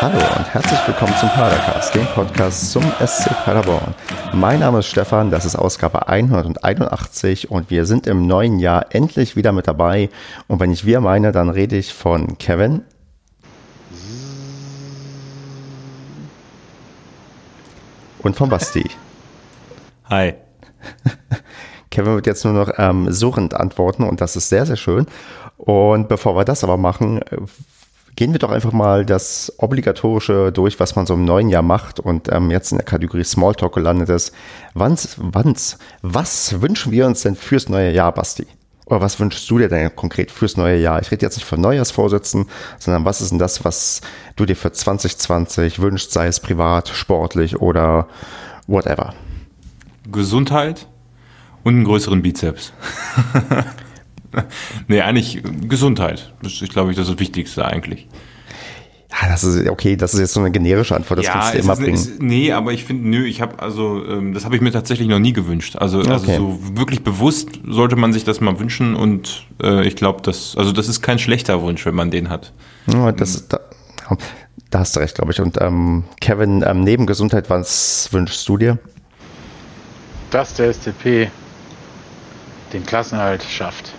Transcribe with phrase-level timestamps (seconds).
[0.00, 3.94] Hallo und herzlich willkommen zum Padercast, dem Podcast zum SC Paderborn.
[4.32, 9.36] Mein Name ist Stefan, das ist Ausgabe 181 und wir sind im neuen Jahr endlich
[9.36, 10.08] wieder mit dabei.
[10.48, 12.80] Und wenn ich wir meine, dann rede ich von Kevin.
[18.22, 18.88] Und von Basti.
[20.08, 20.32] Hi.
[21.90, 25.04] Kevin wird jetzt nur noch ähm, suchend antworten und das ist sehr, sehr schön.
[25.58, 27.20] Und bevor wir das aber machen,
[28.20, 32.00] gehen wir doch einfach mal das Obligatorische durch, was man so im neuen Jahr macht
[32.00, 34.34] und ähm, jetzt in der Kategorie Smalltalk gelandet ist.
[34.74, 38.46] Wann's, wann's, was wünschen wir uns denn fürs neue Jahr, Basti?
[38.84, 41.00] Oder was wünschst du dir denn konkret fürs neue Jahr?
[41.00, 42.44] Ich rede jetzt nicht von Neujahrsvorsätzen,
[42.78, 44.02] sondern was ist denn das, was
[44.36, 48.06] du dir für 2020 wünschst, sei es privat, sportlich oder
[48.66, 49.14] whatever?
[50.12, 50.88] Gesundheit
[51.64, 52.74] und einen größeren Bizeps.
[54.88, 56.32] nee, eigentlich Gesundheit.
[56.42, 58.08] Das ist, glaube ich, das, ist das Wichtigste eigentlich.
[59.10, 61.58] Ja, das ist okay, das ist jetzt so eine generische Antwort, das ja, kannst du
[61.58, 61.94] immer ist, bringen.
[61.94, 65.08] Ist, nee, aber ich finde, nö, ich habe also, ähm, das habe ich mir tatsächlich
[65.08, 65.76] noch nie gewünscht.
[65.76, 66.36] Also, also okay.
[66.36, 70.70] so wirklich bewusst sollte man sich das mal wünschen und äh, ich glaube, das, also
[70.70, 72.52] das ist kein schlechter Wunsch, wenn man den hat.
[72.86, 73.58] Ja, das, da,
[74.70, 75.40] da hast du recht, glaube ich.
[75.40, 78.78] Und ähm, Kevin, ähm, neben Gesundheit, was wünschst du dir?
[80.30, 81.30] Dass der SCP
[82.72, 83.92] den Klassenhalt schafft.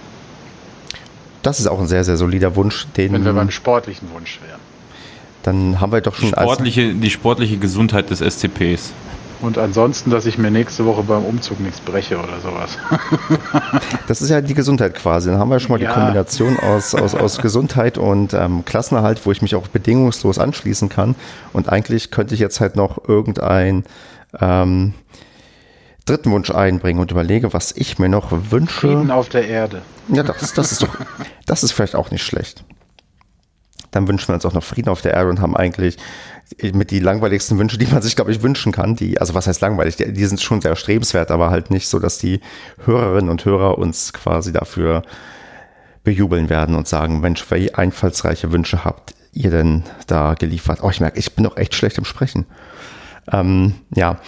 [1.44, 2.88] Das ist auch ein sehr, sehr solider Wunsch.
[2.97, 4.59] Den Wenn wir beim sportlichen Wunsch wären.
[5.44, 8.94] Dann haben wir doch schon die sportliche, die sportliche Gesundheit des SCPs.
[9.42, 12.78] Und ansonsten, dass ich mir nächste Woche beim Umzug nichts breche oder sowas.
[14.08, 15.31] das ist ja die Gesundheit quasi.
[15.31, 15.89] Dann haben wir schon mal ja.
[15.89, 20.89] die Kombination aus, aus, aus Gesundheit und ähm, Klassenerhalt, wo ich mich auch bedingungslos anschließen
[20.89, 21.16] kann.
[21.53, 23.83] Und eigentlich könnte ich jetzt halt noch irgendein
[24.39, 24.94] ähm,
[26.05, 28.88] dritten Wunsch einbringen und überlege, was ich mir noch wünsche.
[28.88, 29.81] Frieden auf der Erde.
[30.08, 30.97] Ja, das, das ist doch,
[31.45, 32.63] das ist vielleicht auch nicht schlecht.
[33.91, 35.98] Dann wünschen wir uns auch noch Frieden auf der Erde und haben eigentlich
[36.73, 38.95] mit die langweiligsten Wünsche, die man sich, glaube ich, wünschen kann.
[38.95, 39.98] Die, also was heißt langweilig?
[39.98, 42.39] Die, die sind schon sehr strebenswert, aber halt nicht so, dass die
[42.86, 45.03] Hörerinnen und Hörer uns quasi dafür
[46.03, 50.80] bejubeln werden und sagen, Mensch, welche einfallsreiche Wünsche habt ihr denn da geliefert?
[50.81, 52.45] Oh, ich merke, ich bin doch echt schlecht im Sprechen.
[53.31, 54.19] Ähm, ja,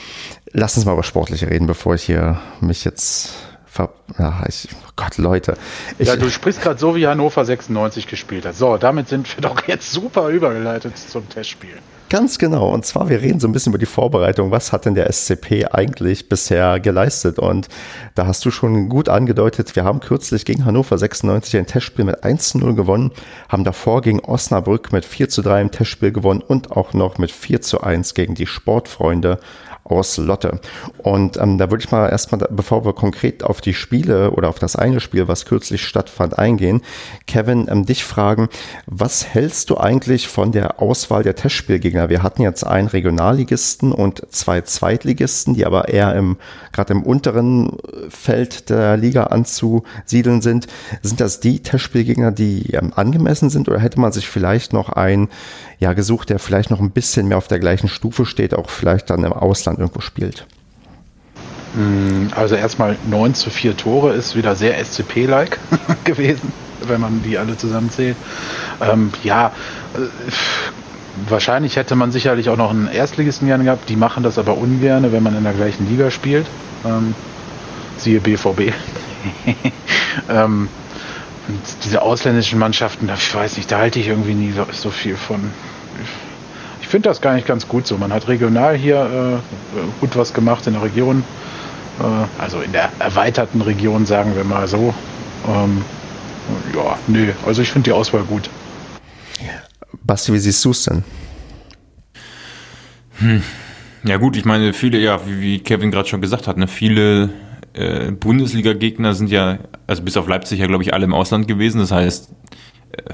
[0.51, 3.33] lass uns mal über Sportliche reden, bevor ich hier mich jetzt
[3.65, 5.57] ver ja, ich, oh Gott, Leute.
[5.97, 8.55] Ich, ja, du sprichst gerade so, wie Hannover 96 gespielt hat.
[8.55, 11.77] So, damit sind wir doch jetzt super übergeleitet zum Testspiel.
[12.13, 12.71] Ganz genau.
[12.71, 14.51] Und zwar, wir reden so ein bisschen über die Vorbereitung.
[14.51, 17.39] Was hat denn der SCP eigentlich bisher geleistet?
[17.39, 17.69] Und
[18.13, 22.23] da hast du schon gut angedeutet, wir haben kürzlich gegen Hannover 96 ein Testspiel mit
[22.23, 23.13] 1 zu 0 gewonnen,
[23.49, 27.31] haben davor gegen Osnabrück mit 4 zu 3 im Testspiel gewonnen und auch noch mit
[27.31, 29.39] 4 zu 1 gegen die Sportfreunde
[29.83, 30.59] aus Lotte.
[30.97, 34.59] Und ähm, da würde ich mal erstmal, bevor wir konkret auf die Spiele oder auf
[34.59, 36.81] das eine Spiel, was kürzlich stattfand, eingehen,
[37.27, 38.49] Kevin, ähm, dich fragen,
[38.85, 42.09] was hältst du eigentlich von der Auswahl der Testspielgegner?
[42.09, 46.37] Wir hatten jetzt einen Regionalligisten und zwei Zweitligisten, die aber eher im,
[46.73, 47.77] gerade im unteren
[48.09, 50.67] Feld der Liga anzusiedeln sind.
[51.01, 55.29] Sind das die Testspielgegner, die ähm, angemessen sind oder hätte man sich vielleicht noch ein
[55.79, 59.09] ja, gesucht, der vielleicht noch ein bisschen mehr auf der gleichen Stufe steht, auch vielleicht
[59.09, 60.45] dann im Ausland irgendwo spielt?
[61.75, 65.57] Mm, also erstmal 9 zu 4 Tore ist wieder sehr SCP-like
[66.03, 66.51] gewesen,
[66.87, 68.17] wenn man die alle zusammenzählt.
[68.81, 69.51] Ähm, ja,
[69.95, 70.31] äh,
[71.27, 73.89] wahrscheinlich hätte man sicherlich auch noch einen Erstligisten gerne gehabt.
[73.89, 76.47] Die machen das aber ungern, wenn man in der gleichen Liga spielt.
[76.85, 77.15] Ähm,
[77.97, 78.73] siehe BVB.
[80.29, 80.69] ähm,
[81.83, 85.51] diese ausländischen Mannschaften, ich weiß nicht, da halte ich irgendwie nie so, so viel von
[86.93, 87.97] finde das gar nicht ganz gut so.
[87.97, 91.23] Man hat regional hier äh, gut was gemacht in der Region,
[91.99, 92.03] äh,
[92.39, 94.93] also in der erweiterten Region, sagen wir mal so.
[95.47, 95.83] Ähm,
[96.75, 98.47] ja, nö, also ich finde die Auswahl gut.
[100.01, 101.03] Basti, wie siehst du es denn?
[103.19, 103.43] Hm.
[104.05, 107.29] Ja gut, ich meine, viele, ja, wie, Kevin gerade schon gesagt hat, ne, viele
[107.73, 111.79] äh, Bundesliga-Gegner sind ja, also bis auf Leipzig ja, glaube ich, alle im Ausland gewesen.
[111.79, 112.29] Das heißt,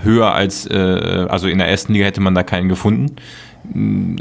[0.02, 3.16] höher als, äh, also in der ersten Liga hätte man da keinen gefunden.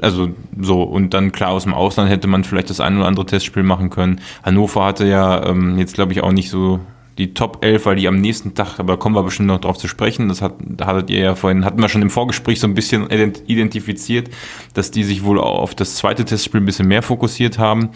[0.02, 3.26] Also so, und dann klar aus dem Ausland hätte man vielleicht das ein oder andere
[3.26, 4.20] Testspiel machen können.
[4.43, 6.81] Hannover hatte ja ähm, jetzt, glaube ich, auch nicht so
[7.19, 9.88] die Top 11, weil die am nächsten Tag, aber kommen wir bestimmt noch drauf zu
[9.88, 12.75] sprechen, das hat, da hattet ihr ja vorhin, hatten wir schon im Vorgespräch so ein
[12.75, 14.31] bisschen identifiziert,
[14.75, 17.91] dass die sich wohl auf das zweite Testspiel ein bisschen mehr fokussiert haben.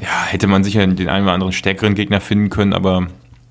[0.00, 3.06] Ja, hätte man sicher den einen oder anderen stärkeren Gegner finden können, aber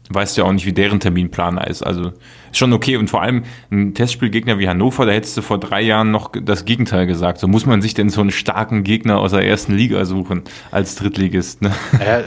[0.10, 1.82] weißt ja auch nicht, wie deren Terminplan ist.
[1.82, 2.12] Also
[2.52, 2.98] ist schon okay.
[2.98, 6.66] Und vor allem ein Testspielgegner wie Hannover, da hättest du vor drei Jahren noch das
[6.66, 7.40] Gegenteil gesagt.
[7.40, 10.96] So muss man sich denn so einen starken Gegner aus der ersten Liga suchen als
[10.96, 11.62] Drittligist.
[11.62, 11.72] Ne?
[12.00, 12.24] Äh,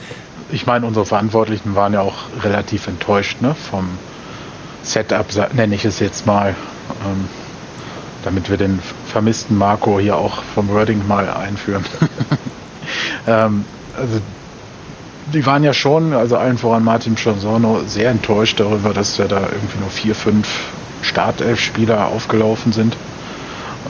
[0.50, 3.54] ich meine, unsere Verantwortlichen waren ja auch relativ enttäuscht ne?
[3.54, 3.88] vom
[4.82, 6.54] Setup, nenne ich es jetzt mal.
[7.04, 7.28] Ähm,
[8.26, 11.84] damit wir den vermissten Marco hier auch vom Wording mal einführen.
[13.28, 13.64] ähm,
[13.96, 14.20] also
[15.32, 19.42] die waren ja schon, also allen voran Martin Chonsorno, sehr enttäuscht darüber, dass wir da
[19.42, 20.48] irgendwie nur vier, fünf
[21.02, 22.96] Startelf-Spieler aufgelaufen sind.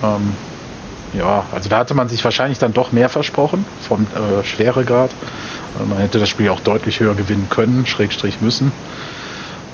[0.02, 0.34] Ähm,
[1.12, 5.10] ja, also da hatte man sich wahrscheinlich dann doch mehr versprochen vom äh, Schweregrad.
[5.74, 8.72] Also man hätte das Spiel auch deutlich höher gewinnen können, Schrägstrich müssen.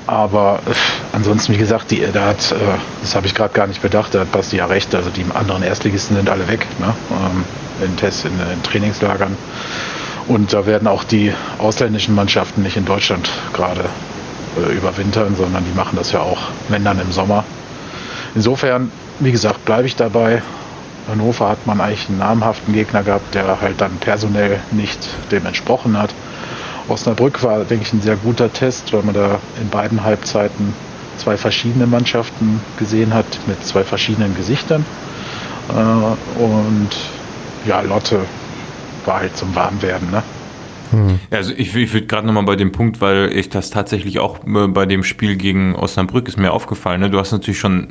[0.06, 0.72] Aber äh,
[1.12, 2.56] ansonsten, wie gesagt, die, da hat, äh,
[3.02, 5.62] das habe ich gerade gar nicht bedacht, da hat Basti ja recht, also die anderen
[5.62, 6.94] Erstligisten sind alle weg, ne?
[7.10, 7.44] ähm,
[7.84, 9.36] in, Tests, in, in Trainingslagern.
[10.28, 13.84] Und da werden auch die ausländischen Mannschaften nicht in Deutschland gerade
[14.56, 16.38] äh, überwintern, sondern die machen das ja auch,
[16.68, 17.44] wenn dann im Sommer.
[18.34, 18.90] Insofern,
[19.20, 20.42] wie gesagt, bleibe ich dabei.
[21.08, 25.98] Hannover hat man eigentlich einen namhaften Gegner gehabt, der halt dann personell nicht dem entsprochen
[25.98, 26.14] hat.
[26.88, 30.74] Osnabrück war, denke ich, ein sehr guter Test, weil man da in beiden Halbzeiten
[31.16, 34.84] zwei verschiedene Mannschaften gesehen hat mit zwei verschiedenen Gesichtern.
[35.68, 36.90] Äh, und
[37.66, 38.20] ja, Lotte
[39.04, 40.10] war halt zum Warmwerden.
[40.10, 40.22] Ne?
[40.90, 41.18] Hm.
[41.30, 44.68] Also ich, ich würde gerade nochmal bei dem Punkt, weil ich das tatsächlich auch äh,
[44.68, 47.00] bei dem Spiel gegen Osnabrück ist mir aufgefallen.
[47.00, 47.10] Ne?
[47.10, 47.88] Du hast natürlich schon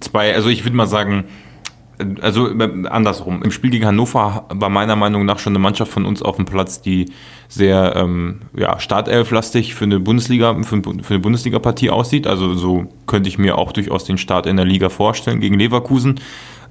[0.00, 1.24] zwei, also ich würde mal sagen,
[2.20, 3.42] also äh, andersrum.
[3.42, 6.44] Im Spiel gegen Hannover war meiner Meinung nach schon eine Mannschaft von uns auf dem
[6.44, 7.06] Platz, die
[7.48, 12.26] sehr ähm, ja, Startelf-lastig für eine Bundesliga, für, für eine Bundesliga-Partie aussieht.
[12.26, 16.20] Also so könnte ich mir auch durchaus den Start in der Liga vorstellen gegen Leverkusen.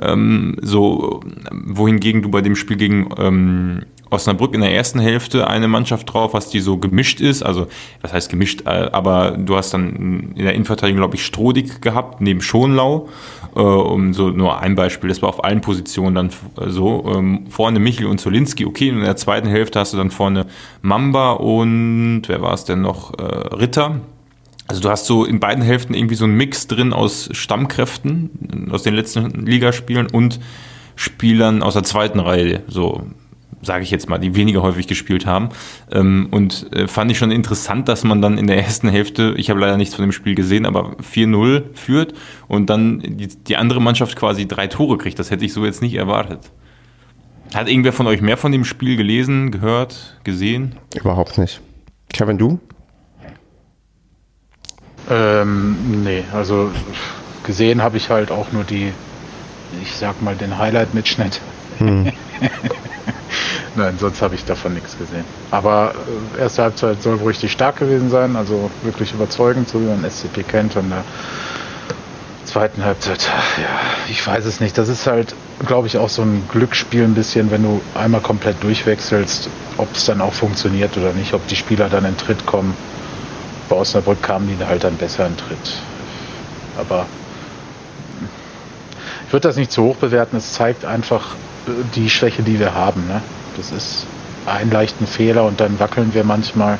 [0.02, 1.22] Ähm, so,
[1.52, 6.34] wohingegen du bei dem Spiel gegen ähm, Osnabrück in der ersten Hälfte eine Mannschaft drauf
[6.34, 7.44] hast, die so gemischt ist.
[7.44, 7.68] Also,
[8.02, 8.64] was heißt gemischt?
[8.66, 13.10] Äh, aber du hast dann in der Innenverteidigung, glaube ich, Strodig gehabt, neben Schonlau.
[13.56, 16.30] Äh, um so nur ein Beispiel, das war auf allen Positionen dann
[16.68, 17.12] so.
[17.16, 18.92] Ähm, vorne Michel und Zolinski, okay.
[18.92, 20.46] Und in der zweiten Hälfte hast du dann vorne
[20.82, 23.18] Mamba und wer war es denn noch?
[23.18, 23.24] Äh,
[23.56, 24.00] Ritter.
[24.68, 28.84] Also du hast so in beiden Hälften irgendwie so einen Mix drin aus Stammkräften aus
[28.84, 30.40] den letzten Ligaspielen und
[30.96, 32.64] Spielern aus der zweiten Reihe.
[32.68, 33.04] So
[33.62, 35.50] sage ich jetzt mal, die weniger häufig gespielt haben.
[35.92, 39.50] Ähm, und äh, fand ich schon interessant, dass man dann in der ersten Hälfte, ich
[39.50, 42.14] habe leider nichts von dem Spiel gesehen, aber 4-0 führt
[42.48, 45.18] und dann die, die andere Mannschaft quasi drei Tore kriegt.
[45.20, 46.52] Das hätte ich so jetzt nicht erwartet.
[47.54, 50.76] Hat irgendwer von euch mehr von dem Spiel gelesen, gehört, gesehen?
[50.96, 51.62] Überhaupt nicht.
[52.14, 52.60] Kevin, du?
[55.10, 56.72] Ähm, nee, also
[57.44, 58.92] gesehen habe ich halt auch nur die,
[59.82, 61.40] ich sag mal, den Highlight-Mitschnitt.
[61.80, 62.12] Hm.
[63.76, 65.24] Nein, sonst habe ich davon nichts gesehen.
[65.52, 65.94] Aber
[66.36, 70.04] äh, erste Halbzeit soll wohl richtig stark gewesen sein, also wirklich überzeugend, so wie man
[70.10, 70.76] SCP kennt.
[70.76, 71.04] Und der
[72.46, 73.70] zweiten Halbzeit, ja,
[74.10, 74.78] ich weiß es nicht.
[74.78, 78.64] Das ist halt, glaube ich, auch so ein Glücksspiel ein bisschen, wenn du einmal komplett
[78.64, 82.74] durchwechselst, ob es dann auch funktioniert oder nicht, ob die Spieler dann in Tritt kommen.
[83.70, 85.82] Bei Osnabrück kamen die halt dann besser in Tritt.
[86.78, 87.06] Aber
[89.28, 90.38] ich würde das nicht zu hoch bewerten.
[90.38, 91.36] Es zeigt einfach
[91.68, 93.08] äh, die Schwäche, die wir haben.
[93.08, 93.22] Ne?
[93.58, 94.06] Das ist
[94.46, 96.78] ein leichten Fehler und dann wackeln wir manchmal.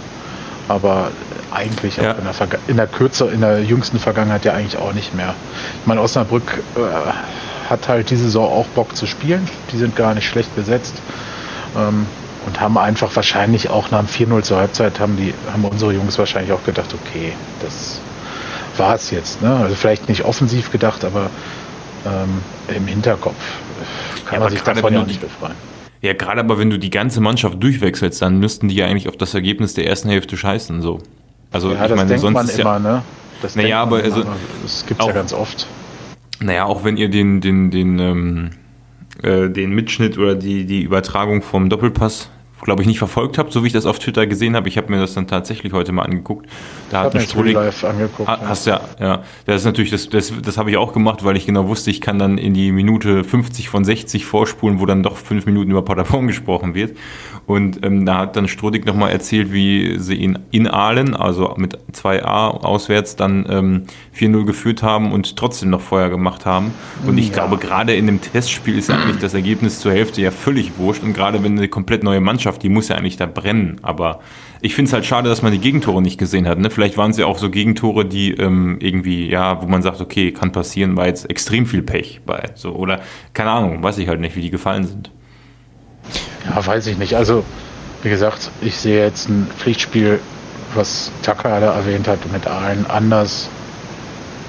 [0.70, 1.12] Aber
[1.52, 2.12] eigentlich ja.
[2.12, 5.34] in, der in, der Kürze, in der jüngsten Vergangenheit ja eigentlich auch nicht mehr.
[5.82, 9.48] Ich meine, Osnabrück äh, hat halt diese Saison auch Bock zu spielen.
[9.72, 10.96] Die sind gar nicht schlecht besetzt.
[11.78, 12.06] Ähm,
[12.48, 16.18] und haben einfach wahrscheinlich auch nach dem 4-0 zur Halbzeit haben die, haben unsere Jungs
[16.18, 18.00] wahrscheinlich auch gedacht, okay, das
[18.78, 19.42] war es jetzt.
[19.42, 19.54] Ne?
[19.54, 21.30] Also vielleicht nicht offensiv gedacht, aber
[22.06, 22.42] ähm,
[22.74, 23.36] im Hinterkopf
[24.26, 25.56] kann ja, man sich davon ja nicht befreien.
[26.02, 29.18] Ja, gerade aber wenn du die ganze Mannschaft durchwechselst, dann müssten die ja eigentlich auf
[29.18, 30.82] das Ergebnis der ersten Hälfte scheißen.
[30.82, 31.00] So.
[31.52, 33.04] Also ja, ich das meine, denkt sonst man ist immer, ja, ne?
[33.42, 34.24] Das naja, aber also,
[34.64, 35.68] das gibt es ja ganz oft.
[36.40, 38.50] Naja, auch wenn ihr den, den, den, ähm,
[39.22, 42.30] äh, den Mitschnitt oder die, die Übertragung vom Doppelpass
[42.62, 44.68] glaube ich, nicht verfolgt habt, so wie ich das auf Twitter gesehen habe.
[44.68, 46.48] Ich habe mir das dann tatsächlich heute mal angeguckt.
[46.90, 48.28] Da hat ein Strohling, live angeguckt.
[48.28, 49.24] Hast ja, ja.
[49.46, 52.02] Das ist natürlich, das, das, das habe ich auch gemacht, weil ich genau wusste, ich
[52.02, 55.84] kann dann in die Minute 50 von 60 vorspulen, wo dann doch fünf Minuten über
[55.84, 56.98] Paderborn gesprochen wird.
[57.46, 61.78] Und ähm, da hat dann Strodig nochmal erzählt, wie sie ihn in Aalen, also mit
[61.94, 63.84] 2a auswärts, dann ähm,
[64.18, 66.74] 4-0 geführt haben und trotzdem noch Feuer gemacht haben.
[67.06, 67.36] Und ich ja.
[67.36, 71.04] glaube, gerade in dem Testspiel ist eigentlich das Ergebnis zur Hälfte ja völlig wurscht.
[71.04, 73.80] Und gerade wenn eine komplett neue Mannschaft, die muss ja eigentlich da brennen.
[73.82, 74.20] Aber
[74.62, 76.58] ich finde es halt schade, dass man die Gegentore nicht gesehen hat.
[76.60, 76.70] Ne?
[76.70, 80.52] Vielleicht waren sie auch so Gegentore, die ähm, irgendwie, ja, wo man sagt, okay, kann
[80.52, 82.52] passieren, war jetzt extrem viel Pech bei.
[82.56, 83.02] So, oder
[83.34, 85.12] keine Ahnung, weiß ich halt nicht, wie die gefallen sind.
[86.46, 87.16] Ja, weiß ich nicht.
[87.16, 87.44] Also,
[88.04, 90.20] wie gesagt, ich sehe jetzt ein Pflichtspiel,
[90.74, 93.50] was Takada erwähnt hat, mit allen anders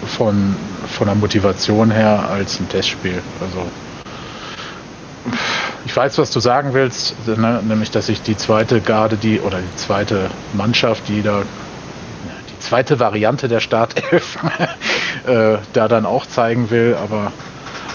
[0.07, 0.55] von,
[0.87, 3.21] von der Motivation her als ein Testspiel.
[3.41, 3.67] Also,
[5.99, 7.61] weiß, was du sagen willst, ne?
[7.67, 13.01] nämlich, dass ich die zweite Garde, die oder die zweite Mannschaft, die da die zweite
[13.01, 14.39] Variante der Startelf
[15.27, 17.33] äh, da dann auch zeigen will, aber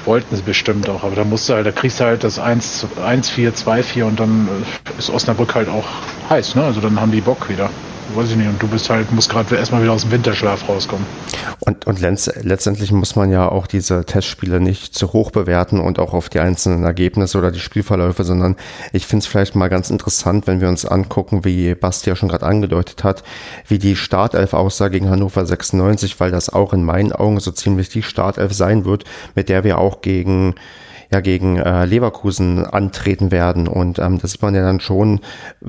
[0.03, 2.87] wollten sie bestimmt auch, aber da musst du halt, da kriegst du halt das 1,
[3.07, 5.85] 1-4, 2-4 und dann äh, ist Osnabrück halt auch
[6.29, 6.63] heiß, ne?
[6.65, 7.69] Also dann haben die Bock wieder
[8.15, 11.05] weiß ich nicht, und du bist halt, musst gerade erstmal wieder aus dem Winterschlaf rauskommen.
[11.59, 16.13] Und, und letztendlich muss man ja auch diese Testspiele nicht zu hoch bewerten und auch
[16.13, 18.57] auf die einzelnen Ergebnisse oder die Spielverläufe, sondern
[18.91, 22.29] ich finde es vielleicht mal ganz interessant, wenn wir uns angucken, wie Basti ja schon
[22.29, 23.23] gerade angedeutet hat,
[23.67, 27.89] wie die Startelf aussah gegen Hannover 96, weil das auch in meinen Augen so ziemlich
[27.89, 29.05] die Startelf sein wird,
[29.35, 30.55] mit der wir auch gegen
[31.13, 33.67] ja gegen äh, Leverkusen antreten werden.
[33.67, 35.19] Und ähm, das sieht man ja dann schon,
[35.61, 35.67] äh,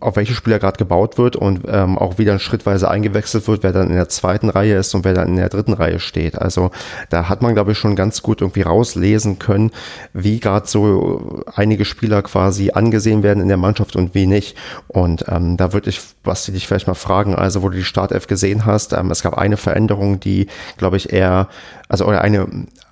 [0.00, 3.72] auf welche Spieler gerade gebaut wird und ähm, auch wie dann schrittweise eingewechselt wird, wer
[3.72, 6.38] dann in der zweiten Reihe ist und wer dann in der dritten Reihe steht.
[6.38, 6.70] Also
[7.08, 9.70] da hat man, glaube ich, schon ganz gut irgendwie rauslesen können,
[10.12, 14.56] wie gerade so einige Spieler quasi angesehen werden in der Mannschaft und wie nicht.
[14.88, 18.26] Und ähm, da würde ich, was dich vielleicht mal fragen, also wo du die Startelf
[18.26, 21.48] gesehen hast, ähm, es gab eine Veränderung, die, glaube ich, eher,
[21.88, 22.48] also oder eine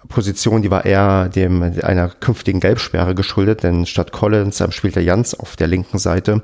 [0.09, 5.03] Position, die war eher dem einer künftigen Gelbsperre geschuldet, denn statt Collins ähm, spielt der
[5.03, 6.43] Jans auf der linken Seite.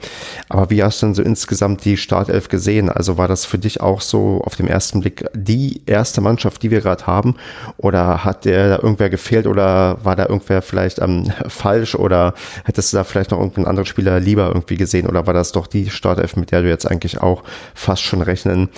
[0.48, 2.90] Aber wie hast du denn so insgesamt die Startelf gesehen?
[2.90, 6.70] Also war das für dich auch so auf dem ersten Blick die erste Mannschaft, die
[6.70, 7.36] wir gerade haben?
[7.76, 12.92] Oder hat der da irgendwer gefehlt oder war da irgendwer vielleicht ähm, falsch oder hättest
[12.92, 15.90] du da vielleicht noch irgendeinen anderen Spieler lieber irgendwie gesehen oder war das doch die
[15.90, 17.42] Startelf, mit der du jetzt eigentlich auch
[17.74, 18.68] fast schon rechnen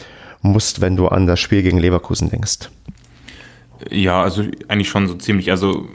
[0.42, 2.70] musst, wenn du an das Spiel gegen Leverkusen denkst?
[3.90, 5.50] Ja, also eigentlich schon so ziemlich.
[5.50, 5.88] Also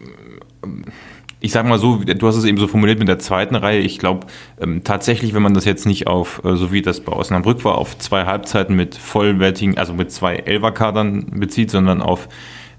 [1.42, 3.80] ich sag mal so, du hast es eben so formuliert mit der zweiten Reihe.
[3.80, 4.28] Ich glaube
[4.60, 7.78] ähm, tatsächlich, wenn man das jetzt nicht auf, äh, so wie das bei Osnabrück war,
[7.80, 12.30] auf zwei Halbzeiten mit vollwertigen, also mit zwei Elferkadern bezieht, sondern auf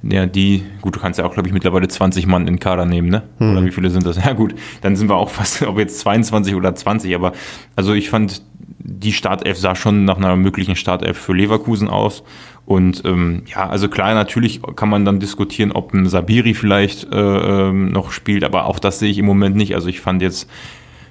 [0.04, 3.08] ja, die, gut, du kannst ja auch, glaube ich, mittlerweile 20 Mann in Kader nehmen,
[3.08, 3.22] ne?
[3.38, 3.52] Hm.
[3.52, 4.16] Oder wie viele sind das?
[4.24, 7.32] Ja gut, dann sind wir auch fast, ob jetzt 22 oder 20, aber
[7.76, 8.42] also ich fand,
[8.78, 12.24] die Startelf sah schon nach einer möglichen Startelf für Leverkusen aus.
[12.64, 17.16] Und ähm, ja, also klar, natürlich kann man dann diskutieren, ob ein Sabiri vielleicht äh,
[17.16, 19.74] ähm, noch spielt, aber auch das sehe ich im Moment nicht.
[19.74, 20.48] Also ich fand jetzt,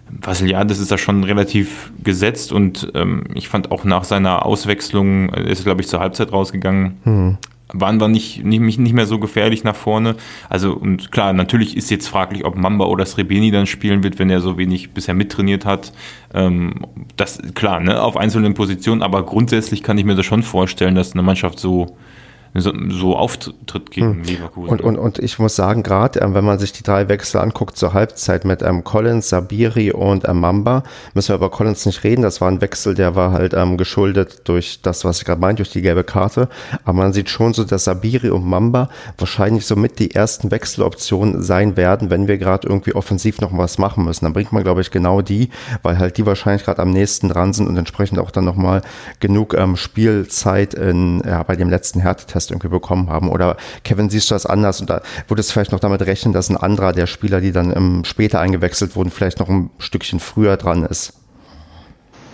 [0.10, 5.64] Vasiliades ist da schon relativ gesetzt und ähm, ich fand auch nach seiner Auswechslung, ist
[5.64, 7.38] glaube ich zur Halbzeit rausgegangen, hm
[7.74, 10.16] waren wir nicht, nicht, nicht mehr so gefährlich nach vorne.
[10.50, 14.30] Also, und klar, natürlich ist jetzt fraglich, ob Mamba oder Srebeni dann spielen wird, wenn
[14.30, 15.92] er so wenig bisher mittrainiert hat.
[16.34, 16.86] Ähm,
[17.16, 21.14] das, klar, ne, auf einzelnen Positionen, aber grundsätzlich kann ich mir das schon vorstellen, dass
[21.14, 21.98] eine Mannschaft so,
[22.54, 24.24] so, so auftritt gegen hm.
[24.24, 24.70] Leverkusen.
[24.70, 27.78] Und, und, und ich muss sagen, gerade ähm, wenn man sich die drei Wechsel anguckt
[27.78, 32.24] zur Halbzeit mit ähm, Collins, Sabiri und ähm, Mamba, müssen wir über Collins nicht reden.
[32.24, 35.64] Das war ein Wechsel, der war halt ähm, geschuldet durch das, was ich gerade meinte,
[35.64, 36.50] durch die gelbe Karte.
[36.84, 41.78] Aber man sieht schon so, dass Sabiri und Mamba wahrscheinlich somit die ersten Wechseloptionen sein
[41.78, 44.26] werden, wenn wir gerade irgendwie offensiv noch was machen müssen.
[44.26, 45.50] Dann bringt man, glaube ich, genau die,
[45.84, 48.82] weil halt die wahrscheinlich gerade am nächsten dran sind und entsprechend auch dann nochmal
[49.22, 53.30] genug ähm, Spielzeit in, ja, bei dem letzten Härtetest Podcast irgendwie bekommen haben.
[53.30, 54.82] Oder Kevin, siehst du das anders?
[54.82, 57.76] Und da würde es vielleicht noch damit rechnen, dass ein anderer der Spieler, die dann
[57.76, 61.14] ähm, später eingewechselt wurden, vielleicht noch ein Stückchen früher dran ist?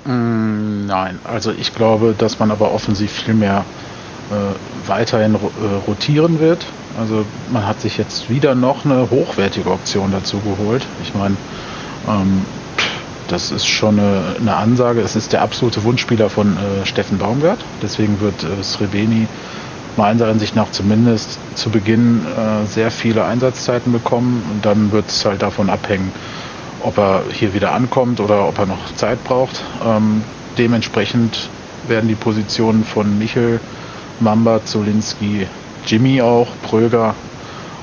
[0.05, 3.65] Mm, nein, also ich glaube, dass man aber offensiv viel mehr
[4.31, 5.37] äh, weiterhin äh,
[5.87, 6.65] rotieren wird.
[6.99, 10.85] Also man hat sich jetzt wieder noch eine hochwertige Option dazu geholt.
[11.03, 11.35] Ich meine,
[12.07, 12.45] ähm,
[13.27, 15.01] das ist schon eine, eine, Ansage.
[15.01, 17.59] Es ist der absolute Wunschspieler von äh, Steffen Baumgart.
[17.81, 19.27] Deswegen wird äh, Srebeni
[19.97, 25.25] meiner Ansicht nach zumindest zu Beginn äh, sehr viele Einsatzzeiten bekommen und dann wird es
[25.25, 26.11] halt davon abhängen,
[26.81, 29.63] ob er hier wieder ankommt oder ob er noch Zeit braucht.
[29.85, 30.23] Ähm,
[30.57, 31.49] dementsprechend
[31.87, 33.59] werden die Positionen von Michel,
[34.19, 35.47] Mamba, Zolinski,
[35.85, 37.15] Jimmy auch, Pröger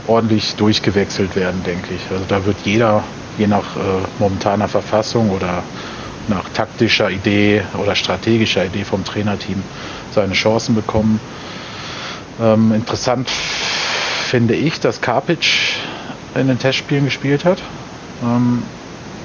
[0.07, 2.11] ordentlich durchgewechselt werden, denke ich.
[2.11, 3.03] Also da wird jeder,
[3.39, 3.81] je nach äh,
[4.19, 5.63] momentaner Verfassung oder
[6.29, 9.63] nach taktischer Idee oder strategischer Idee vom Trainerteam
[10.15, 11.21] seine Chancen bekommen.
[12.41, 15.77] Ähm, interessant finde ich, dass Karpic
[16.35, 17.59] in den Testspielen gespielt hat
[18.23, 18.63] ähm,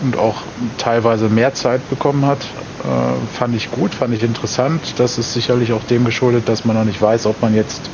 [0.04, 0.36] und auch
[0.78, 2.44] teilweise mehr Zeit bekommen hat.
[2.84, 4.96] Äh, fand ich gut, fand ich interessant.
[4.98, 7.89] Das ist sicherlich auch dem geschuldet, dass man noch nicht weiß, ob man jetzt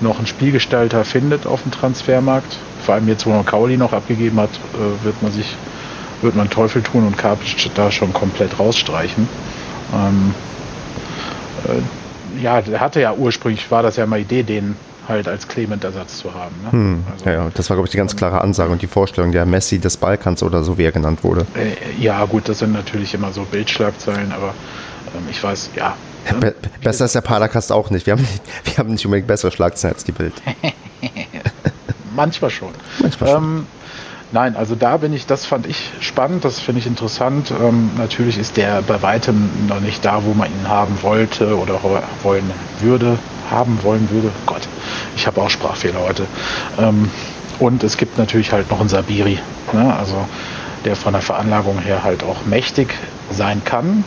[0.00, 2.58] noch einen Spielgestalter findet auf dem Transfermarkt.
[2.84, 5.56] Vor allem jetzt, wo man Kauli noch abgegeben hat, äh, wird man sich
[6.22, 9.28] wird man Teufel tun und Karpic da schon komplett rausstreichen.
[9.94, 10.34] Ähm,
[11.66, 12.05] äh,
[12.40, 14.76] ja, der hatte ja ursprünglich, war das ja mal Idee, den
[15.08, 16.54] halt als Clement-Ersatz zu haben.
[16.64, 16.72] Ne?
[16.72, 19.46] Hm, also, ja, das war, glaube ich, die ganz klare Ansage und die Vorstellung der
[19.46, 21.46] Messi des Balkans oder so, wie er genannt wurde.
[21.54, 24.54] Äh, ja, gut, das sind natürlich immer so Bildschlagzeilen, aber
[25.14, 25.96] ähm, ich weiß, ja.
[26.40, 28.06] Be besser ist der Paracast auch nicht.
[28.06, 30.34] Wir haben nicht, wir haben nicht unbedingt bessere Schlagzeilen als die Bild.
[32.16, 32.70] Manchmal schon.
[33.00, 33.44] Manchmal schon.
[33.44, 33.66] Ähm,
[34.32, 37.52] Nein, also da bin ich, das fand ich spannend, das finde ich interessant.
[37.52, 41.80] Ähm, natürlich ist der bei weitem noch nicht da, wo man ihn haben wollte oder
[42.22, 43.18] wollen würde,
[43.50, 44.30] haben wollen würde.
[44.44, 44.68] Gott,
[45.14, 46.26] ich habe auch Sprachfehler heute.
[46.78, 47.08] Ähm,
[47.60, 49.38] und es gibt natürlich halt noch einen Sabiri,
[49.72, 49.94] ne?
[49.96, 50.26] also
[50.84, 52.94] der von der Veranlagung her halt auch mächtig
[53.30, 54.04] sein kann,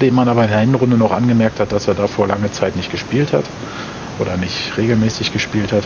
[0.00, 2.90] dem man aber in der Hinrunde noch angemerkt hat, dass er davor lange Zeit nicht
[2.90, 3.44] gespielt hat
[4.18, 5.84] oder nicht regelmäßig gespielt hat.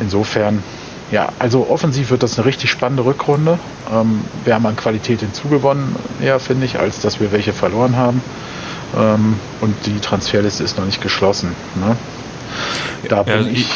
[0.00, 0.62] Insofern,
[1.10, 3.58] ja, also offensiv wird das eine richtig spannende Rückrunde.
[3.92, 8.22] Ähm, wir haben an Qualität hinzugewonnen, ja, finde ich, als dass wir welche verloren haben.
[8.96, 11.54] Ähm, und die Transferliste ist noch nicht geschlossen.
[11.76, 11.96] Ne?
[13.08, 13.68] Da bin ja, ich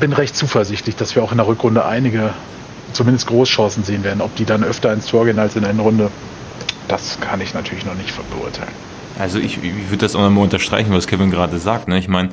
[0.00, 2.30] bin recht zuversichtlich, dass wir auch in der Rückrunde einige
[2.92, 4.20] zumindest Großchancen sehen werden.
[4.20, 6.10] Ob die dann öfter ins Tor gehen als in der Runde,
[6.88, 8.72] das kann ich natürlich noch nicht beurteilen.
[9.18, 11.88] Also ich, ich würde das auch nochmal unterstreichen, was Kevin gerade sagt.
[11.88, 11.98] Ne?
[11.98, 12.30] Ich meine,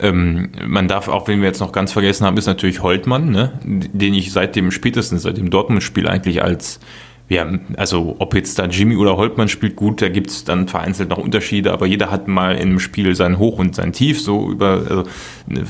[0.00, 3.52] ähm, man darf, auch wenn wir jetzt noch ganz vergessen haben, ist natürlich Holtmann, ne?
[3.64, 6.80] den ich seit dem spätestens, seit dem Dortmund-Spiel eigentlich als
[7.28, 11.18] ja, also ob jetzt da Jimmy oder Holtmann spielt gut, da gibt's dann vereinzelt noch
[11.18, 15.04] Unterschiede, aber jeder hat mal im Spiel sein Hoch und sein Tief, so über also,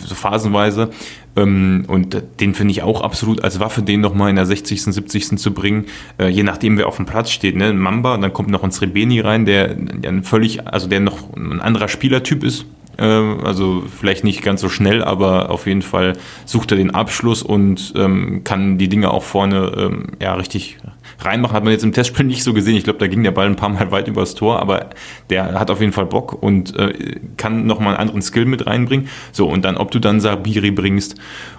[0.04, 0.90] so phasenweise.
[1.35, 5.37] Ähm, und den finde ich auch absolut als Waffe, den nochmal in der 60., 70.
[5.38, 5.87] zu bringen,
[6.18, 7.56] äh, je nachdem, wer auf dem Platz steht.
[7.56, 7.73] Ne?
[7.73, 11.61] Mamba, und dann kommt noch ein Srebeni rein, der, der völlig, also der noch ein
[11.61, 12.66] anderer Spielertyp ist,
[12.98, 16.14] äh, also vielleicht nicht ganz so schnell, aber auf jeden Fall
[16.44, 20.78] sucht er den Abschluss und ähm, kann die Dinge auch vorne ähm, ja richtig
[21.20, 21.54] reinmachen.
[21.54, 22.76] Hat man jetzt im Testspiel nicht so gesehen.
[22.76, 24.90] Ich glaube, da ging der Ball ein paar Mal weit übers Tor, aber
[25.30, 29.08] der hat auf jeden Fall Bock und äh, kann nochmal einen anderen Skill mit reinbringen.
[29.32, 31.16] So, und dann, ob du dann Sabiri bringst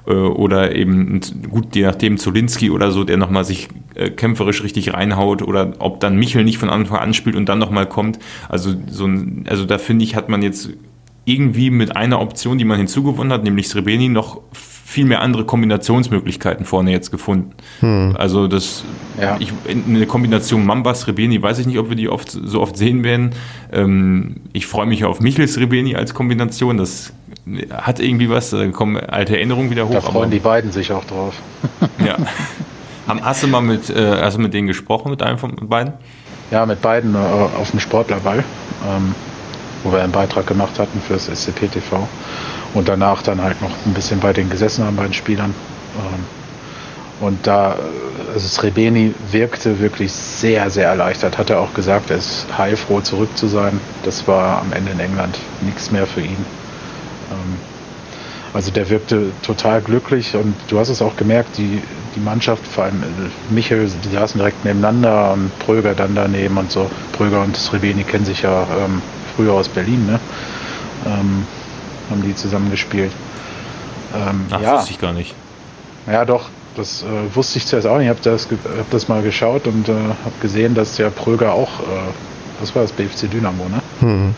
[0.08, 4.94] äh, oder eben, gut, je nachdem, Zolinski oder so, der nochmal sich äh, kämpferisch richtig
[4.94, 8.20] reinhaut oder ob dann Michel nicht von Anfang an spielt und dann nochmal kommt.
[8.50, 10.70] Also, so ein, also da finde ich, hat man jetzt
[11.30, 14.42] irgendwie mit einer Option, die man hinzugewonnen hat, nämlich Srebeni, noch
[14.90, 17.52] viel mehr andere Kombinationsmöglichkeiten vorne jetzt gefunden.
[17.80, 18.16] Hm.
[18.18, 18.84] Also das,
[19.22, 19.38] ja.
[19.40, 23.04] ich, eine Kombination Mambas Rebeni, weiß ich nicht, ob wir die oft so oft sehen
[23.04, 23.36] werden.
[23.72, 26.78] Ähm, ich freue mich auf Michels Rebeni als Kombination.
[26.78, 27.14] Das
[27.72, 29.94] hat irgendwie was, da kommen alte Erinnerungen wieder hoch.
[29.94, 31.36] Da freuen die beiden sich auch drauf.
[32.06, 32.18] ja.
[33.08, 35.94] Hast du mal mit, äh, hast du mit denen gesprochen, mit einem von beiden?
[36.50, 38.44] Ja, mit beiden äh, auf dem Sportlerball,
[38.88, 39.14] ähm,
[39.84, 42.08] wo wir einen Beitrag gemacht hatten für das SCP TV
[42.74, 45.54] und danach dann halt noch ein bisschen bei den gesessen haben, bei den Spielern.
[45.98, 46.24] Ähm,
[47.20, 47.76] und da,
[48.34, 51.38] also Srebeni wirkte wirklich sehr, sehr erleichtert.
[51.38, 53.80] Hat er auch gesagt, er ist heilfroh zurück zu sein.
[54.04, 56.46] Das war am Ende in England nichts mehr für ihn.
[57.32, 57.58] Ähm,
[58.54, 61.82] also der wirkte total glücklich und du hast es auch gemerkt, die,
[62.16, 66.72] die Mannschaft, vor allem äh, Michel, die saßen direkt nebeneinander und Pröger dann daneben und
[66.72, 66.90] so.
[67.12, 69.02] Pröger und Srebeni kennen sich ja ähm,
[69.36, 70.20] früher aus Berlin, ne?
[71.06, 71.46] Ähm,
[72.10, 73.12] haben die zusammen gespielt.
[74.16, 74.78] Ähm, Ach, ja.
[74.78, 75.36] wusste ich gar nicht.
[76.12, 78.06] Ja, doch, das äh, wusste ich zuerst auch nicht.
[78.06, 81.80] Ich habe das, hab das mal geschaut und äh, habe gesehen, dass der Pröger auch,
[81.80, 81.84] äh,
[82.60, 83.82] das war das BFC Dynamo, ne?
[84.02, 84.36] Mhm.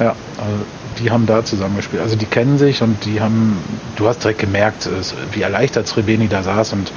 [0.00, 0.64] Ja, also
[0.98, 2.02] die haben da zusammen gespielt.
[2.02, 3.58] Also die kennen sich und die haben,
[3.96, 4.88] du hast direkt gemerkt,
[5.32, 6.92] wie erleichtert Srebeni da saß und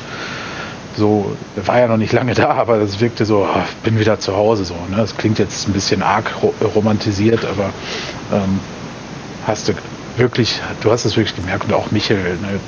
[0.98, 4.36] so, war ja noch nicht lange da, aber das wirkte so, oh, bin wieder zu
[4.36, 4.74] Hause so.
[4.90, 4.98] Ne?
[4.98, 6.32] Das klingt jetzt ein bisschen arg
[6.76, 7.70] romantisiert, aber
[8.34, 8.60] ähm,
[9.46, 9.74] hast du
[10.18, 12.60] wirklich, du hast es wirklich gemerkt und auch Michel, ne,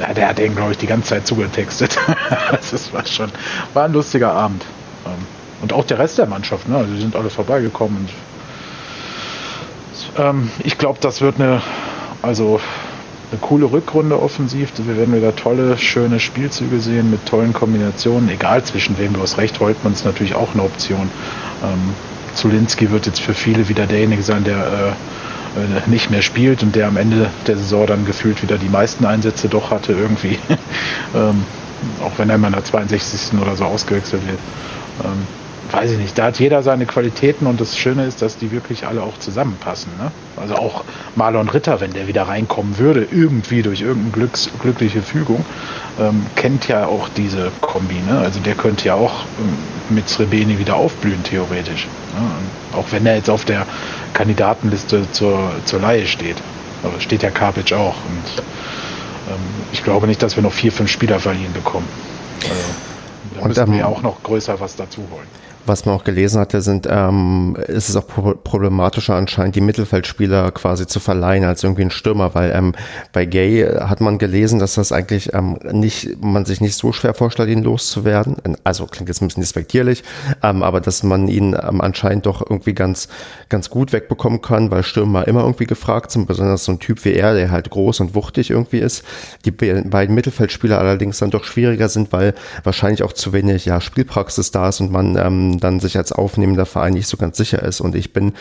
[0.00, 1.98] ja, der hat den, glaube ich, die ganze Zeit zugetextet.
[2.50, 3.30] das war schon,
[3.74, 4.64] war ein lustiger Abend.
[5.04, 5.26] Ähm,
[5.60, 6.76] und auch der Rest der Mannschaft, ne?
[6.76, 8.08] Also die sind alle vorbeigekommen.
[10.16, 11.60] Und, ähm, ich glaube, das wird eine,
[12.22, 12.60] also
[13.30, 14.72] eine coole Rückrunde offensiv.
[14.78, 19.38] Wir werden wieder tolle, schöne Spielzüge sehen mit tollen Kombinationen, egal zwischen wem du hast
[19.38, 21.10] recht, Holtmann ist natürlich auch eine Option.
[21.62, 21.94] Ähm,
[22.34, 24.88] Zulinski wird jetzt für viele wieder derjenige sein, der äh,
[25.58, 29.04] äh, nicht mehr spielt und der am Ende der Saison dann gefühlt wieder die meisten
[29.04, 30.38] Einsätze doch hatte irgendwie.
[31.14, 31.44] ähm,
[32.02, 33.38] auch wenn er immer in der 62.
[33.40, 34.38] oder so ausgewechselt wird.
[35.04, 35.26] Ähm,
[35.70, 38.86] weiß ich nicht, da hat jeder seine Qualitäten und das Schöne ist, dass die wirklich
[38.86, 39.92] alle auch zusammenpassen.
[39.98, 40.10] Ne?
[40.36, 45.44] Also auch Marlon Ritter, wenn der wieder reinkommen würde, irgendwie durch irgendeine Glücks, glückliche Fügung,
[46.00, 48.00] ähm, kennt ja auch diese Kombi.
[48.08, 48.18] Ne?
[48.18, 51.86] Also der könnte ja auch ähm, mit Srebeni wieder aufblühen, theoretisch.
[52.14, 52.78] Ne?
[52.78, 53.66] Auch wenn er jetzt auf der
[54.14, 56.36] Kandidatenliste zur, zur Laie steht.
[56.82, 57.96] Aber steht ja Karpic auch.
[58.08, 58.42] Und
[59.28, 59.40] ähm,
[59.72, 61.88] ich glaube nicht, dass wir noch vier, fünf Spieler verliehen bekommen.
[62.44, 62.54] Also,
[63.34, 65.26] da und müssen wir auch noch größer was dazu holen
[65.68, 70.86] was man auch gelesen hatte, sind, ähm, ist es auch problematischer anscheinend, die Mittelfeldspieler quasi
[70.86, 72.74] zu verleihen als irgendwie ein Stürmer, weil ähm,
[73.12, 77.14] bei Gay hat man gelesen, dass das eigentlich ähm, nicht, man sich nicht so schwer
[77.14, 78.36] vorstellt, ihn loszuwerden.
[78.64, 80.02] Also klingt jetzt ein bisschen despektierlich,
[80.42, 83.08] ähm, aber dass man ihn ähm, anscheinend doch irgendwie ganz,
[83.48, 87.12] ganz gut wegbekommen kann, weil Stürmer immer irgendwie gefragt sind, besonders so ein Typ wie
[87.12, 89.04] er, der halt groß und wuchtig irgendwie ist.
[89.44, 94.50] Die beiden Mittelfeldspieler allerdings dann doch schwieriger sind, weil wahrscheinlich auch zu wenig ja, Spielpraxis
[94.50, 97.80] da ist und man ähm, dann sich als aufnehmender Verein nicht so ganz sicher ist.
[97.80, 98.32] Und ich bin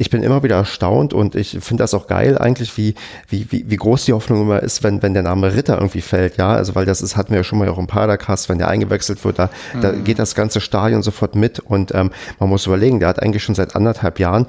[0.00, 2.94] ich bin immer wieder erstaunt und ich finde das auch geil eigentlich, wie,
[3.28, 6.38] wie, wie, wie groß die Hoffnung immer ist, wenn, wenn der Name Ritter irgendwie fällt,
[6.38, 8.68] ja, also weil das ist, hatten wir ja schon mal auch im Padercast, wenn der
[8.68, 9.80] eingewechselt wird, da, mhm.
[9.82, 13.42] da geht das ganze Stadion sofort mit und ähm, man muss überlegen, der hat eigentlich
[13.42, 14.46] schon seit anderthalb Jahren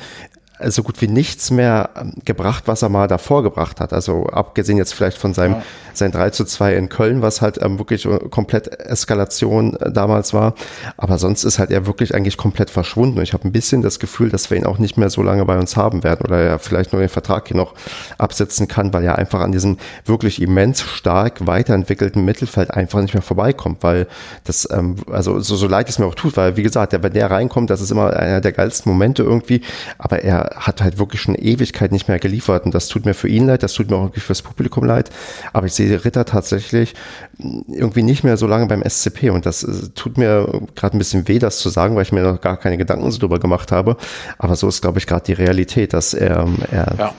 [0.67, 3.93] so gut wie nichts mehr ähm, gebracht, was er mal davor gebracht hat.
[3.93, 5.63] Also abgesehen jetzt vielleicht von seinem ja.
[5.93, 10.54] sein 3 zu 2 in Köln, was halt ähm, wirklich komplett Eskalation äh, damals war.
[10.97, 13.17] Aber sonst ist halt er wirklich eigentlich komplett verschwunden.
[13.17, 15.45] Und ich habe ein bisschen das Gefühl, dass wir ihn auch nicht mehr so lange
[15.45, 17.74] bei uns haben werden oder er vielleicht nur den Vertrag hier noch
[18.17, 23.24] absetzen kann, weil er einfach an diesem wirklich immens stark weiterentwickelten Mittelfeld einfach nicht mehr
[23.24, 24.08] vorbeikommt, weil
[24.43, 27.32] das, ähm, also so, so leid es mir auch tut, weil wie gesagt, wenn der
[27.32, 29.62] reinkommt, das ist immer einer der geilsten Momente irgendwie,
[29.97, 33.28] aber er hat halt wirklich schon Ewigkeit nicht mehr geliefert und das tut mir für
[33.28, 35.10] ihn leid, das tut mir auch irgendwie fürs Publikum leid,
[35.54, 36.94] aber ich sehe Ritter tatsächlich
[37.40, 41.28] irgendwie nicht mehr so lange beim SCP und das äh, tut mir gerade ein bisschen
[41.28, 43.98] weh, das zu sagen, weil ich mir noch gar keine Gedanken so drüber gemacht habe,
[44.38, 47.14] aber so ist, glaube ich, gerade die Realität, dass er, er ja.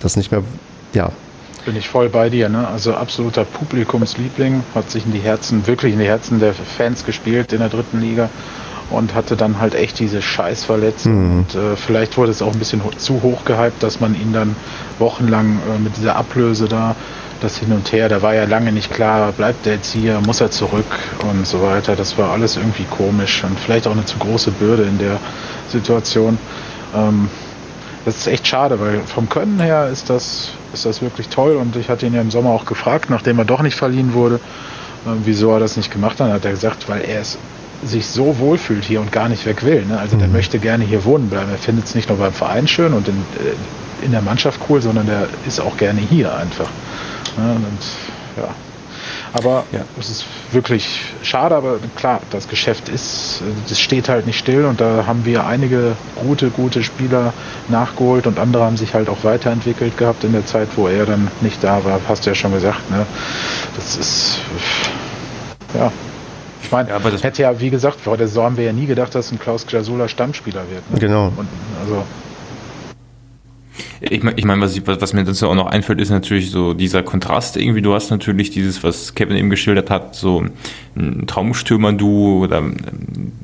[0.00, 0.42] das nicht mehr,
[0.94, 1.10] ja,
[1.64, 2.48] bin ich voll bei dir.
[2.48, 2.66] Ne?
[2.66, 7.52] Also absoluter Publikumsliebling, hat sich in die Herzen, wirklich in die Herzen der Fans gespielt
[7.52, 8.30] in der dritten Liga
[8.90, 11.12] und hatte dann halt echt diese Scheißverletzung.
[11.12, 11.38] Mhm.
[11.38, 14.32] Und äh, vielleicht wurde es auch ein bisschen ho zu hoch gehypt, dass man ihn
[14.32, 14.56] dann
[14.98, 16.96] wochenlang äh, mit dieser Ablöse da,
[17.40, 20.40] das hin und her, da war ja lange nicht klar, bleibt der jetzt hier, muss
[20.40, 20.86] er zurück
[21.30, 21.94] und so weiter.
[21.94, 25.18] Das war alles irgendwie komisch und vielleicht auch eine zu große Bürde in der
[25.68, 26.38] Situation.
[26.96, 27.28] Ähm,
[28.04, 31.76] das ist echt schade, weil vom Können her ist das, ist das wirklich toll und
[31.76, 35.10] ich hatte ihn ja im Sommer auch gefragt, nachdem er doch nicht verliehen wurde, äh,
[35.24, 37.38] wieso er das nicht gemacht hat, hat er gesagt, weil er ist
[37.84, 39.84] sich so wohlfühlt hier und gar nicht weg will.
[39.84, 39.98] Ne?
[39.98, 40.20] Also mhm.
[40.20, 41.50] der möchte gerne hier wohnen bleiben.
[41.50, 44.82] Er findet es nicht nur beim Verein schön und in, äh, in der Mannschaft cool,
[44.82, 46.68] sondern der ist auch gerne hier einfach.
[47.36, 47.54] Ne?
[47.54, 48.48] Und, ja.
[49.32, 49.80] Aber ja.
[49.98, 54.80] es ist wirklich schade, aber klar, das Geschäft ist, das steht halt nicht still und
[54.80, 57.32] da haben wir einige gute, gute Spieler
[57.68, 61.30] nachgeholt und andere haben sich halt auch weiterentwickelt gehabt in der Zeit, wo er dann
[61.42, 62.00] nicht da war.
[62.08, 63.06] Hast du ja schon gesagt, ne?
[63.76, 64.38] Das ist
[65.74, 65.92] ja,
[66.68, 68.84] ich meine, ja, das hätte ja, wie gesagt, vor der Saison haben wir ja nie
[68.84, 70.90] gedacht, dass ein Klaus Jasula Stammspieler wird.
[70.90, 70.98] Ne?
[70.98, 71.32] Genau.
[71.34, 71.48] Und,
[71.80, 72.04] also,
[74.00, 77.02] ich meine, ich mein, was, was, mir dazu auch noch einfällt, ist natürlich so dieser
[77.02, 77.82] Kontrast irgendwie.
[77.82, 80.44] Du hast natürlich dieses, was Kevin eben geschildert hat, so
[80.96, 82.62] ein Traumstürmer-Duo oder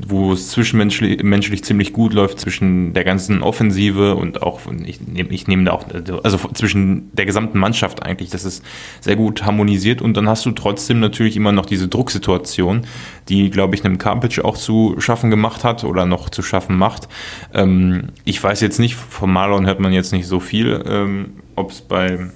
[0.06, 5.48] wo es zwischenmenschlich menschlich ziemlich gut läuft zwischen der ganzen Offensive und auch, ich, ich
[5.48, 5.84] nehme da auch,
[6.22, 8.64] also zwischen der gesamten Mannschaft eigentlich, das ist
[9.00, 12.82] sehr gut harmonisiert und dann hast du trotzdem natürlich immer noch diese Drucksituation,
[13.28, 17.08] die, glaube ich, einem Kampic auch zu schaffen gemacht hat oder noch zu schaffen macht.
[17.52, 21.70] Ähm, ich weiß jetzt nicht, von Marlon hört man jetzt nicht so viel, ähm, ob
[21.70, 22.30] es bei,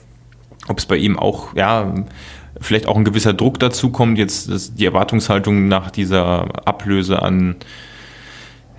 [0.86, 1.94] bei ihm auch, ja,
[2.60, 7.56] vielleicht auch ein gewisser Druck dazu kommt, jetzt die Erwartungshaltung nach dieser Ablöse an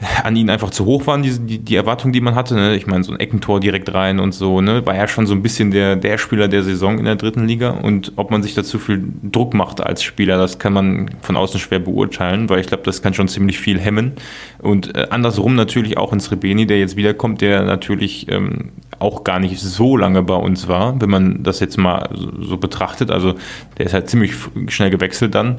[0.23, 2.55] an ihn einfach zu hoch waren, die, die, die Erwartungen, die man hatte.
[2.55, 2.75] Ne?
[2.75, 4.85] Ich meine, so ein Eckentor direkt rein und so, ne?
[4.85, 7.71] war ja schon so ein bisschen der, der Spieler der Saison in der dritten Liga.
[7.71, 11.35] Und ob man sich da zu viel Druck macht als Spieler, das kann man von
[11.35, 14.13] außen schwer beurteilen, weil ich glaube, das kann schon ziemlich viel hemmen.
[14.59, 19.39] Und äh, andersrum natürlich auch in Srebeni, der jetzt wiederkommt, der natürlich ähm, auch gar
[19.39, 23.11] nicht so lange bei uns war, wenn man das jetzt mal so, so betrachtet.
[23.11, 23.35] Also
[23.77, 24.33] der ist halt ziemlich
[24.67, 25.57] schnell gewechselt dann.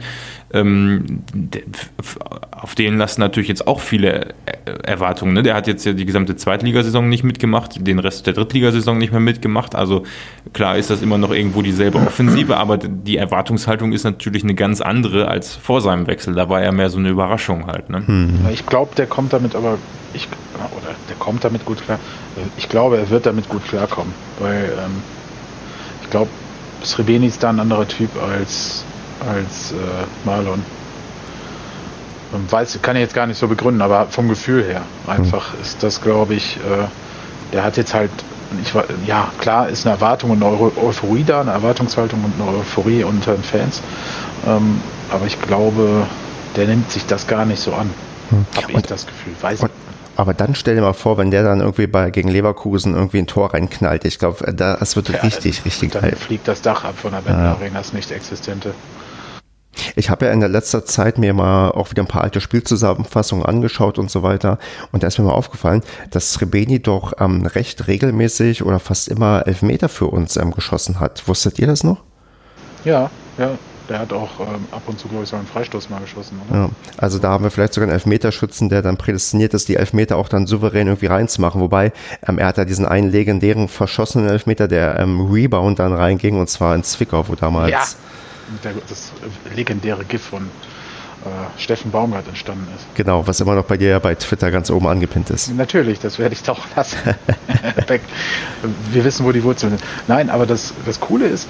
[0.52, 1.22] Ähm,
[2.50, 4.34] auf den lassen natürlich jetzt auch viele
[4.82, 5.32] Erwartungen.
[5.32, 5.42] Ne?
[5.42, 9.20] Der hat jetzt ja die gesamte Zweitligasaison nicht mitgemacht, den Rest der Drittligasaison nicht mehr
[9.20, 9.74] mitgemacht.
[9.74, 10.04] Also
[10.52, 14.80] klar ist das immer noch irgendwo dieselbe Offensive, aber die Erwartungshaltung ist natürlich eine ganz
[14.80, 16.34] andere als vor seinem Wechsel.
[16.34, 17.88] Da war ja mehr so eine Überraschung halt.
[17.88, 18.06] Ne?
[18.06, 18.48] Hm.
[18.52, 19.78] Ich glaube, der kommt damit aber,
[20.14, 22.00] ich, oder der kommt damit gut klar.
[22.56, 25.02] Ich glaube, er wird damit gut klarkommen, weil ähm,
[26.02, 26.30] ich glaube,
[26.82, 28.84] Srebeni ist da ein anderer Typ als
[29.28, 29.76] als äh,
[30.24, 30.62] Marlon.
[32.48, 35.62] Weiß, kann ich jetzt gar nicht so begründen, aber vom Gefühl her einfach mhm.
[35.62, 36.86] ist das, glaube ich, äh,
[37.52, 38.10] der hat jetzt halt,
[38.62, 38.72] ich,
[39.04, 43.34] ja, klar ist eine Erwartung und eine Euphorie da, eine Erwartungshaltung und eine Euphorie unter
[43.34, 43.82] den Fans,
[44.46, 44.80] ähm,
[45.10, 46.06] aber ich glaube,
[46.54, 47.90] der nimmt sich das gar nicht so an,
[48.30, 48.46] mhm.
[48.56, 49.32] habe ich das Gefühl.
[49.40, 49.70] Weiß und,
[50.20, 53.26] aber dann stell dir mal vor, wenn der dann irgendwie bei, gegen Leverkusen irgendwie ein
[53.26, 54.04] Tor reinknallt.
[54.04, 56.10] Ich glaube, das wird ja, richtig, richtig dann geil.
[56.10, 57.56] Dann fliegt das Dach ab von der Bender.
[57.58, 58.74] Arena, das nicht existente.
[59.96, 63.46] Ich habe ja in der letzter Zeit mir mal auch wieder ein paar alte Spielzusammenfassungen
[63.46, 64.58] angeschaut und so weiter.
[64.92, 69.46] Und da ist mir mal aufgefallen, dass Srebeni doch ähm, recht regelmäßig oder fast immer
[69.46, 71.26] Elfmeter für uns ähm, geschossen hat.
[71.28, 71.98] Wusstet ihr das noch?
[72.84, 73.50] Ja, ja.
[73.88, 76.40] Der hat auch ähm, ab und zu, glaube ich, so einen Freistoß mal geschossen.
[76.48, 76.56] Oder?
[76.60, 80.16] Ja, also da haben wir vielleicht sogar einen Elfmeterschützen, der dann prädestiniert ist, die Elfmeter
[80.16, 81.60] auch dann souverän irgendwie reinzumachen.
[81.60, 81.92] Wobei
[82.24, 86.48] ähm, er hat ja diesen einen legendären verschossenen Elfmeter, der ähm, Rebound dann reinging und
[86.48, 87.72] zwar in Zwickau, wo damals.
[87.72, 87.84] Ja
[88.64, 89.12] der, das
[89.54, 90.50] legendäre GIF von
[91.22, 92.86] äh, Steffen Baumgart entstanden ist.
[92.94, 95.54] Genau, was immer noch bei dir bei Twitter ganz oben angepinnt ist.
[95.54, 96.96] Natürlich, das werde ich doch lassen.
[98.90, 99.84] Wir wissen, wo die Wurzeln sind.
[100.08, 101.46] Nein, aber das, das Coole ist,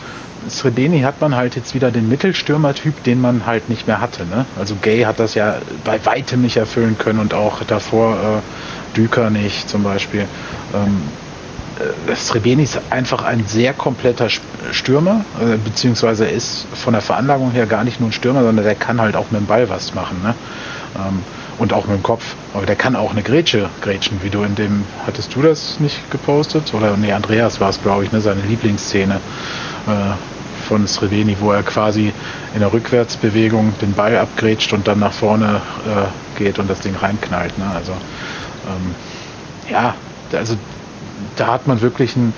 [0.49, 4.27] Sredeni hat man halt jetzt wieder den Mittelstürmertyp, den man halt nicht mehr hatte.
[4.27, 4.45] Ne?
[4.59, 9.31] Also Gay hat das ja bei weitem nicht erfüllen können und auch davor äh, Düker
[9.31, 10.27] nicht zum Beispiel.
[10.75, 11.20] Ähm, äh,
[12.15, 14.29] Srebeni ist einfach ein sehr kompletter
[14.73, 18.65] Stürmer, äh, beziehungsweise er ist von der Veranlagung her gar nicht nur ein Stürmer, sondern
[18.65, 20.21] der kann halt auch mit dem Ball was machen.
[20.23, 20.35] Ne?
[20.97, 21.23] Ähm,
[21.59, 22.35] und auch mit dem Kopf.
[22.55, 26.11] Aber der kann auch eine Grätsche grätschen, wie du in dem, hattest du das nicht
[26.11, 26.73] gepostet?
[26.75, 29.17] Oder nee, Andreas war es, glaube ich, ne, seine Lieblingsszene
[29.87, 29.91] äh,
[30.67, 32.13] von Sreveni, wo er quasi
[32.55, 36.97] in der Rückwärtsbewegung den Ball abgrätscht und dann nach vorne äh, geht und das Ding
[36.97, 37.57] reinknallt.
[37.59, 37.67] Ne?
[37.75, 38.95] Also ähm,
[39.71, 39.95] ja,
[40.33, 40.57] also
[41.37, 42.35] da hat man wirklich einen,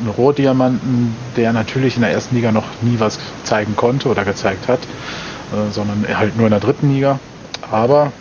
[0.00, 4.68] einen Rohdiamanten, der natürlich in der ersten Liga noch nie was zeigen konnte oder gezeigt
[4.68, 7.18] hat, äh, sondern halt nur in der dritten Liga.
[7.70, 8.12] Aber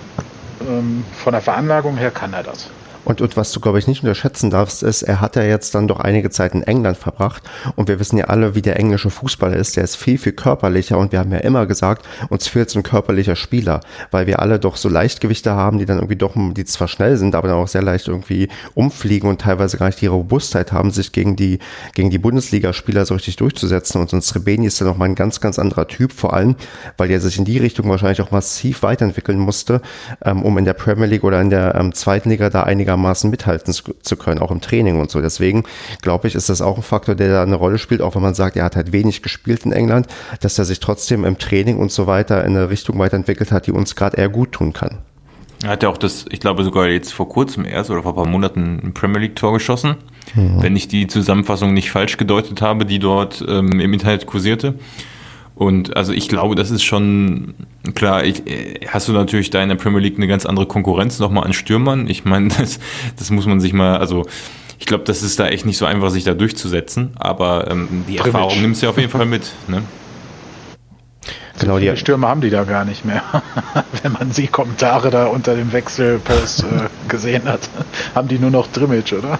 [0.62, 2.70] ähm, von der Veranlagung her kann er das.
[3.06, 5.88] Und, und was du, glaube ich, nicht unterschätzen darfst, ist, er hat ja jetzt dann
[5.88, 7.44] doch einige Zeit in England verbracht.
[7.76, 9.76] Und wir wissen ja alle, wie der englische Fußballer ist.
[9.76, 10.98] Der ist viel, viel körperlicher.
[10.98, 14.60] Und wir haben ja immer gesagt, uns fehlt so ein körperlicher Spieler, weil wir alle
[14.60, 17.68] doch so Leichtgewichte haben, die dann irgendwie doch, die zwar schnell sind, aber dann auch
[17.68, 21.60] sehr leicht irgendwie umfliegen und teilweise gar nicht die Robustheit haben, sich gegen die,
[21.94, 24.00] gegen die Bundesligaspieler so richtig durchzusetzen.
[24.00, 26.56] Und so ein Srebeni ist dann noch mal ein ganz, ganz anderer Typ, vor allem,
[26.98, 29.82] weil er sich in die Richtung wahrscheinlich auch massiv weiterentwickeln musste,
[30.24, 33.30] ähm, um in der Premier League oder in der ähm, zweiten Liga da einiger einigermaßen
[33.30, 35.22] mithalten zu können, auch im Training und so.
[35.22, 35.64] Deswegen
[36.02, 38.34] glaube ich, ist das auch ein Faktor, der da eine Rolle spielt, auch wenn man
[38.34, 40.08] sagt, er hat halt wenig gespielt in England,
[40.42, 43.72] dass er sich trotzdem im Training und so weiter in eine Richtung weiterentwickelt hat, die
[43.72, 45.00] uns gerade eher gut tun kann.
[45.64, 48.16] Er hat ja auch das, ich glaube sogar jetzt vor kurzem erst oder vor ein
[48.16, 49.96] paar Monaten ein Premier League Tor geschossen,
[50.36, 50.62] mhm.
[50.62, 54.76] wenn ich die Zusammenfassung nicht falsch gedeutet habe, die dort ähm, im Internet kursierte.
[55.56, 57.54] Und also ich glaube, das ist schon
[57.94, 58.24] klar.
[58.24, 61.44] Ich, äh, hast du natürlich da in der Premier League eine ganz andere Konkurrenz nochmal
[61.44, 62.08] an Stürmern.
[62.08, 62.80] Ich meine, das,
[63.18, 64.26] das muss man sich mal, also
[64.80, 67.12] ich glaube, das ist da echt nicht so einfach, sich da durchzusetzen.
[67.16, 68.34] Aber ähm, die Privic.
[68.34, 69.52] Erfahrung nimmst du ja auf jeden Fall mit.
[69.68, 69.84] Ne?
[71.60, 73.22] Genau, die Stürmer haben die da gar nicht mehr.
[74.02, 77.62] Wenn man die Kommentare da unter dem Wechselpost äh, gesehen hat,
[78.16, 79.40] haben die nur noch Drimmitsch, oder?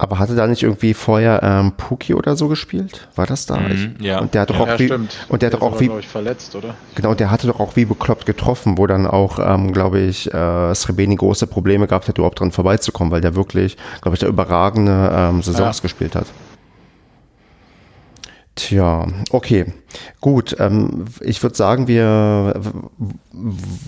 [0.00, 3.08] Aber hatte da nicht irgendwie vorher ähm, Puki oder so gespielt?
[3.16, 3.56] War das da?
[3.56, 4.20] Mhm, ja.
[4.20, 5.16] Und der hat doch ja, auch ja, wie, stimmt.
[5.28, 6.76] und der hat doch auch wie verletzt, oder?
[6.94, 10.74] Genau, der hatte doch auch wie bekloppt getroffen, wo dann auch, ähm, glaube ich, äh,
[10.74, 15.10] Srebeni große Probleme gehabt hat, überhaupt dran vorbeizukommen, weil der wirklich, glaube ich, da überragende
[15.12, 15.82] ähm, Saisons ja.
[15.82, 16.26] gespielt hat.
[18.54, 19.66] Tja, okay,
[20.20, 20.56] gut.
[20.58, 22.60] Ähm, ich würde sagen, wir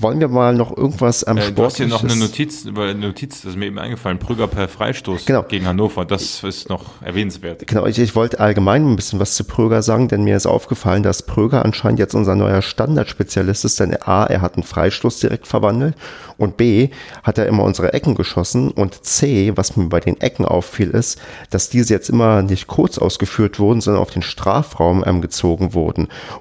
[0.01, 3.43] wollen wir mal noch irgendwas am äh, Du hast hier noch eine Notiz, eine Notiz,
[3.43, 5.43] das ist mir eben eingefallen, Prüger per Freistoß genau.
[5.43, 7.67] gegen Hannover, das ist noch erwähnenswert.
[7.67, 11.03] Genau, ich, ich wollte allgemein ein bisschen was zu Pröger sagen, denn mir ist aufgefallen,
[11.03, 15.47] dass Pröger anscheinend jetzt unser neuer Standardspezialist ist, denn A, er hat einen Freistoß direkt
[15.47, 15.97] verwandelt
[16.37, 16.91] und B,
[17.23, 21.21] hat er immer unsere Ecken geschossen und C, was mir bei den Ecken auffiel, ist,
[21.51, 25.90] dass diese jetzt immer nicht kurz ausgeführt wurden, sondern auf den Strafraum ähm, gezogen wurden.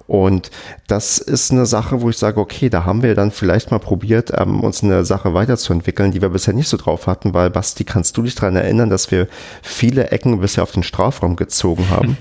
[0.07, 0.51] Und
[0.87, 4.31] das ist eine Sache, wo ich sage, okay, da haben wir dann vielleicht mal probiert,
[4.35, 8.17] ähm, uns eine Sache weiterzuentwickeln, die wir bisher nicht so drauf hatten, weil Basti, kannst
[8.17, 9.27] du dich daran erinnern, dass wir
[9.61, 12.17] viele Ecken bisher auf den Strafraum gezogen haben?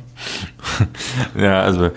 [1.38, 1.90] ja, also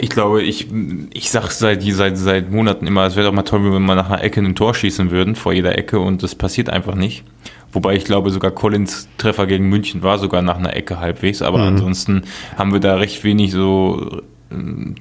[0.00, 0.68] ich glaube, ich,
[1.12, 3.94] ich sage seit, seit, seit Monaten immer, es wäre doch mal toll, wenn wir mal
[3.94, 7.24] nach einer Ecke ein Tor schießen würden, vor jeder Ecke, und das passiert einfach nicht.
[7.72, 11.58] Wobei ich glaube, sogar Collins Treffer gegen München war sogar nach einer Ecke halbwegs, aber
[11.58, 11.68] mhm.
[11.68, 12.22] ansonsten
[12.56, 14.22] haben wir da recht wenig so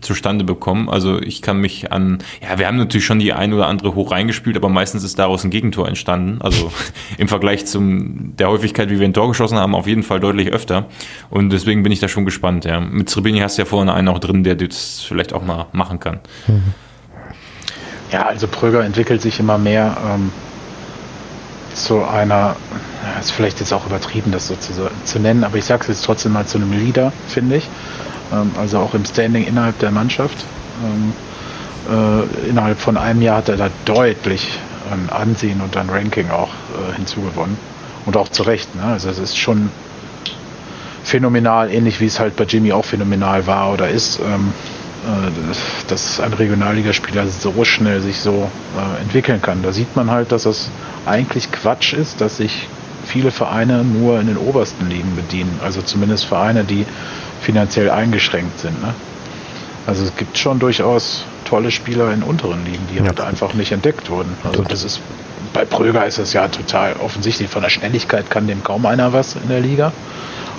[0.01, 0.89] zustande bekommen.
[0.89, 4.11] Also ich kann mich an, ja, wir haben natürlich schon die ein oder andere hoch
[4.11, 6.41] reingespielt, aber meistens ist daraus ein Gegentor entstanden.
[6.41, 6.71] Also
[7.17, 10.51] im Vergleich zum der Häufigkeit, wie wir ein Tor geschossen haben, auf jeden Fall deutlich
[10.51, 10.87] öfter.
[11.29, 12.65] Und deswegen bin ich da schon gespannt.
[12.65, 12.79] Ja.
[12.79, 15.99] Mit Srebini hast du ja vorne einen auch drin, der das vielleicht auch mal machen
[15.99, 16.19] kann.
[18.11, 20.31] Ja, also Pröger entwickelt sich immer mehr ähm,
[21.85, 22.55] zu einer,
[23.19, 26.05] ist vielleicht jetzt auch übertrieben, das so zu, zu nennen, aber ich sage es jetzt
[26.05, 27.69] trotzdem mal zu einem Leader, finde ich
[28.31, 30.37] ähm, also auch im Standing innerhalb der Mannschaft.
[30.83, 31.13] Ähm,
[31.89, 34.59] äh, innerhalb von einem Jahr hat er da deutlich
[34.91, 37.57] an Ansehen und an Ranking auch äh, hinzugewonnen.
[38.05, 38.73] Und auch zu Recht.
[38.75, 38.83] Ne?
[38.83, 39.69] Also es ist schon
[41.03, 44.76] phänomenal, ähnlich wie es halt bei Jimmy auch phänomenal war oder ist, ähm, äh,
[45.87, 49.61] dass ein Regionalligaspieler so schnell sich so äh, entwickeln kann.
[49.63, 50.69] Da sieht man halt, dass das
[51.05, 52.67] eigentlich Quatsch ist, dass sich
[53.05, 55.59] viele Vereine nur in den obersten Ligen bedienen.
[55.63, 56.85] Also zumindest Vereine, die
[57.41, 58.81] finanziell eingeschränkt sind.
[58.81, 58.93] Ne?
[59.85, 63.05] Also es gibt schon durchaus tolle Spieler in unteren Ligen, die ja.
[63.05, 64.35] halt einfach nicht entdeckt wurden.
[64.43, 64.99] Also das ist
[65.53, 67.49] bei Pröger ist es ja total offensichtlich.
[67.49, 69.93] Von der Schnelligkeit kann dem kaum einer was in der Liga.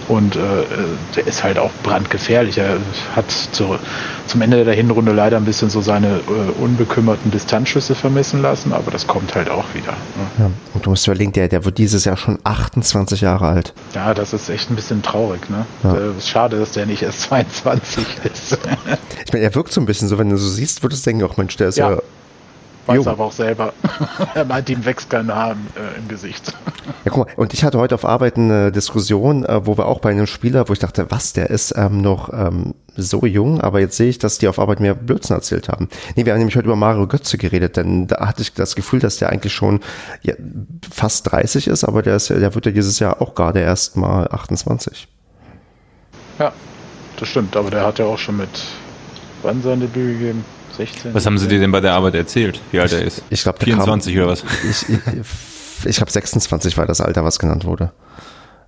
[0.09, 0.39] Und äh,
[1.17, 2.59] der ist halt auch brandgefährlich.
[2.59, 2.79] Er
[3.15, 3.77] hat zu,
[4.27, 8.91] zum Ende der Hinrunde leider ein bisschen so seine äh, unbekümmerten Distanzschüsse vermissen lassen, aber
[8.91, 9.93] das kommt halt auch wieder.
[9.93, 10.27] Ne?
[10.39, 13.75] Ja, und du musst überlegen, der, der wird dieses Jahr schon 28 Jahre alt.
[13.95, 15.51] Ja, das ist echt ein bisschen traurig.
[15.51, 15.67] Ne?
[15.83, 15.95] Ja.
[15.95, 18.59] Äh, schade, dass der nicht erst 22 ist.
[19.27, 21.25] ich meine, er wirkt so ein bisschen so, wenn du so siehst, würdest du denken,
[21.25, 21.99] auch Mensch, der ist ja, ja
[22.89, 23.11] Weiß jo.
[23.11, 23.75] aber auch selber.
[24.35, 26.55] er meint, ihm wächst kein Haar äh, im Gesicht.
[27.05, 30.01] ja, guck mal, und ich hatte heute auf Arbeit eine Diskussion, äh, wo wir auch
[30.01, 33.81] bei einem Spieler, wo ich dachte, was, der ist ähm, noch ähm, so jung, aber
[33.81, 35.89] jetzt sehe ich, dass die auf Arbeit mehr Blödsinn erzählt haben.
[36.17, 39.01] Nee, wir haben nämlich heute über Mario Götze geredet, denn da hatte ich das Gefühl,
[39.01, 39.81] dass der eigentlich schon
[40.23, 40.33] ja,
[40.91, 44.29] fast 30 ist, aber der, ist, der wird ja dieses Jahr auch gerade erst mal
[44.29, 45.09] 28.
[46.39, 46.53] Ja,
[47.19, 48.49] das stimmt, aber der hat ja auch schon mit
[49.43, 50.45] wann sein Debüt gegeben?
[50.79, 51.13] 16.
[51.15, 53.23] Was haben sie dir denn bei der Arbeit erzählt, wie alt er ist?
[53.31, 54.45] Ich glaube, 24 kam, oder was?
[54.69, 57.93] Ich, ich, ich glaube, 26 war das Alter, was genannt wurde.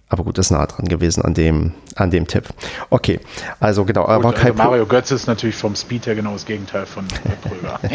[0.09, 2.49] Aber gut, ist nah dran gewesen an dem, an dem Tipp.
[2.91, 3.21] Okay,
[3.61, 4.03] also genau.
[4.07, 7.07] Gut, aber also Mario Götze ist natürlich vom Speed her genau das Gegenteil von
[7.43, 7.79] Pröger.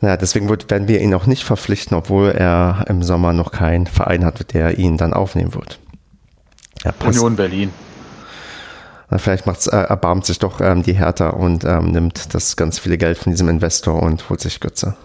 [0.00, 3.86] Ja, deswegen wird, werden wir ihn auch nicht verpflichten, obwohl er im Sommer noch keinen
[3.86, 5.78] Verein hat, der ihn dann aufnehmen wird.
[6.84, 7.70] Ja, Union Berlin.
[9.18, 12.98] Vielleicht macht's, äh, erbarmt sich doch ähm, die Hertha und ähm, nimmt das ganz viele
[12.98, 14.96] Geld von diesem Investor und holt sich Götze.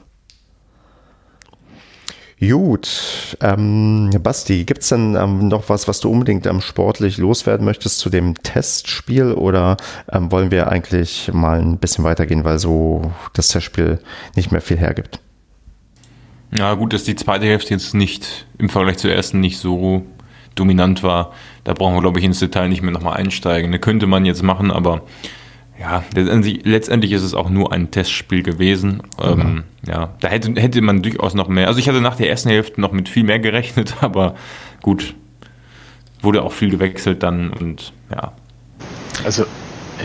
[2.40, 7.66] Gut, ähm, Basti, gibt es denn ähm, noch was, was du unbedingt ähm, sportlich loswerden
[7.66, 9.76] möchtest zu dem Testspiel oder
[10.10, 14.00] ähm, wollen wir eigentlich mal ein bisschen weitergehen, weil so das Testspiel
[14.38, 15.20] nicht mehr viel hergibt?
[16.52, 20.06] Ja, gut, dass die zweite Hälfte jetzt nicht im Vergleich zur ersten nicht so
[20.60, 21.32] dominant war.
[21.64, 23.72] Da brauchen wir, glaube ich, ins Detail nicht mehr nochmal einsteigen.
[23.72, 25.02] Das könnte man jetzt machen, aber
[25.80, 29.02] ja, letztendlich, letztendlich ist es auch nur ein Testspiel gewesen.
[29.18, 29.42] Mhm.
[29.42, 31.68] Ähm, ja, da hätte, hätte man durchaus noch mehr.
[31.68, 34.36] Also ich hatte nach der ersten Hälfte noch mit viel mehr gerechnet, aber
[34.82, 35.16] gut,
[36.22, 38.34] wurde auch viel gewechselt dann und ja.
[39.24, 39.46] Also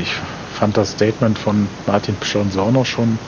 [0.00, 0.12] ich
[0.54, 3.18] fand das Statement von Martin Pschonsorno schon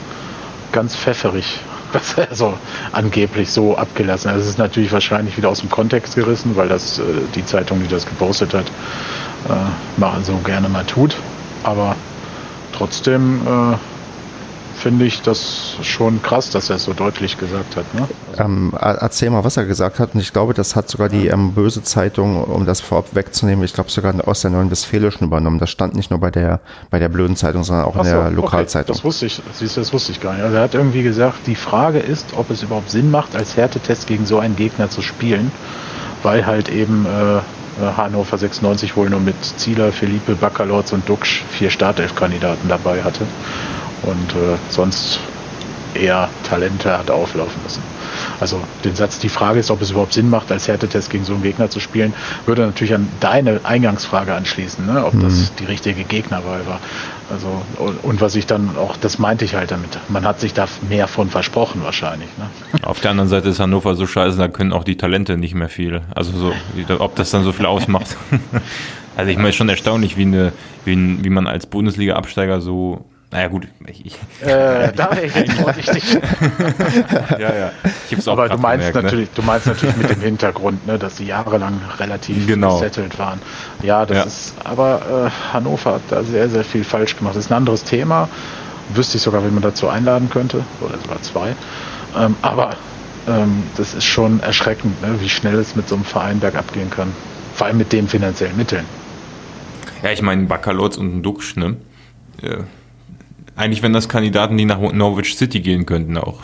[0.72, 1.60] ganz pfefferig
[1.92, 2.54] was er so
[2.92, 4.38] angeblich so abgelassen hat.
[4.38, 7.02] Es ist natürlich wahrscheinlich wieder aus dem Kontext gerissen, weil das äh,
[7.34, 11.16] die Zeitung, die das gepostet hat, äh, machen so gerne mal tut.
[11.62, 11.96] Aber
[12.72, 13.76] trotzdem äh,
[14.76, 17.94] finde ich das schon krass, dass er es so deutlich gesagt hat.
[17.94, 18.06] Ne?
[18.32, 20.14] Also ähm, erzähl mal, was er gesagt hat.
[20.14, 23.72] Und ich glaube, das hat sogar die ähm, Böse Zeitung, um das vorab wegzunehmen, ich
[23.72, 25.58] glaube sogar aus der Neuen Westfälischen übernommen.
[25.58, 26.60] Das stand nicht nur bei der,
[26.90, 28.94] bei der blöden Zeitung, sondern auch Ach in der Lokalzeitung.
[28.94, 28.98] Okay.
[28.98, 30.42] Das wusste ich, siehst du, das wusste ich gar nicht.
[30.42, 34.06] Also er hat irgendwie gesagt, die Frage ist, ob es überhaupt Sinn macht, als Härtetest
[34.06, 35.50] gegen so einen Gegner zu spielen,
[36.22, 37.40] weil halt eben äh,
[37.96, 43.26] Hannover 96 wohl nur mit Zieler, Felipe, Baccalords und Duxch vier Startelf-Kandidaten dabei hatte
[44.02, 45.20] und äh, sonst
[45.96, 47.82] eher Talente hat auflaufen müssen.
[48.40, 51.34] Also den Satz, die Frage ist, ob es überhaupt Sinn macht, als Härtetest gegen so
[51.34, 52.12] einen Gegner zu spielen,
[52.44, 55.04] würde natürlich an deine Eingangsfrage anschließen, ne?
[55.04, 55.22] ob mhm.
[55.22, 56.80] das die richtige Gegnerwahl war.
[57.30, 59.98] Also und, und, was ich dann auch, das meinte ich halt damit.
[60.08, 62.28] Man hat sich da mehr von versprochen wahrscheinlich.
[62.38, 62.48] Ne?
[62.82, 65.68] Auf der anderen Seite ist Hannover so scheiße, da können auch die Talente nicht mehr
[65.68, 66.02] viel.
[66.14, 66.52] Also so,
[66.98, 68.16] ob das dann so viel ausmacht.
[69.16, 70.52] also ich meine, schon erstaunlich, wie, eine,
[70.84, 73.04] wie, wie man als Bundesliga-Absteiger so
[73.36, 73.68] naja, gut.
[73.86, 76.04] Ich, äh, da wäre ich jetzt vorsichtig.
[77.38, 77.72] ja, ja.
[78.08, 79.02] Ich Aber du meinst, gemerkt, ne?
[79.02, 79.34] natürlich, ne?
[79.34, 82.72] du meinst natürlich mit dem Hintergrund, ne, dass sie jahrelang relativ genau.
[82.72, 83.42] gesettelt waren.
[83.82, 84.22] Ja, das ja.
[84.22, 87.36] ist, aber äh, Hannover hat da sehr, sehr viel falsch gemacht.
[87.36, 88.30] Das ist ein anderes Thema.
[88.94, 90.64] Wüsste ich sogar, wenn man dazu einladen könnte.
[90.80, 91.54] Oder sogar zwei.
[92.18, 92.70] Ähm, aber
[93.28, 96.88] ähm, das ist schon erschreckend, ne, wie schnell es mit so einem Verein bergab gehen
[96.88, 97.12] kann.
[97.52, 98.86] Vor allem mit den finanziellen Mitteln.
[100.02, 101.76] Ja, ich meine, Baccalords und Duxch, ne?
[102.40, 102.60] Ja
[103.56, 106.40] eigentlich wären das Kandidaten, die nach Norwich City gehen könnten auch.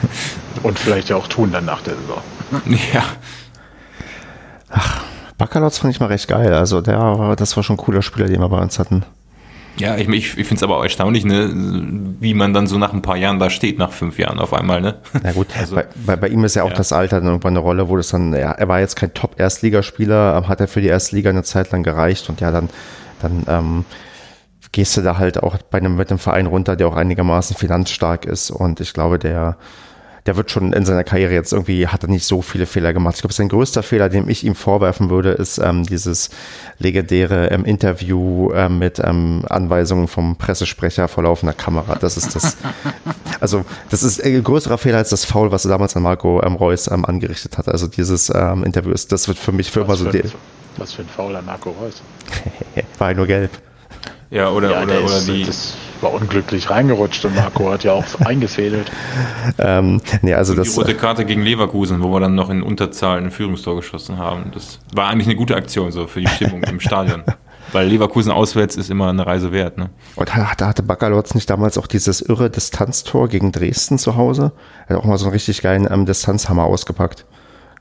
[0.62, 2.22] Und vielleicht ja auch tun dann nach der Saison.
[2.92, 3.04] Ja.
[4.70, 5.04] Ach,
[5.38, 6.54] Baccalords fand ich mal recht geil.
[6.54, 9.04] Also der, das war schon ein cooler Spieler, den wir bei uns hatten.
[9.78, 11.50] Ja, ich, ich, ich finde es aber auch erstaunlich, ne,
[12.20, 14.80] wie man dann so nach ein paar Jahren da steht, nach fünf Jahren auf einmal.
[14.80, 14.94] Ne?
[15.22, 16.76] Na gut, also, bei, bei, bei ihm ist ja auch ja.
[16.76, 20.44] das Alter dann irgendwann eine Rolle, wo das dann, ja, er war jetzt kein Top-Erstligaspieler,
[20.48, 22.70] hat er für die Erstliga eine Zeit lang gereicht und ja, dann,
[23.20, 23.84] dann ähm,
[24.76, 28.26] gehst du da halt auch bei einem, mit einem Verein runter, der auch einigermaßen finanzstark
[28.26, 28.50] ist.
[28.50, 29.56] Und ich glaube, der,
[30.26, 33.14] der wird schon in seiner Karriere jetzt irgendwie, hat er nicht so viele Fehler gemacht.
[33.14, 36.28] Ich glaube, sein größter Fehler, den ich ihm vorwerfen würde, ist ähm, dieses
[36.78, 41.94] legendäre ähm, Interview ähm, mit ähm, Anweisungen vom Pressesprecher vor laufender Kamera.
[41.94, 42.58] Das ist das,
[43.40, 46.56] also das ist ein größerer Fehler als das Foul, was er damals an Marco ähm,
[46.56, 47.68] Reus ähm, angerichtet hat.
[47.68, 50.18] Also dieses ähm, Interview ist, das wird für mich für was immer so.
[50.18, 50.34] Für,
[50.76, 52.02] was für ein Foul an Marco Reus?
[52.98, 53.52] War nur gelb.
[54.30, 55.44] Ja, oder, ja, oder, oder ist, die.
[55.44, 58.90] Das, war unglücklich reingerutscht und Marco hat ja auch eingefädelt.
[59.58, 62.62] Ähm, nee, also Und das, die rote Karte gegen Leverkusen, wo wir dann noch in
[62.62, 64.50] Unterzahl ein Führungstor geschossen haben.
[64.52, 67.22] Das war eigentlich eine gute Aktion so für die Stimmung im Stadion.
[67.72, 69.76] Weil Leverkusen auswärts ist immer eine Reise wert.
[69.76, 69.90] Ne?
[70.14, 74.52] Und da, da hatte Baccalords nicht damals auch dieses irre Distanztor gegen Dresden zu Hause?
[74.86, 77.26] Er hat auch mal so einen richtig geilen ähm, Distanzhammer ausgepackt.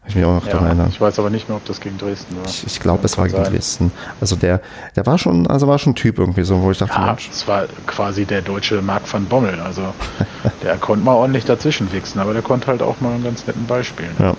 [0.08, 0.88] Ich mich auch noch daran Ja, erinnern.
[0.92, 2.46] ich weiß aber nicht mehr, ob das gegen Dresden war.
[2.46, 3.52] Ich, ich glaube, es war gegen sein.
[3.54, 3.92] Dresden.
[4.22, 4.62] Also der,
[4.96, 7.30] der war schon, also war schon ein Typ irgendwie so, wo ich dachte, Ja, Mensch,
[7.32, 9.60] es war quasi der deutsche Marc van Bommel.
[9.60, 9.82] Also
[10.64, 13.66] der konnte mal ordentlich dazwischen wichsen, aber der konnte halt auch mal einen ganz netten
[13.66, 14.16] Ball spielen.
[14.20, 14.34] ja.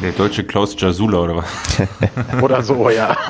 [0.00, 1.46] Der deutsche Klaus Jasula oder was?
[2.40, 3.16] Oder so, ja.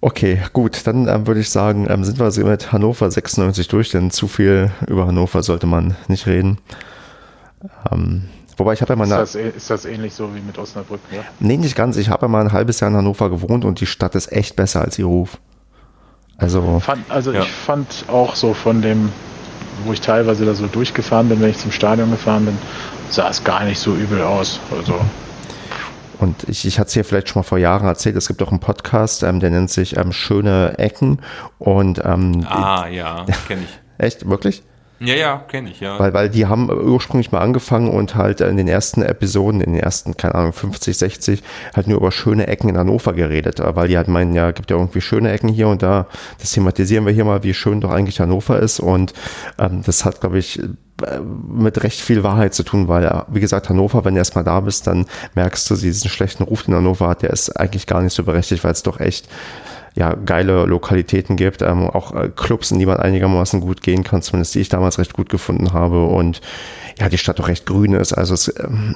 [0.00, 4.10] Okay, gut, dann ähm, würde ich sagen, ähm, sind wir mit Hannover 96 durch, denn
[4.10, 6.58] zu viel über Hannover sollte man nicht reden.
[7.92, 8.28] Ähm,
[8.58, 11.00] wobei ich habe ja mal Ist das, ist das ähnlich so wie mit Osnabrück?
[11.10, 11.22] Ja?
[11.40, 13.86] nee, nicht ganz, ich habe ja mal ein halbes Jahr in Hannover gewohnt und die
[13.86, 15.38] Stadt ist echt besser als ihr Ruf.
[16.36, 17.40] Also, Fand, also Ja.
[17.42, 19.10] ich fand auch so von dem,
[19.84, 22.58] wo ich teilweise da so durchgefahren bin, wenn ich zum Stadion gefahren bin,
[23.10, 24.60] sah es gar nicht so übel aus.
[24.76, 25.00] Also
[26.20, 28.50] und ich, ich hatte es hier vielleicht schon mal vor Jahren erzählt, es gibt auch
[28.50, 31.20] einen Podcast, ähm, der nennt sich ähm, Schöne Ecken
[31.58, 33.78] und ähm, Ah, ja, kenne ich.
[34.04, 34.62] echt, wirklich?
[35.00, 35.98] Ja, ja, kenne ich, ja.
[35.98, 39.82] Weil, weil die haben ursprünglich mal angefangen und halt in den ersten Episoden, in den
[39.82, 41.42] ersten, keine Ahnung, 50, 60,
[41.74, 43.60] halt nur über schöne Ecken in Hannover geredet.
[43.62, 46.06] Weil die halt meinen, ja, gibt ja irgendwie schöne Ecken hier und da.
[46.40, 48.80] Das thematisieren wir hier mal, wie schön doch eigentlich Hannover ist.
[48.80, 49.12] Und
[49.58, 53.40] ähm, das hat, glaube ich, äh, mit recht viel Wahrheit zu tun, weil, äh, wie
[53.40, 57.08] gesagt, Hannover, wenn du erstmal da bist, dann merkst du, diesen schlechten Ruf, den Hannover
[57.08, 59.28] hat, der ist eigentlich gar nicht so berechtigt, weil es doch echt
[59.98, 64.22] ja, geile Lokalitäten gibt, ähm, auch äh, Clubs, in die man einigermaßen gut gehen kann,
[64.22, 66.40] zumindest die ich damals recht gut gefunden habe und
[67.00, 68.12] ja, die Stadt doch recht grün ist.
[68.12, 68.94] Also es, ähm,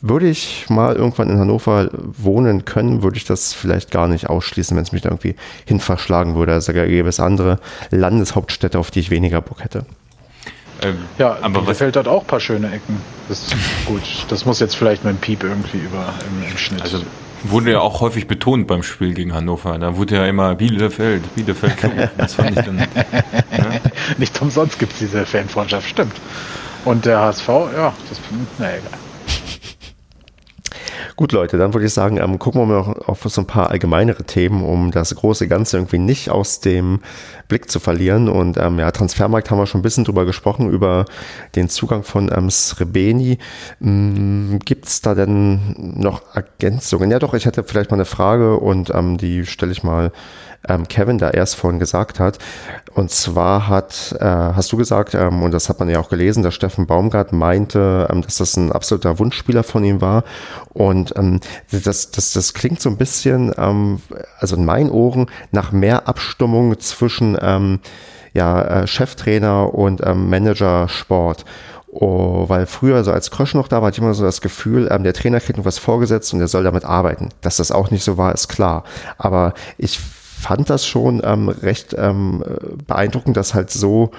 [0.00, 4.76] würde ich mal irgendwann in Hannover wohnen können, würde ich das vielleicht gar nicht ausschließen,
[4.76, 5.36] wenn es mich da irgendwie
[5.66, 6.52] hin verschlagen würde.
[6.52, 9.86] Also da gäbe es andere Landeshauptstädte, auf die ich weniger Bock hätte.
[10.82, 13.00] Ähm, ja, aber was, Bielefeld hat auch ein paar schöne Ecken.
[13.28, 13.54] Das ist
[13.86, 14.02] gut.
[14.28, 16.82] Das muss jetzt vielleicht dem Piep irgendwie über im, im Schnitt.
[16.82, 17.02] also
[17.44, 19.78] wurde ja auch häufig betont beim Spiel gegen Hannover.
[19.78, 21.76] Da wurde ja immer Bielefeld, Bielefeld.
[22.16, 22.76] Das fand ich dann.
[22.76, 22.88] ne?
[24.18, 26.14] Nicht umsonst gibt es diese Fanfreundschaft, stimmt.
[26.84, 28.20] Und der HSV, ja, das,
[28.58, 29.09] na egal.
[31.16, 34.24] Gut, Leute, dann würde ich sagen, ähm, gucken wir mal auf so ein paar allgemeinere
[34.24, 37.00] Themen, um das große Ganze irgendwie nicht aus dem
[37.48, 38.28] Blick zu verlieren.
[38.28, 41.04] Und ähm, ja, Transfermarkt haben wir schon ein bisschen drüber gesprochen, über
[41.56, 43.38] den Zugang von ähm, Srebeni.
[43.80, 47.10] Gibt es da denn noch Ergänzungen?
[47.10, 50.12] Ja, doch, ich hätte vielleicht mal eine Frage und ähm, die stelle ich mal
[50.68, 52.38] ähm, Kevin da erst vorhin gesagt hat.
[52.94, 56.42] Und zwar hat, äh, hast du gesagt, ähm, und das hat man ja auch gelesen,
[56.42, 60.24] dass Steffen Baumgart meinte, ähm, dass das ein absoluter Wunschspieler von ihm war.
[60.72, 61.40] Und ähm,
[61.70, 64.00] das, das, das klingt so ein bisschen, ähm,
[64.38, 67.80] also in meinen Ohren, nach mehr Abstimmung zwischen ähm,
[68.32, 71.44] ja, äh, Cheftrainer und ähm, Manager Sport.
[71.92, 74.88] Oh, weil früher, so als Krösch noch da war, hatte ich immer so das Gefühl,
[74.92, 77.30] ähm, der Trainer kriegt was vorgesetzt und er soll damit arbeiten.
[77.40, 78.84] Dass das auch nicht so war, ist klar.
[79.18, 79.98] Aber ich
[80.40, 82.42] fand das schon ähm, recht ähm,
[82.86, 84.10] beeindruckend, dass halt so,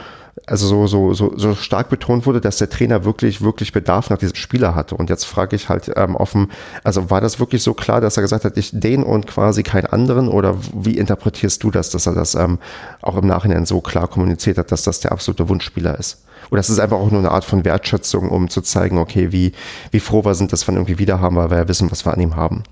[0.46, 4.20] also so, so, so, so stark betont wurde, dass der Trainer wirklich, wirklich Bedarf nach
[4.20, 4.96] diesem Spieler hatte.
[4.96, 6.52] Und jetzt frage ich halt ähm, offen,
[6.84, 9.88] also war das wirklich so klar, dass er gesagt hat, ich den und quasi keinen
[9.88, 10.30] anderen?
[10.30, 12.60] Oder wie interpretierst du das, dass er das ähm,
[13.02, 16.24] auch im Nachhinein so klar kommuniziert hat, dass das der absolute Wunschspieler ist?
[16.52, 19.54] Oder ist es einfach auch nur eine Art von Wertschätzung, um zu zeigen, okay, wie,
[19.90, 22.06] wie froh wir sind, dass wir ihn irgendwie wieder haben, weil wir ja wissen, was
[22.06, 22.64] wir an ihm haben?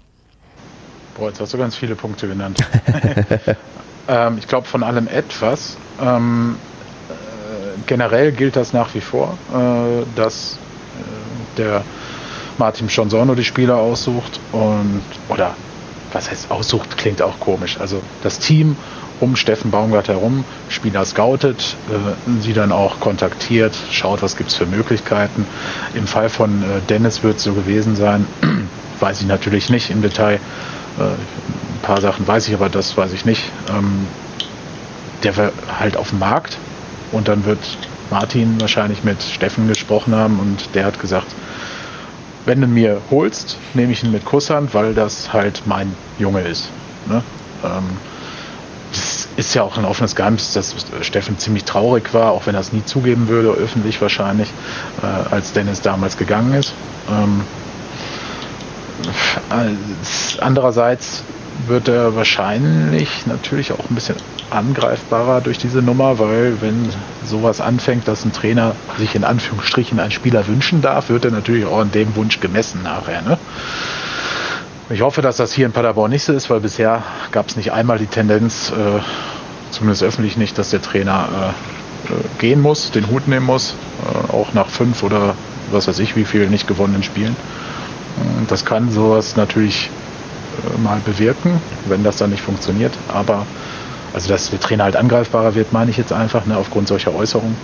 [1.20, 2.60] Boah, jetzt hast du ganz viele Punkte genannt.
[4.08, 5.76] ähm, ich glaube, von allem etwas.
[6.02, 6.56] Ähm,
[7.10, 11.84] äh, generell gilt das nach wie vor, äh, dass äh, der
[12.58, 15.56] Martin Schonsorno die Spieler aussucht und, oder
[16.14, 17.82] was heißt aussucht, klingt auch komisch.
[17.82, 18.78] Also das Team
[19.20, 24.56] um Steffen Baumgart herum Spieler scoutet, äh, sie dann auch kontaktiert, schaut, was gibt es
[24.56, 25.46] für Möglichkeiten.
[25.96, 28.26] Im Fall von äh, Dennis wird es so gewesen sein,
[29.02, 30.40] weiß ich natürlich nicht im Detail.
[31.00, 33.44] Äh, ein paar Sachen weiß ich, aber das weiß ich nicht.
[33.70, 34.08] Ähm,
[35.24, 36.58] der war halt auf dem Markt
[37.12, 37.60] und dann wird
[38.10, 41.28] Martin wahrscheinlich mit Steffen gesprochen haben und der hat gesagt,
[42.46, 46.70] wenn du mir holst, nehme ich ihn mit Kusshand, weil das halt mein Junge ist.
[47.08, 47.22] Ne?
[47.64, 47.98] Ähm,
[48.92, 52.62] das ist ja auch ein offenes Geheimnis, dass Steffen ziemlich traurig war, auch wenn er
[52.62, 54.50] es nie zugeben würde, öffentlich wahrscheinlich,
[55.04, 56.74] äh, als Dennis damals gegangen ist.
[57.10, 57.42] Ähm,
[60.40, 61.24] andererseits
[61.68, 64.16] wird er wahrscheinlich natürlich auch ein bisschen
[64.50, 66.90] angreifbarer durch diese Nummer, weil wenn
[67.26, 71.66] sowas anfängt, dass ein Trainer sich in Anführungsstrichen einen Spieler wünschen darf, wird er natürlich
[71.66, 73.22] auch an dem Wunsch gemessen nachher.
[73.22, 73.38] Ne?
[74.90, 77.72] Ich hoffe, dass das hier in Paderborn nicht so ist, weil bisher gab es nicht
[77.72, 79.00] einmal die Tendenz, äh,
[79.70, 81.54] zumindest öffentlich nicht, dass der Trainer
[82.08, 85.36] äh, äh, gehen muss, den Hut nehmen muss, äh, auch nach fünf oder
[85.72, 87.36] was weiß ich wie viel nicht gewonnenen Spielen.
[88.48, 89.90] Das kann sowas natürlich
[90.64, 92.94] äh, mal bewirken, wenn das dann nicht funktioniert.
[93.08, 93.46] Aber
[94.14, 97.56] also dass der Trainer halt angreifbarer wird, meine ich jetzt einfach, ne, aufgrund solcher Äußerungen.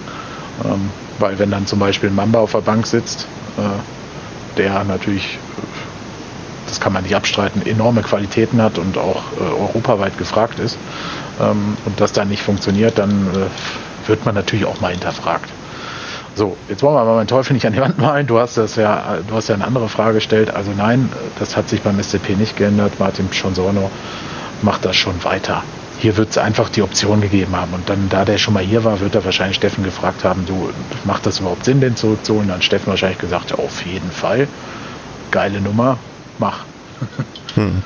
[0.64, 0.90] Ähm,
[1.20, 3.28] weil wenn dann zum Beispiel Mamba auf der Bank sitzt,
[3.58, 5.38] äh, der natürlich,
[6.68, 10.78] das kann man nicht abstreiten, enorme Qualitäten hat und auch äh, europaweit gefragt ist,
[11.40, 15.50] ähm, und das dann nicht funktioniert, dann äh, wird man natürlich auch mal hinterfragt.
[16.36, 18.28] So, jetzt wollen wir aber meinen Teufel nicht an die Wand malen.
[18.28, 20.54] Du hast das ja, du hast ja eine andere Frage gestellt.
[20.54, 21.10] Also nein,
[21.40, 23.00] das hat sich beim SCP nicht geändert.
[23.00, 23.90] Martin Schonsorno
[24.62, 25.64] macht das schon weiter.
[25.98, 27.74] Hier wird es einfach die Option gegeben haben.
[27.74, 30.70] Und dann, da der schon mal hier war, wird er wahrscheinlich Steffen gefragt haben, du,
[31.06, 32.50] macht das überhaupt Sinn, den zurückzuholen?
[32.50, 34.50] Dann Steffen wahrscheinlich gesagt, ja, auf jeden Fall.
[35.32, 35.98] Geile Nummer,
[36.38, 36.66] mach.
[37.56, 37.82] Hm.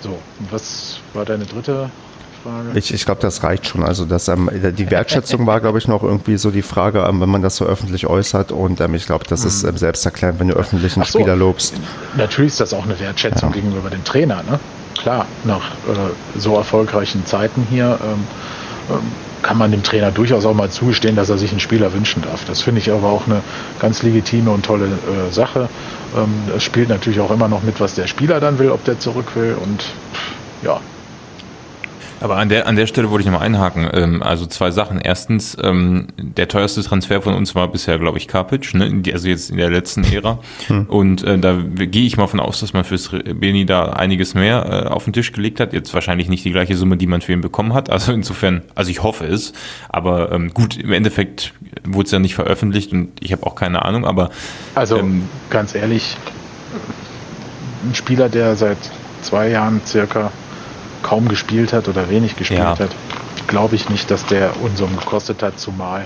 [0.00, 0.18] So,
[0.50, 1.90] was war deine dritte
[2.46, 2.78] Frage?
[2.78, 3.82] Ich, ich glaube, das reicht schon.
[3.82, 7.28] Also das, ähm, die Wertschätzung war, glaube ich, noch irgendwie so die Frage, ähm, wenn
[7.28, 8.52] man das so öffentlich äußert.
[8.52, 9.70] Und ähm, ich glaube, das ist mhm.
[9.70, 11.74] ähm, selbsterklärend, wenn du öffentlich einen so, Spieler lobst.
[12.16, 13.56] Natürlich ist das auch eine Wertschätzung ja.
[13.56, 14.42] gegenüber dem Trainer.
[14.48, 14.60] Ne?
[14.98, 18.24] Klar, nach äh, so erfolgreichen Zeiten hier ähm,
[18.90, 18.98] ähm,
[19.42, 22.44] kann man dem Trainer durchaus auch mal zugestehen, dass er sich einen Spieler wünschen darf.
[22.46, 23.42] Das finde ich aber auch eine
[23.78, 25.68] ganz legitime und tolle äh, Sache.
[26.56, 29.26] Es spielt natürlich auch immer noch mit, was der Spieler dann will, ob der zurück
[29.34, 29.54] will.
[29.62, 29.84] Und
[30.62, 30.80] ja,
[32.20, 33.88] aber an der, an der Stelle wollte ich nochmal einhaken.
[33.92, 35.00] Ähm, also zwei Sachen.
[35.00, 39.02] Erstens, ähm, der teuerste Transfer von uns war bisher, glaube ich, Karpic, ne?
[39.12, 40.38] also jetzt in der letzten Ära.
[40.68, 40.86] Hm.
[40.86, 44.86] Und äh, da gehe ich mal von aus, dass man fürs Beni da einiges mehr
[44.86, 45.72] äh, auf den Tisch gelegt hat.
[45.72, 47.90] Jetzt wahrscheinlich nicht die gleiche Summe, die man für ihn bekommen hat.
[47.90, 49.52] Also insofern, also ich hoffe es.
[49.88, 51.52] Aber ähm, gut, im Endeffekt
[51.84, 54.06] wurde es ja nicht veröffentlicht und ich habe auch keine Ahnung.
[54.06, 54.30] Aber
[54.74, 56.16] also ähm, ganz ehrlich,
[57.86, 58.78] ein Spieler, der seit
[59.22, 60.32] zwei Jahren circa
[61.06, 62.78] kaum gespielt hat oder wenig gespielt ja.
[62.78, 62.90] hat,
[63.46, 66.04] glaube ich nicht, dass der Unsummen gekostet hat, zumal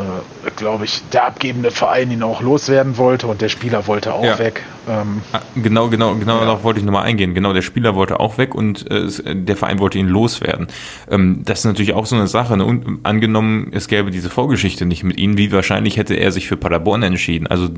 [0.00, 4.24] äh, glaube ich, der abgebende Verein ihn auch loswerden wollte und der Spieler wollte auch
[4.24, 4.38] ja.
[4.38, 4.62] weg.
[4.88, 6.44] Ähm, ah, genau, genau, genau ja.
[6.44, 7.34] darauf wollte ich nochmal eingehen.
[7.34, 10.68] Genau, der Spieler wollte auch weg und äh, der Verein wollte ihn loswerden.
[11.10, 12.56] Ähm, das ist natürlich auch so eine Sache.
[12.56, 12.64] Ne?
[12.64, 16.56] Und angenommen, es gäbe diese Vorgeschichte nicht mit ihm, wie wahrscheinlich hätte er sich für
[16.56, 17.46] Paderborn entschieden?
[17.46, 17.68] Also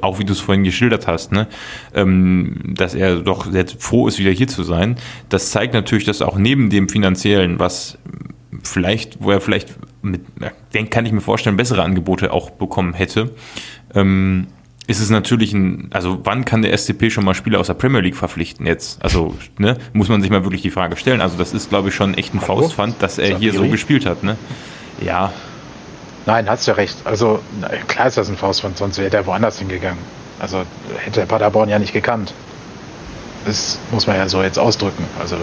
[0.00, 1.46] auch wie du es vorhin geschildert hast, ne?
[1.94, 4.96] Ähm, dass er doch sehr froh ist, wieder hier zu sein.
[5.28, 7.98] Das zeigt natürlich, dass auch neben dem finanziellen, was
[8.62, 10.22] vielleicht, wo er vielleicht mit,
[10.74, 13.30] den kann ich mir vorstellen, bessere Angebote auch bekommen hätte.
[13.94, 14.48] Ähm,
[14.88, 18.00] ist es natürlich ein, also wann kann der SCP schon mal Spieler aus der Premier
[18.00, 19.02] League verpflichten jetzt?
[19.04, 21.20] Also, ne, muss man sich mal wirklich die Frage stellen.
[21.20, 22.62] Also, das ist, glaube ich, schon echt ein Hallo?
[22.62, 24.38] Faustpfand, dass er hier so gespielt hat, ne?
[25.02, 25.30] Ja.
[26.24, 26.96] Nein, hast du ja recht.
[27.04, 27.40] Also,
[27.86, 30.02] klar ist das ein Faustpfand, sonst wäre der woanders hingegangen.
[30.40, 30.64] Also,
[30.96, 32.32] hätte der Paderborn ja nicht gekannt.
[33.44, 35.04] Das muss man ja so jetzt ausdrücken.
[35.20, 35.36] Also,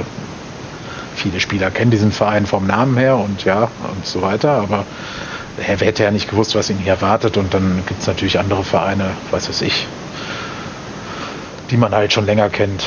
[1.15, 4.85] viele Spieler kennen diesen Verein vom Namen her und ja und so weiter, aber
[5.57, 8.63] er hätte ja nicht gewusst, was ihn hier erwartet und dann gibt es natürlich andere
[8.63, 9.87] Vereine, was weiß ich,
[11.71, 12.85] die man halt schon länger kennt.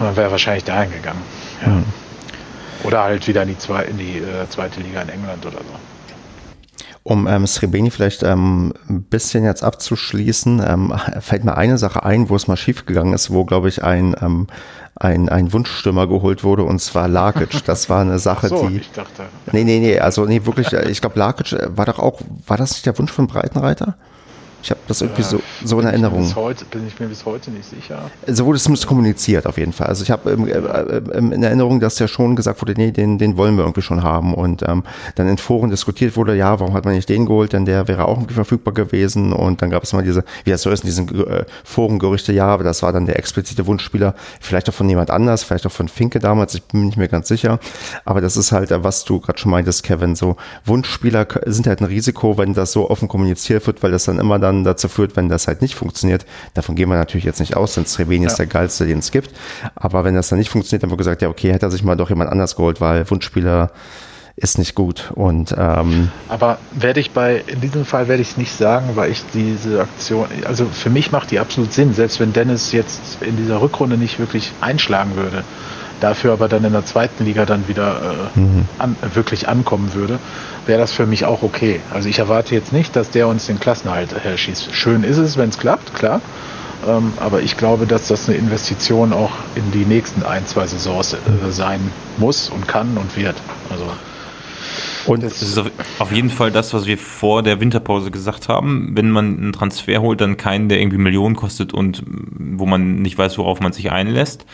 [0.00, 1.22] Man wäre wahrscheinlich dahin gegangen.
[1.62, 1.68] Ja.
[1.68, 1.84] Mhm.
[2.82, 5.78] Oder halt wieder in die, zwei, in die äh, zweite Liga in England oder so.
[7.02, 12.28] Um ähm, Srebeni vielleicht ähm, ein bisschen jetzt abzuschließen, ähm, fällt mir eine Sache ein,
[12.28, 14.48] wo es mal schiefgegangen ist, wo, glaube ich, ein, ähm,
[15.00, 17.64] ein, ein Wunschstürmer geholt wurde, und zwar Lakic.
[17.64, 18.76] Das war eine Sache, so, die.
[18.76, 19.24] Ich dachte.
[19.50, 22.72] Nee, nee, nee, also nee, wirklich, äh, ich glaube, Lakic war doch auch, war das
[22.72, 23.96] nicht der Wunsch von Breitenreiter?
[24.62, 26.20] Ich habe das irgendwie so, so in Erinnerung.
[26.20, 28.10] Bis heute, bin ich mir bis heute nicht sicher.
[28.26, 29.86] So wurde es zumindest kommuniziert auf jeden Fall.
[29.86, 30.52] Also ich habe ähm, äh,
[31.16, 34.02] ähm, in Erinnerung, dass ja schon gesagt wurde, nee, den, den wollen wir irgendwie schon
[34.02, 34.34] haben.
[34.34, 34.84] Und ähm,
[35.14, 38.06] dann in Foren diskutiert wurde, ja, warum hat man nicht den geholt, denn der wäre
[38.06, 39.32] auch irgendwie verfügbar gewesen.
[39.32, 42.46] Und dann gab es mal diese, wie das so ist, in diesen äh, Forengerüchte, ja,
[42.46, 45.88] aber das war dann der explizite Wunschspieler, vielleicht auch von jemand anders, vielleicht auch von
[45.88, 47.58] Finke damals, ich bin mir nicht mehr ganz sicher.
[48.04, 51.80] Aber das ist halt, äh, was du gerade schon meintest, Kevin, so Wunschspieler sind halt
[51.80, 54.88] ein Risiko, wenn das so offen kommuniziert wird, weil das dann immer dann dann dazu
[54.88, 56.26] führt, wenn das halt nicht funktioniert.
[56.54, 58.30] Davon gehen wir natürlich jetzt nicht aus, denn Srebeni ja.
[58.30, 59.30] ist der geilste, den es gibt.
[59.74, 61.96] Aber wenn das dann nicht funktioniert, dann wird gesagt, ja, okay, hätte er sich mal
[61.96, 63.70] doch jemand anders geholt, weil Wunschspieler
[64.36, 65.10] ist nicht gut.
[65.14, 69.10] Und ähm, aber werde ich bei in diesem Fall werde ich es nicht sagen, weil
[69.10, 73.36] ich diese Aktion, also für mich macht die absolut Sinn, selbst wenn Dennis jetzt in
[73.36, 75.44] dieser Rückrunde nicht wirklich einschlagen würde,
[76.00, 78.66] dafür aber dann in der zweiten Liga dann wieder äh, mhm.
[78.78, 80.18] an, wirklich ankommen würde,
[80.66, 81.80] wäre das für mich auch okay.
[81.92, 84.74] Also ich erwarte jetzt nicht, dass der uns den Klassenhalt äh, schießt.
[84.74, 86.20] Schön ist es, wenn es klappt, klar.
[86.88, 91.14] Ähm, aber ich glaube, dass das eine Investition auch in die nächsten ein, zwei Saisons
[91.14, 91.18] äh,
[91.50, 91.80] sein
[92.16, 93.36] muss und kann und wird.
[93.70, 93.84] Also
[95.06, 95.62] Und es ist
[95.98, 98.92] auf jeden Fall das, was wir vor der Winterpause gesagt haben.
[98.94, 103.18] Wenn man einen Transfer holt, dann keinen, der irgendwie Millionen kostet und wo man nicht
[103.18, 104.46] weiß, worauf man sich einlässt.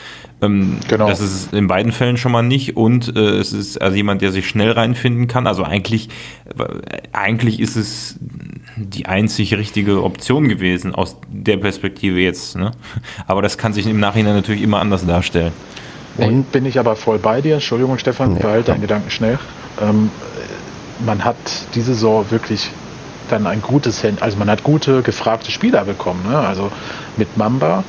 [0.43, 1.09] Ähm, genau.
[1.09, 2.76] Das ist in beiden Fällen schon mal nicht.
[2.76, 5.47] Und äh, es ist also jemand, der sich schnell reinfinden kann.
[5.47, 6.09] Also eigentlich,
[7.12, 8.16] eigentlich ist es
[8.76, 12.57] die einzig richtige Option gewesen aus der Perspektive jetzt.
[12.57, 12.72] Ne?
[13.26, 15.53] Aber das kann sich im Nachhinein natürlich immer anders darstellen.
[16.18, 17.55] Und bin ich aber voll bei dir.
[17.55, 19.39] Entschuldigung, Stefan, behalte deinen Gedanken schnell.
[19.80, 20.11] Ähm,
[21.05, 21.37] man hat
[21.74, 22.70] diese Saison wirklich
[23.28, 26.24] dann ein gutes, also man hat gute, gefragte Spieler bekommen.
[26.28, 26.39] Ne?
[26.39, 26.70] Also
[27.16, 27.84] mit Mamba,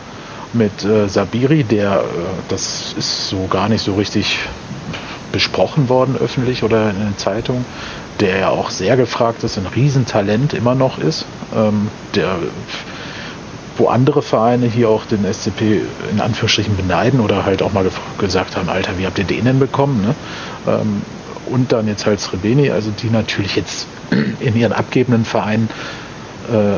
[0.58, 2.04] mit äh, Sabiri, der, äh,
[2.50, 4.40] das ist so gar nicht so richtig
[5.32, 7.66] besprochen worden öffentlich oder in den Zeitungen,
[8.20, 12.38] der ja auch sehr gefragt ist, ein Riesentalent immer noch ist, ähm, der
[13.78, 15.82] wo andere Vereine hier auch den SCP
[16.12, 17.86] in Anführungsstrichen beneiden oder halt auch mal
[18.18, 20.02] gesagt haben, Alter, wie habt ihr den denn bekommen?
[20.02, 20.16] Ne?
[20.68, 21.02] Ähm,
[21.46, 23.88] und dann jetzt halt Srebeni, also die natürlich jetzt
[24.40, 25.70] in ihren abgebenden Vereinen
[26.52, 26.78] äh,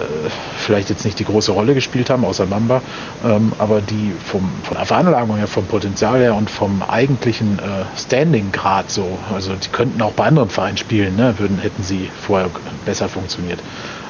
[0.57, 2.82] vielleicht jetzt nicht die große Rolle gespielt haben, außer Mamba,
[3.26, 7.99] ähm, aber die vom, von der Veranlagung her, vom Potenzial her und vom eigentlichen äh,
[7.99, 12.49] Standing-Grad so, also die könnten auch bei anderen Vereinen spielen, ne, würden, hätten sie vorher
[12.86, 13.59] besser funktioniert.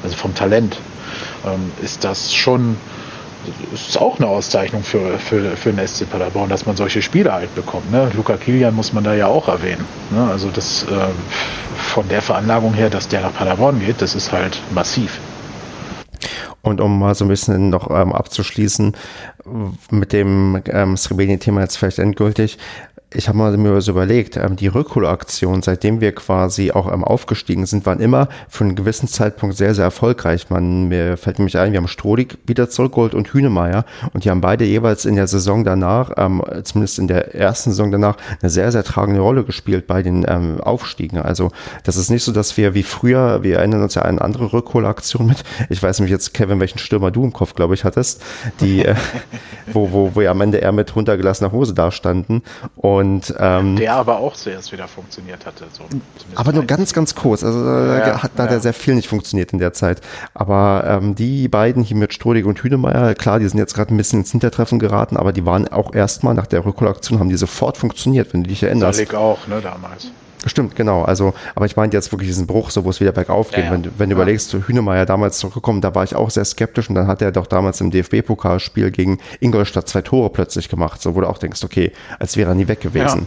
[0.02, 0.78] Also vom Talent
[1.44, 2.76] ähm, ist das schon
[3.72, 7.54] ist auch eine Auszeichnung für, für, für den SC Paderborn, dass man solche Spiele halt
[7.54, 7.90] bekommt.
[7.90, 8.10] Ne?
[8.14, 9.84] Luca Kilian muss man da ja auch erwähnen.
[10.10, 10.28] Ne?
[10.30, 10.86] Also das äh,
[11.78, 15.20] von der Veranlagung her, dass der nach Paderborn geht, das ist halt massiv.
[16.62, 18.94] Und um mal so ein bisschen noch ähm, abzuschließen
[19.90, 22.58] mit dem ähm, Srebeni-Thema jetzt vielleicht endgültig,
[23.12, 27.66] ich habe mal mir so überlegt, ähm, die Rückholaktion, seitdem wir quasi auch ähm, aufgestiegen
[27.66, 30.48] sind, waren immer für einen gewissen Zeitpunkt sehr, sehr erfolgreich.
[30.48, 34.40] Man, mir fällt nämlich ein, wir haben Strodig wieder zurückgeholt und Hünemeyer und die haben
[34.40, 38.70] beide jeweils in der Saison danach, ähm, zumindest in der ersten Saison danach, eine sehr,
[38.70, 41.18] sehr tragende Rolle gespielt bei den ähm, Aufstiegen.
[41.18, 41.50] Also
[41.82, 45.26] das ist nicht so, dass wir wie früher, wir erinnern uns ja an andere Rückholaktion
[45.26, 48.22] mit, ich weiß nämlich jetzt, Kevin, welchen Stürmer du im Kopf, glaube ich, hattest,
[48.60, 48.94] die, äh,
[49.72, 52.42] wo, wo, wo ja am Ende eher mit runtergelassener Hose dastanden
[52.76, 55.64] und und, ähm, der aber auch zuerst wieder funktioniert hatte.
[55.72, 55.84] So,
[56.34, 57.42] aber nur ganz, ganz kurz.
[57.42, 58.60] Also ja, ja, hat da ja.
[58.60, 60.00] sehr viel nicht funktioniert in der Zeit.
[60.34, 63.96] Aber ähm, die beiden hier mit Strodig und Hünemeyer, klar, die sind jetzt gerade ein
[63.96, 67.76] bisschen ins Hintertreffen geraten, aber die waren auch erstmal nach der Rückholaktion, haben die sofort
[67.76, 68.98] funktioniert, wenn du dich erinnerst.
[68.98, 70.10] Salik auch, ne, damals.
[70.46, 71.02] Stimmt, genau.
[71.02, 73.58] Also, aber ich meinte jetzt wirklich diesen Bruch, so wo es wieder bergauf geht.
[73.58, 73.72] Ja, ja.
[73.72, 74.22] Wenn, wenn du ja.
[74.22, 77.46] überlegst, Hünemeyer damals zurückgekommen, da war ich auch sehr skeptisch und dann hat er doch
[77.46, 81.92] damals im DFB-Pokalspiel gegen Ingolstadt zwei Tore plötzlich gemacht, so wo du auch denkst, okay,
[82.18, 83.26] als wäre er nie weg gewesen.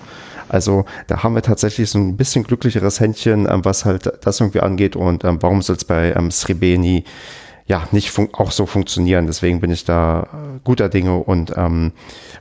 [0.50, 4.60] Also da haben wir tatsächlich so ein bisschen glücklicheres Händchen, ähm, was halt das irgendwie
[4.60, 7.06] angeht und ähm, warum soll es bei ähm, Srebeni
[7.74, 9.26] ja nicht auch so funktionieren.
[9.26, 11.92] Deswegen bin ich da äh, guter Dinge und ähm,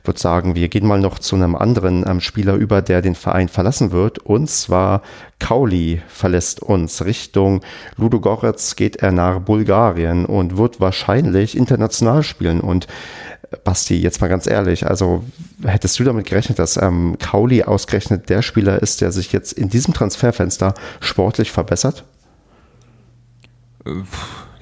[0.03, 3.49] würde sagen, wir gehen mal noch zu einem anderen ähm, Spieler über, der den Verein
[3.49, 4.19] verlassen wird.
[4.19, 5.01] Und zwar
[5.39, 7.03] Kauli verlässt uns.
[7.03, 7.61] Richtung
[7.97, 12.61] Ludogorets geht er nach Bulgarien und wird wahrscheinlich international spielen.
[12.61, 12.85] Und
[13.51, 15.23] äh, Basti, jetzt mal ganz ehrlich, also
[15.63, 19.69] hättest du damit gerechnet, dass ähm, Kauli ausgerechnet der Spieler ist, der sich jetzt in
[19.69, 22.03] diesem Transferfenster sportlich verbessert?
[23.83, 24.03] Äh,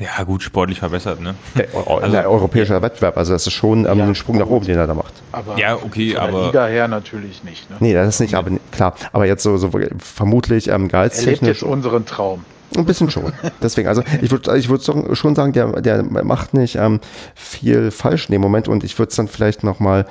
[0.02, 1.36] ja, gut, sportlich verbessert, ne?
[1.56, 4.46] Der, also, der europäische Wettbewerb, also das ist schon ähm, ja, ein Sprung gut.
[4.46, 5.14] nach oben, den er da macht.
[5.32, 6.46] Aber ja, okay, von aber.
[6.48, 7.78] Liga her natürlich nicht, ne?
[7.80, 8.96] Nee, das ist nicht, aber klar.
[9.12, 11.42] Aber jetzt so, so vermutlich ähm, gehaltstechnisch.
[11.42, 12.44] Er lebt jetzt unseren Traum.
[12.76, 13.34] Ein bisschen schon.
[13.62, 17.02] Deswegen, also ich würde ich würd schon sagen, der, der macht nicht ähm,
[17.36, 20.06] viel falsch in dem Moment und ich würde es dann vielleicht nochmal,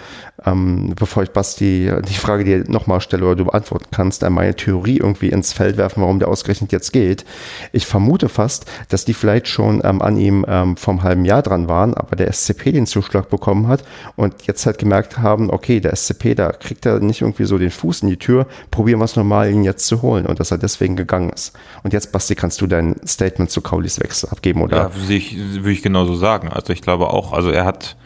[0.45, 4.55] ähm, bevor ich Basti die Frage dir nochmal stelle oder du beantworten kannst, äh, meine
[4.55, 7.25] Theorie irgendwie ins Feld werfen, warum der ausgerechnet jetzt geht.
[7.73, 11.67] Ich vermute fast, dass die vielleicht schon ähm, an ihm ähm, vom halben Jahr dran
[11.67, 13.85] waren, aber der SCP den Zuschlag bekommen hat
[14.17, 17.71] und jetzt halt gemerkt haben, okay, der SCP, da kriegt er nicht irgendwie so den
[17.71, 20.59] Fuß in die Tür, probieren wir es nochmal, ihn jetzt zu holen und dass er
[20.59, 21.53] deswegen gegangen ist.
[21.83, 24.77] Und jetzt, Basti, kann kannst du dein Statement zu Kaulis Wechsel abgeben, oder?
[24.77, 26.49] Ja, würde ich, würde ich genauso sagen.
[26.49, 27.97] Also ich glaube auch, also er hat,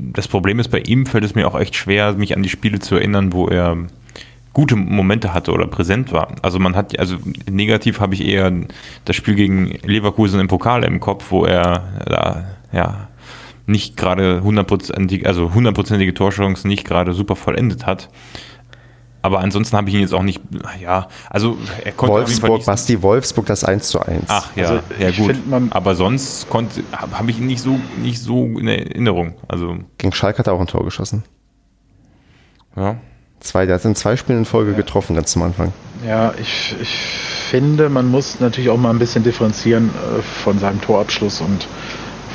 [0.00, 2.78] das Problem ist, bei ihm fällt es mir auch echt schwer, mich an die Spiele
[2.78, 3.78] zu erinnern, wo er
[4.52, 6.36] gute Momente hatte oder präsent war.
[6.42, 7.16] Also man hat, also
[7.50, 8.52] negativ habe ich eher
[9.04, 13.08] das Spiel gegen Leverkusen im Pokal im Kopf, wo er da, ja,
[13.66, 18.08] nicht gerade hundertprozentig, also hundertprozentige Torchancen nicht gerade super vollendet hat.
[19.26, 20.40] Aber ansonsten habe ich ihn jetzt auch nicht,
[20.80, 24.22] ja, also er konnte Wolfsburg, Basti Wolfsburg das 1 zu 1.
[24.28, 25.34] Ach ja, also, ja gut.
[25.70, 29.34] Aber sonst konnte, habe ich ihn nicht so, nicht so in Erinnerung.
[29.48, 31.24] Also Gegen Schalke hat er auch ein Tor geschossen.
[32.76, 32.98] Ja.
[33.40, 34.76] Zwei, der hat in zwei Spielen in Folge ja.
[34.76, 35.72] getroffen, ganz zum Anfang.
[36.06, 36.96] Ja, ich, ich
[37.50, 41.66] finde, man muss natürlich auch mal ein bisschen differenzieren äh, von seinem Torabschluss und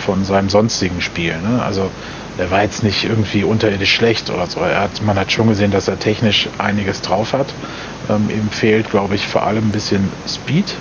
[0.06, 1.38] von seinem sonstigen Spiel.
[1.40, 1.64] Ne?
[1.64, 1.90] Also
[2.38, 4.62] der war jetzt nicht irgendwie unterirdisch schlecht oder so.
[4.62, 7.54] Er hat, man hat schon gesehen, dass er technisch einiges drauf hat.
[8.10, 10.76] Ähm, ihm fehlt, glaube ich, vor allem ein bisschen Speed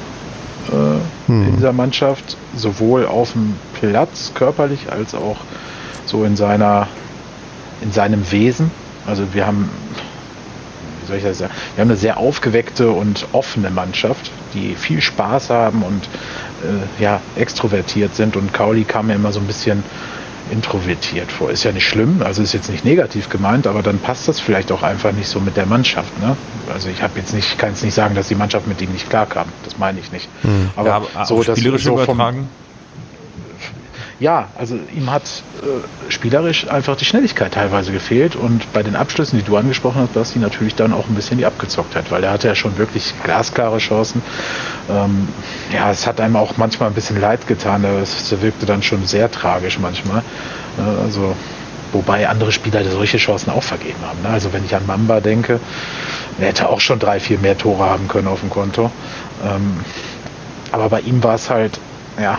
[0.68, 1.48] äh, hm.
[1.48, 5.36] in dieser Mannschaft, sowohl auf dem Platz körperlich als auch
[6.06, 6.88] so in seiner
[7.80, 8.70] in seinem Wesen.
[9.06, 9.70] Also wir haben
[11.00, 11.52] wie soll ich das sagen?
[11.74, 16.04] Wir haben eine sehr aufgeweckte und offene Mannschaft, die viel Spaß haben und
[16.62, 19.82] äh, ja extrovertiert sind und Kauli kam mir immer so ein bisschen
[20.50, 21.50] introvertiert vor.
[21.50, 24.72] Ist ja nicht schlimm, also ist jetzt nicht negativ gemeint, aber dann passt das vielleicht
[24.72, 26.18] auch einfach nicht so mit der Mannschaft.
[26.20, 26.36] Ne?
[26.72, 29.08] Also ich habe jetzt nicht, kann es nicht sagen, dass die Mannschaft mit ihm nicht
[29.08, 29.46] klarkam.
[29.64, 30.28] Das meine ich nicht.
[30.44, 30.70] Mhm.
[30.76, 32.48] Aber, ja, aber so spielerisch so übertragen.
[34.20, 35.22] Ja, also ihm hat
[35.62, 40.12] äh, spielerisch einfach die Schnelligkeit teilweise gefehlt und bei den Abschlüssen, die du angesprochen hast,
[40.12, 43.78] Basti, natürlich dann auch ein bisschen die Abgezocktheit, weil er hatte ja schon wirklich glasklare
[43.78, 44.20] Chancen.
[44.90, 45.26] Ähm,
[45.72, 49.30] ja, es hat einem auch manchmal ein bisschen leid getan, es wirkte dann schon sehr
[49.30, 50.22] tragisch manchmal.
[50.78, 51.34] Äh, also
[51.92, 54.20] wobei andere Spieler solche Chancen auch vergeben haben.
[54.22, 54.28] Ne?
[54.28, 55.60] Also wenn ich an Mamba denke,
[56.38, 58.90] er hätte auch schon drei, vier mehr Tore haben können auf dem Konto.
[59.42, 59.80] Ähm,
[60.72, 61.80] aber bei ihm war es halt,
[62.20, 62.38] ja,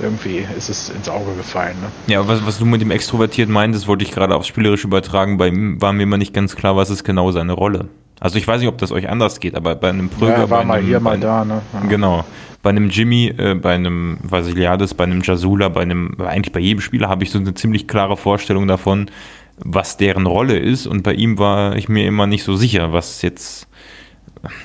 [0.00, 1.76] irgendwie ist es ins Auge gefallen.
[1.80, 2.12] Ne?
[2.12, 5.36] Ja, was, was du mit dem Extrovertiert meintest, wollte ich gerade aufs Spielerische übertragen.
[5.38, 7.88] Bei ihm war mir immer nicht ganz klar, was ist genau seine Rolle.
[8.20, 10.64] Also ich weiß nicht, ob das euch anders geht, aber bei einem Pröger, ja, war
[10.64, 11.60] mal einem, hier, mal da, ne?
[11.72, 11.88] Ja.
[11.88, 12.24] Genau.
[12.62, 16.80] Bei einem Jimmy, äh, bei einem Vasiliades, bei einem Jasula, bei einem, eigentlich bei jedem
[16.80, 19.10] Spieler habe ich so eine ziemlich klare Vorstellung davon,
[19.56, 20.86] was deren Rolle ist.
[20.86, 23.66] Und bei ihm war ich mir immer nicht so sicher, was jetzt,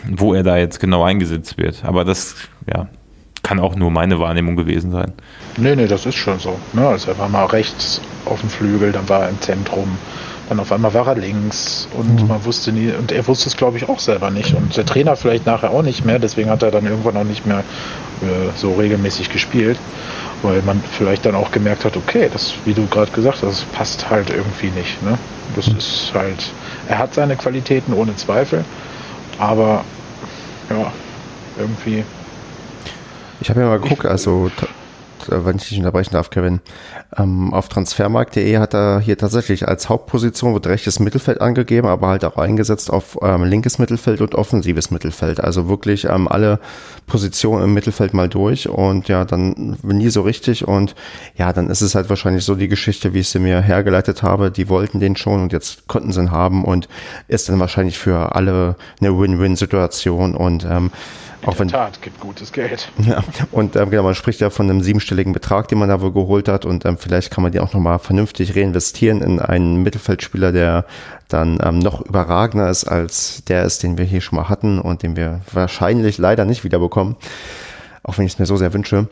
[0.08, 1.84] wo er da jetzt genau eingesetzt wird.
[1.84, 2.36] Aber das,
[2.72, 2.90] ja,
[3.48, 5.14] kann auch nur meine Wahrnehmung gewesen sein.
[5.56, 6.60] Nee, nee, das ist schon so.
[6.74, 6.86] Ne?
[6.86, 9.98] Also er war mal rechts auf dem Flügel, dann war er im Zentrum,
[10.50, 12.28] dann auf einmal war er links und mhm.
[12.28, 15.16] man wusste nie, und er wusste es glaube ich auch selber nicht und der Trainer
[15.16, 18.74] vielleicht nachher auch nicht mehr, deswegen hat er dann irgendwann auch nicht mehr äh, so
[18.74, 19.80] regelmäßig gespielt,
[20.42, 23.62] weil man vielleicht dann auch gemerkt hat, okay, das, wie du gerade gesagt hast, das
[23.62, 25.02] passt halt irgendwie nicht.
[25.04, 25.18] Ne?
[25.56, 25.78] Das mhm.
[25.78, 26.52] ist halt,
[26.90, 28.66] er hat seine Qualitäten ohne Zweifel,
[29.40, 29.86] aber
[30.70, 30.92] ja,
[31.58, 32.04] irgendwie
[33.40, 34.50] ich habe ja mal geguckt, also
[35.30, 36.62] wenn ich dich unterbrechen darf, Kevin.
[37.18, 42.26] Ähm, auf transfermarkt.de hat er hier tatsächlich als Hauptposition wird rechtes Mittelfeld angegeben, aber halt
[42.26, 45.40] auch eingesetzt auf ähm, linkes Mittelfeld und offensives Mittelfeld.
[45.40, 46.60] Also wirklich ähm, alle
[47.06, 50.96] Positionen im Mittelfeld mal durch und ja, dann nie so richtig und
[51.36, 54.52] ja, dann ist es halt wahrscheinlich so die Geschichte, wie ich sie mir hergeleitet habe.
[54.52, 56.88] Die wollten den schon und jetzt konnten sie ihn haben und
[57.28, 60.92] ist dann wahrscheinlich für alle eine Win-Win-Situation und ähm,
[61.42, 62.92] in auch wenn, Tat, gibt gutes Geld.
[63.06, 66.12] Ja, und ähm, genau, man spricht ja von einem siebenstelligen Betrag, den man da wohl
[66.12, 70.52] geholt hat und ähm, vielleicht kann man die auch nochmal vernünftig reinvestieren in einen Mittelfeldspieler,
[70.52, 70.86] der
[71.28, 75.04] dann ähm, noch überragender ist als der ist, den wir hier schon mal hatten und
[75.04, 77.16] den wir wahrscheinlich leider nicht wiederbekommen
[78.08, 79.08] auch wenn ich es mir so sehr wünsche.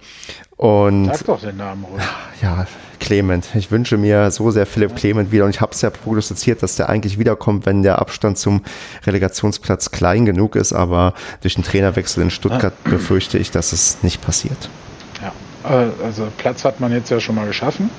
[0.58, 2.02] Und Sag doch den Namen ruhig.
[2.42, 2.66] Ja,
[3.00, 3.48] Clement.
[3.54, 6.78] Ich wünsche mir so sehr Philipp Clement wieder und ich habe es ja prognostiziert, dass
[6.78, 8.62] der eigentlich wiederkommt, wenn der Abstand zum
[9.06, 12.90] Relegationsplatz klein genug ist, aber durch den Trainerwechsel in Stuttgart ah.
[12.90, 14.70] befürchte ich, dass es nicht passiert.
[15.22, 15.34] Ja,
[15.70, 17.90] äh, also Platz hat man jetzt ja schon mal geschaffen.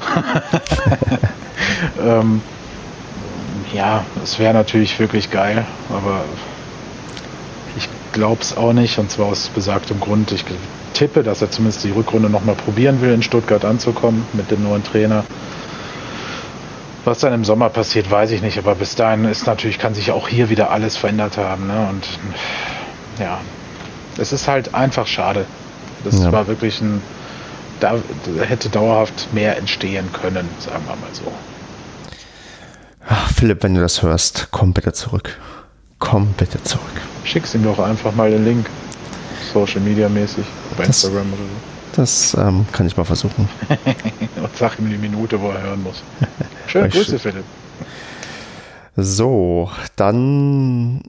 [2.02, 2.40] ähm,
[3.74, 6.24] ja, es wäre natürlich wirklich geil, aber
[8.12, 10.32] glaube es auch nicht und zwar aus besagtem Grund.
[10.32, 10.44] Ich
[10.94, 14.84] tippe, dass er zumindest die Rückrunde nochmal probieren will, in Stuttgart anzukommen mit dem neuen
[14.84, 15.24] Trainer.
[17.04, 20.10] Was dann im Sommer passiert, weiß ich nicht, aber bis dahin ist natürlich, kann sich
[20.10, 21.66] auch hier wieder alles verändert haben.
[21.66, 21.88] Ne?
[21.88, 22.06] Und
[23.18, 23.40] ja,
[24.18, 25.46] es ist halt einfach schade.
[26.04, 26.32] Das ja.
[26.32, 27.00] war wirklich ein,
[27.80, 27.94] da,
[28.36, 31.32] da hätte dauerhaft mehr entstehen können, sagen wir mal so.
[33.08, 35.38] Ach, Philipp, wenn du das hörst, komm bitte zurück.
[36.00, 36.82] Komm bitte zurück.
[37.24, 38.66] Schick's ihm doch einfach mal den Link.
[39.52, 40.44] Social Media mäßig.
[40.76, 41.96] Bei das, Instagram oder so.
[41.96, 43.48] Das ähm, kann ich mal versuchen.
[44.36, 46.02] Und sag ihm die Minute, wo er hören muss.
[46.66, 47.44] Schöne Grüße, Philipp.
[48.96, 51.02] So, dann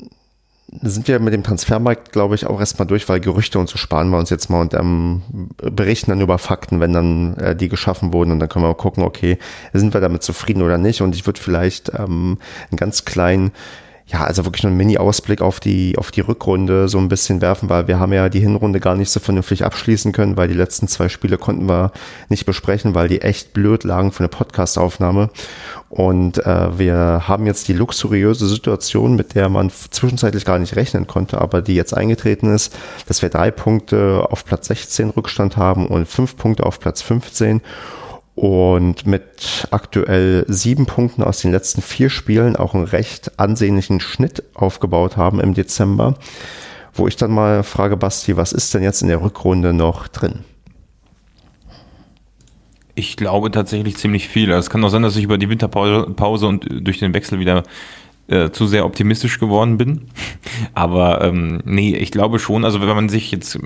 [0.81, 4.09] sind wir mit dem Transfermarkt, glaube ich, auch erstmal durch, weil Gerüchte und so sparen
[4.09, 5.21] wir uns jetzt mal und ähm,
[5.57, 8.75] berichten dann über Fakten, wenn dann äh, die geschaffen wurden und dann können wir mal
[8.75, 9.37] gucken, okay,
[9.73, 12.37] sind wir damit zufrieden oder nicht und ich würde vielleicht ähm,
[12.69, 13.51] einen ganz kleinen
[14.11, 17.69] ja, also wirklich nur einen Mini-Ausblick auf die, auf die Rückrunde so ein bisschen werfen,
[17.69, 20.89] weil wir haben ja die Hinrunde gar nicht so vernünftig abschließen können, weil die letzten
[20.89, 21.91] zwei Spiele konnten wir
[22.27, 25.29] nicht besprechen, weil die echt blöd lagen für eine Podcast-Aufnahme.
[25.89, 31.07] Und äh, wir haben jetzt die luxuriöse Situation, mit der man zwischenzeitlich gar nicht rechnen
[31.07, 35.87] konnte, aber die jetzt eingetreten ist, dass wir drei Punkte auf Platz 16 Rückstand haben
[35.87, 37.61] und fünf Punkte auf Platz 15
[38.41, 44.41] und mit aktuell sieben Punkten aus den letzten vier Spielen auch einen recht ansehnlichen Schnitt
[44.55, 46.15] aufgebaut haben im Dezember,
[46.91, 50.39] wo ich dann mal frage, Basti, was ist denn jetzt in der Rückrunde noch drin?
[52.95, 54.49] Ich glaube tatsächlich ziemlich viel.
[54.49, 57.61] Es kann auch sein, dass ich über die Winterpause und durch den Wechsel wieder
[58.31, 60.01] äh, zu sehr optimistisch geworden bin.
[60.73, 63.59] Aber ähm, nee, ich glaube schon, also wenn man sich jetzt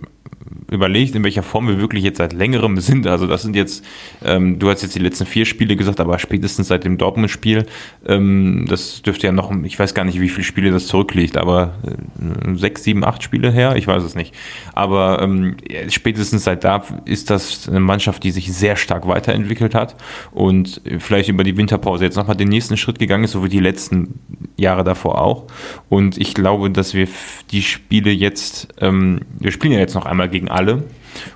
[0.71, 3.07] überlegt, in welcher Form wir wirklich jetzt seit längerem sind.
[3.07, 3.83] Also das sind jetzt,
[4.23, 7.65] ähm, du hast jetzt die letzten vier Spiele gesagt, aber spätestens seit dem Dortmund-Spiel,
[8.07, 11.75] ähm, das dürfte ja noch, ich weiß gar nicht, wie viele Spiele das zurückliegt, aber
[11.83, 14.33] äh, sechs, sieben, acht Spiele her, ich weiß es nicht.
[14.73, 15.55] Aber ähm,
[15.89, 19.95] spätestens seit da ist das eine Mannschaft, die sich sehr stark weiterentwickelt hat
[20.31, 23.59] und vielleicht über die Winterpause jetzt nochmal den nächsten Schritt gegangen ist, so wie die
[23.59, 24.19] letzten
[24.57, 25.45] Jahre davor auch.
[25.89, 27.07] Und ich glaube, dass wir
[27.51, 30.83] die Spiele jetzt, ähm, wir spielen ja jetzt noch einmal gegen alle.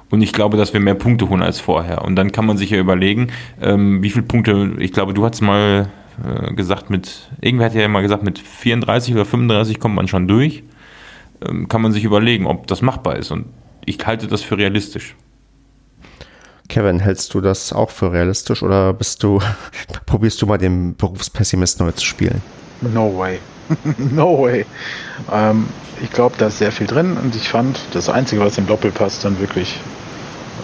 [0.10, 2.04] Und ich glaube, dass wir mehr Punkte holen als vorher.
[2.04, 3.28] Und dann kann man sich ja überlegen,
[3.62, 5.90] ähm, wie viele Punkte, ich glaube, du hast mal
[6.24, 10.28] äh, gesagt, mit, irgendwer hat ja mal gesagt, mit 34 oder 35 kommt man schon
[10.28, 10.64] durch.
[11.48, 13.32] Ähm, kann man sich überlegen, ob das machbar ist.
[13.32, 13.46] Und
[13.86, 15.16] ich halte das für realistisch.
[16.68, 19.40] Kevin, hältst du das auch für realistisch oder bist du,
[20.06, 22.42] probierst du mal den Berufspessimist neu zu spielen?
[22.82, 23.40] No way.
[23.98, 24.66] no way.
[25.32, 25.68] Ähm,
[26.02, 29.20] ich glaube, da ist sehr viel drin und ich fand, das Einzige, was im Doppelpass
[29.22, 29.80] dann wirklich,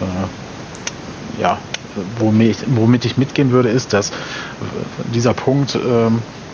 [0.00, 1.58] äh, ja,
[2.18, 4.12] womit, womit ich mitgehen würde, ist, dass
[5.14, 6.10] dieser Punkt äh,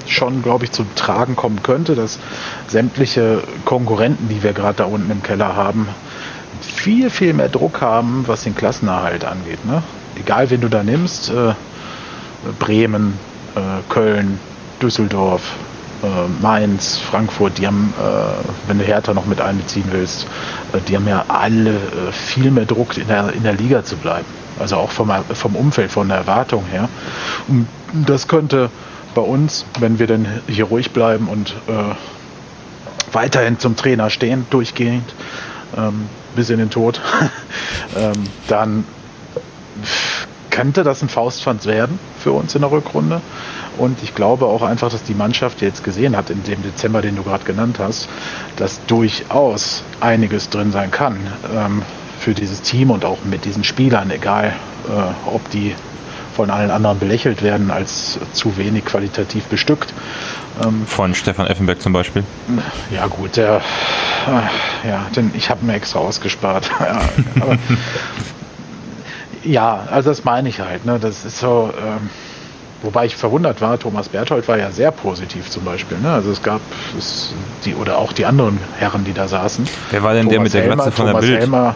[0.07, 2.19] schon, glaube ich, zu tragen kommen könnte, dass
[2.67, 5.89] sämtliche Konkurrenten, die wir gerade da unten im Keller haben,
[6.61, 9.65] viel, viel mehr Druck haben, was den Klassenerhalt angeht.
[9.65, 9.83] Ne?
[10.17, 11.55] Egal, wen du da nimmst, äh,
[12.59, 13.19] Bremen,
[13.55, 14.39] äh, Köln,
[14.83, 15.43] Düsseldorf,
[16.03, 16.07] äh,
[16.43, 20.27] Mainz, Frankfurt, die haben, äh, wenn du Hertha noch mit einbeziehen willst,
[20.73, 21.79] äh, die haben ja alle
[22.11, 24.27] viel mehr Druck in der, in der Liga zu bleiben.
[24.59, 26.89] Also auch vom, vom Umfeld, von der Erwartung her.
[27.49, 28.71] Und das könnte
[29.15, 31.95] bei uns, wenn wir dann hier ruhig bleiben und äh,
[33.13, 35.15] weiterhin zum Trainer stehen, durchgehend,
[35.77, 37.01] ähm, bis in den Tod,
[37.97, 38.13] ähm,
[38.49, 38.85] dann
[40.51, 43.21] könnte das ein Faustpfand werden für uns in der Rückrunde.
[43.83, 47.17] Und ich glaube auch einfach, dass die Mannschaft jetzt gesehen hat, in dem Dezember, den
[47.17, 48.09] du gerade genannt hast,
[48.55, 51.17] dass durchaus einiges drin sein kann
[51.53, 51.83] ähm,
[52.21, 54.55] für dieses Team und auch mit diesen Spielern, egal
[54.89, 55.75] äh, ob die
[56.37, 59.93] von allen anderen belächelt werden als zu wenig qualitativ bestückt.
[60.65, 62.23] Ähm, von Stefan Effenberg zum Beispiel?
[62.93, 63.63] Ja gut, der,
[64.29, 66.71] äh, ja, denn ich habe mir extra ausgespart.
[66.81, 67.01] ja,
[67.41, 67.59] aber,
[69.43, 70.87] ja, also das meine ich halt.
[70.87, 71.01] Ne?
[71.01, 71.75] Das ist so.
[71.77, 72.11] Ähm,
[72.83, 75.99] Wobei ich verwundert war, Thomas Berthold war ja sehr positiv zum Beispiel.
[75.99, 76.13] Ne?
[76.13, 76.61] Also es gab
[76.99, 77.33] es,
[77.65, 79.69] die oder auch die anderen Herren, die da saßen.
[79.91, 81.41] Wer war denn Thomas der mit der Helmer, Glatze von Thomas der Bild?
[81.41, 81.75] Helmer,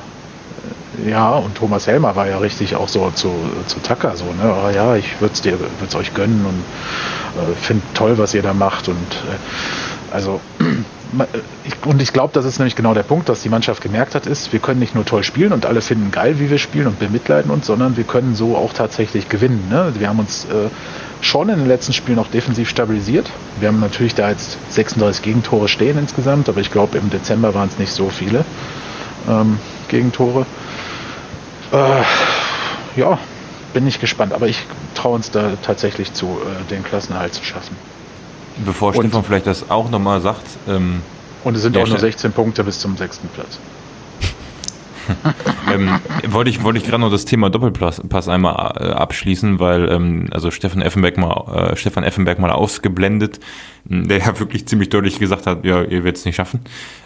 [1.04, 3.32] ja, und Thomas Helmer war ja richtig auch so zu,
[3.66, 4.54] zu Tacker so, ne?
[4.54, 8.42] Oh, ja, ich würde es dir, würde euch gönnen und äh, finde toll, was ihr
[8.42, 8.88] da macht.
[8.88, 10.40] Und äh, also
[11.84, 14.52] und ich glaube, das ist nämlich genau der Punkt, dass die Mannschaft gemerkt hat, ist,
[14.52, 17.50] wir können nicht nur toll spielen und alle finden geil, wie wir spielen und bemitleiden
[17.50, 19.68] uns, sondern wir können so auch tatsächlich gewinnen.
[19.70, 19.92] Ne?
[19.98, 20.68] Wir haben uns äh,
[21.20, 23.30] schon in den letzten Spielen auch defensiv stabilisiert.
[23.60, 27.68] Wir haben natürlich da jetzt 36 Gegentore stehen insgesamt, aber ich glaube, im Dezember waren
[27.68, 28.44] es nicht so viele
[29.28, 30.44] ähm, Gegentore.
[31.72, 33.18] Äh, ja,
[33.72, 37.76] bin ich gespannt, aber ich traue uns da tatsächlich zu, äh, den Klassenerhalt zu schaffen.
[38.64, 40.46] Bevor und, Stefan vielleicht das auch nochmal sagt.
[40.68, 41.02] Ähm,
[41.44, 43.58] und es sind auch nur 16 Punkte bis zum sechsten Platz.
[45.72, 50.28] ähm, wollte ich, wollte ich gerade noch das Thema Doppelpass einmal äh, abschließen, weil ähm,
[50.32, 53.40] also Stefan Effenberg mal äh, Stefan Effenberg mal ausgeblendet,
[53.84, 56.60] der ja wirklich ziemlich deutlich gesagt hat, ja, ihr werdet es nicht schaffen.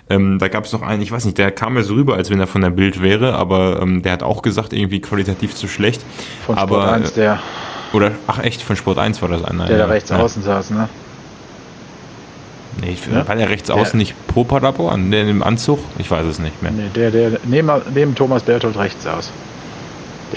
[0.08, 2.30] Ähm, da gab es noch einen, ich weiß nicht, der kam mir so rüber, als
[2.30, 5.68] wenn er von der Bild wäre, aber ähm, der hat auch gesagt, irgendwie qualitativ zu
[5.68, 6.02] schlecht.
[6.46, 7.40] Von Sport aber, 1, der.
[7.92, 9.66] Oder, ach echt, von Sport 1 war das einer.
[9.66, 10.18] Der ja, da rechts ja.
[10.18, 10.88] außen saß, ne?
[12.80, 13.26] Nee, ich, ja?
[13.26, 15.78] war der rechts außen nicht Popadapor an dem Anzug?
[15.98, 16.72] Ich weiß es nicht mehr.
[16.72, 19.30] Nee, der, der neben, neben Thomas Berthold rechts saß.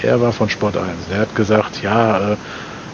[0.02, 0.86] Der war von Sport 1.
[1.10, 2.36] Der hat gesagt, ja, äh,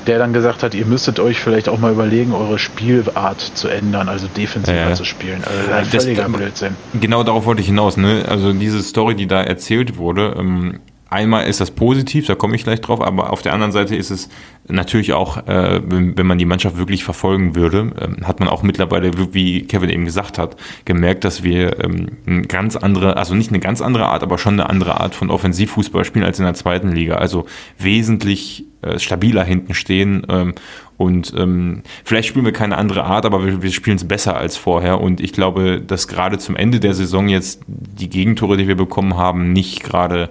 [0.07, 4.09] der dann gesagt hat, ihr müsstet euch vielleicht auch mal überlegen, eure Spielart zu ändern,
[4.09, 4.94] also defensiver ja.
[4.94, 5.42] zu spielen.
[5.44, 6.76] Also ein völliger das, Blödsinn.
[6.98, 7.96] Genau darauf wollte ich hinaus.
[7.96, 8.24] Ne?
[8.28, 10.80] Also diese Story, die da erzählt wurde, ähm,
[11.11, 14.11] einmal ist das positiv, da komme ich gleich drauf, aber auf der anderen Seite ist
[14.11, 14.28] es
[14.68, 19.11] natürlich auch, äh, wenn, man die Mannschaft wirklich verfolgen würde, äh, hat man auch mittlerweile,
[19.34, 23.61] wie Kevin eben gesagt hat, gemerkt, dass wir ähm, eine ganz andere, also nicht eine
[23.61, 26.92] ganz andere Art, aber schon eine andere Art von Offensivfußball spielen als in der zweiten
[26.92, 27.16] Liga.
[27.16, 27.46] Also
[27.78, 30.54] wesentlich äh, stabiler hinten stehen ähm,
[31.00, 34.58] und ähm, vielleicht spielen wir keine andere Art, aber wir, wir spielen es besser als
[34.58, 35.00] vorher.
[35.00, 39.16] Und ich glaube, dass gerade zum Ende der Saison jetzt die Gegentore, die wir bekommen
[39.16, 40.30] haben, nicht gerade ähm,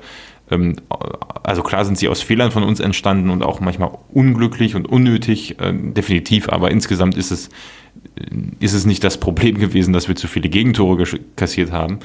[1.43, 5.60] also klar sind sie aus Fehlern von uns entstanden und auch manchmal unglücklich und unnötig,
[5.60, 7.50] äh, definitiv, aber insgesamt ist es,
[8.60, 11.04] ist es nicht das Problem gewesen, dass wir zu viele Gegentore
[11.36, 12.00] kassiert haben.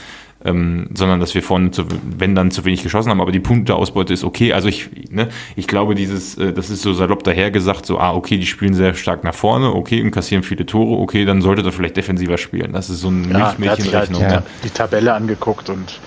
[0.45, 1.87] ähm, sondern dass wir vorne, zu,
[2.19, 4.53] wenn dann zu wenig geschossen haben, aber die Punkteausbeute ist okay.
[4.53, 8.15] Also ich, ne, ich glaube, dieses, äh, das ist so salopp daher gesagt, so, ah,
[8.15, 11.63] okay, die spielen sehr stark nach vorne, okay, und kassieren viele Tore, okay, dann sollte
[11.63, 12.73] er vielleicht defensiver spielen.
[12.73, 14.23] Das ist so ein ja, Milchmädchenrechnung.
[14.23, 14.43] Halt, ja.
[14.63, 15.99] die Tabelle angeguckt und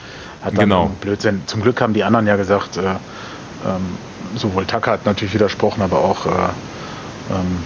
[0.47, 0.91] hat dann genau.
[1.01, 1.43] Blödsinn.
[1.45, 3.97] Zum Glück haben die anderen ja gesagt, äh, ähm,
[4.35, 7.63] sowohl Tucker hat natürlich widersprochen, aber auch äh, ähm,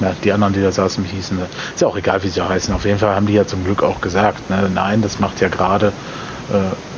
[0.00, 1.38] na, die anderen, die da saßen, hießen,
[1.74, 2.74] ist ja auch egal, wie sie heißen.
[2.74, 5.48] Auf jeden Fall haben die ja zum Glück auch gesagt, ne, nein, das macht ja
[5.48, 5.92] gerade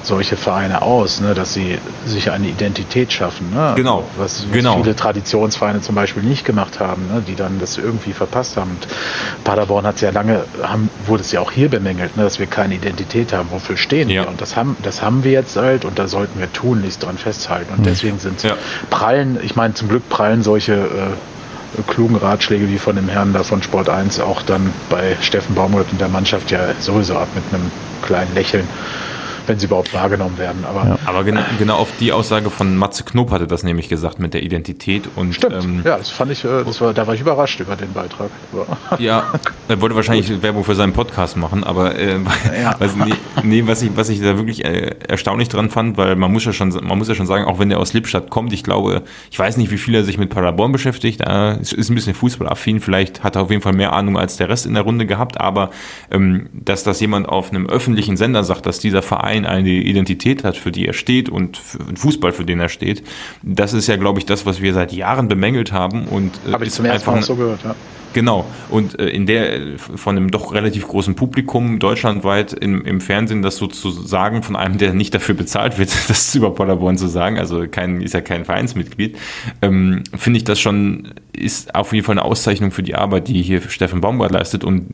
[0.02, 3.50] solche Vereine aus, ne, dass sie sich eine Identität schaffen.
[3.54, 3.72] Ne?
[3.76, 4.04] Genau.
[4.16, 4.82] Was, was genau.
[4.82, 8.70] viele Traditionsvereine zum Beispiel nicht gemacht haben, ne, die dann das irgendwie verpasst haben.
[8.70, 8.88] Und
[9.44, 12.46] Paderborn hat es ja lange, haben, wurde es ja auch hier bemängelt, ne, dass wir
[12.46, 13.48] keine Identität haben.
[13.50, 14.22] Wofür stehen ja.
[14.22, 14.28] wir?
[14.28, 17.72] Und das haben, das haben wir jetzt halt und da sollten wir tunlichst dran festhalten.
[17.72, 17.84] Und mhm.
[17.84, 18.54] deswegen sind ja.
[18.90, 23.44] prallen, ich meine, zum Glück prallen solche äh, klugen Ratschläge wie von dem Herrn da
[23.44, 27.44] von Sport 1 auch dann bei Steffen Baumgart und der Mannschaft ja sowieso ab mit
[27.52, 27.70] einem
[28.02, 28.68] kleinen Lächeln
[29.46, 30.64] wenn sie überhaupt wahrgenommen werden.
[30.64, 30.98] Aber, ja.
[31.04, 34.42] aber genau, genau auf die Aussage von Matze Knob hatte das nämlich gesagt mit der
[34.42, 35.08] Identität.
[35.16, 37.76] Und, Stimmt, ähm, ja, das fand ich, äh, das war, da war ich überrascht über
[37.76, 38.30] den Beitrag.
[38.98, 39.32] Ja,
[39.68, 40.42] er wollte wahrscheinlich Gut.
[40.42, 42.18] Werbung für seinen Podcast machen, aber äh,
[42.62, 42.74] ja.
[42.78, 46.32] was, nee, nee, was, ich, was ich da wirklich äh, erstaunlich dran fand, weil man
[46.32, 48.62] muss ja schon, man muss ja schon sagen, auch wenn der aus Lippstadt kommt, ich
[48.62, 51.94] glaube, ich weiß nicht, wie viel er sich mit Paderborn beschäftigt, äh, ist, ist ein
[51.94, 54.82] bisschen fußballaffin, vielleicht hat er auf jeden Fall mehr Ahnung als der Rest in der
[54.82, 55.70] Runde gehabt, aber
[56.10, 60.44] ähm, dass das jemand auf einem öffentlichen Sender sagt, dass dieser Verein Verein eine Identität
[60.44, 61.56] hat, für die er steht und
[61.94, 63.02] Fußball, für den er steht.
[63.42, 66.06] Das ist ja, glaube ich, das, was wir seit Jahren bemängelt haben.
[66.06, 67.74] Und äh, Habe ich zum ersten Mal so gehört, ja.
[68.12, 68.44] Genau.
[68.68, 73.56] Und äh, in der von einem doch relativ großen Publikum deutschlandweit im, im Fernsehen das
[73.56, 78.00] sozusagen von einem, der nicht dafür bezahlt wird, das über Paderborn zu sagen, also kein,
[78.00, 79.16] ist ja kein Vereinsmitglied,
[79.62, 83.42] ähm, finde ich das schon, ist auf jeden Fall eine Auszeichnung für die Arbeit, die
[83.42, 84.86] hier Steffen Baumgart leistet und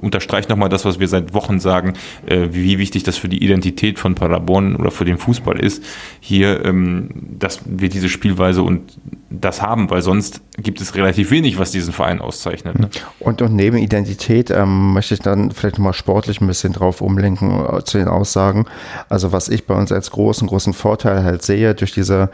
[0.00, 1.94] unterstreicht nochmal das, was wir seit Wochen sagen,
[2.26, 5.82] äh, wie wichtig das für die Identität von Paderborn oder für den Fußball ist,
[6.20, 8.98] hier, ähm, dass wir diese Spielweise und
[9.30, 12.78] das haben, weil sonst gibt es relativ wenig, was diesen Verein auszeichnet.
[12.78, 12.88] Ne?
[13.20, 17.50] Und, und neben Identität ähm, möchte ich dann vielleicht mal sportlich ein bisschen drauf umlenken
[17.50, 18.66] äh, zu den Aussagen.
[19.08, 22.30] Also was ich bei uns als großen, großen Vorteil halt sehe durch diese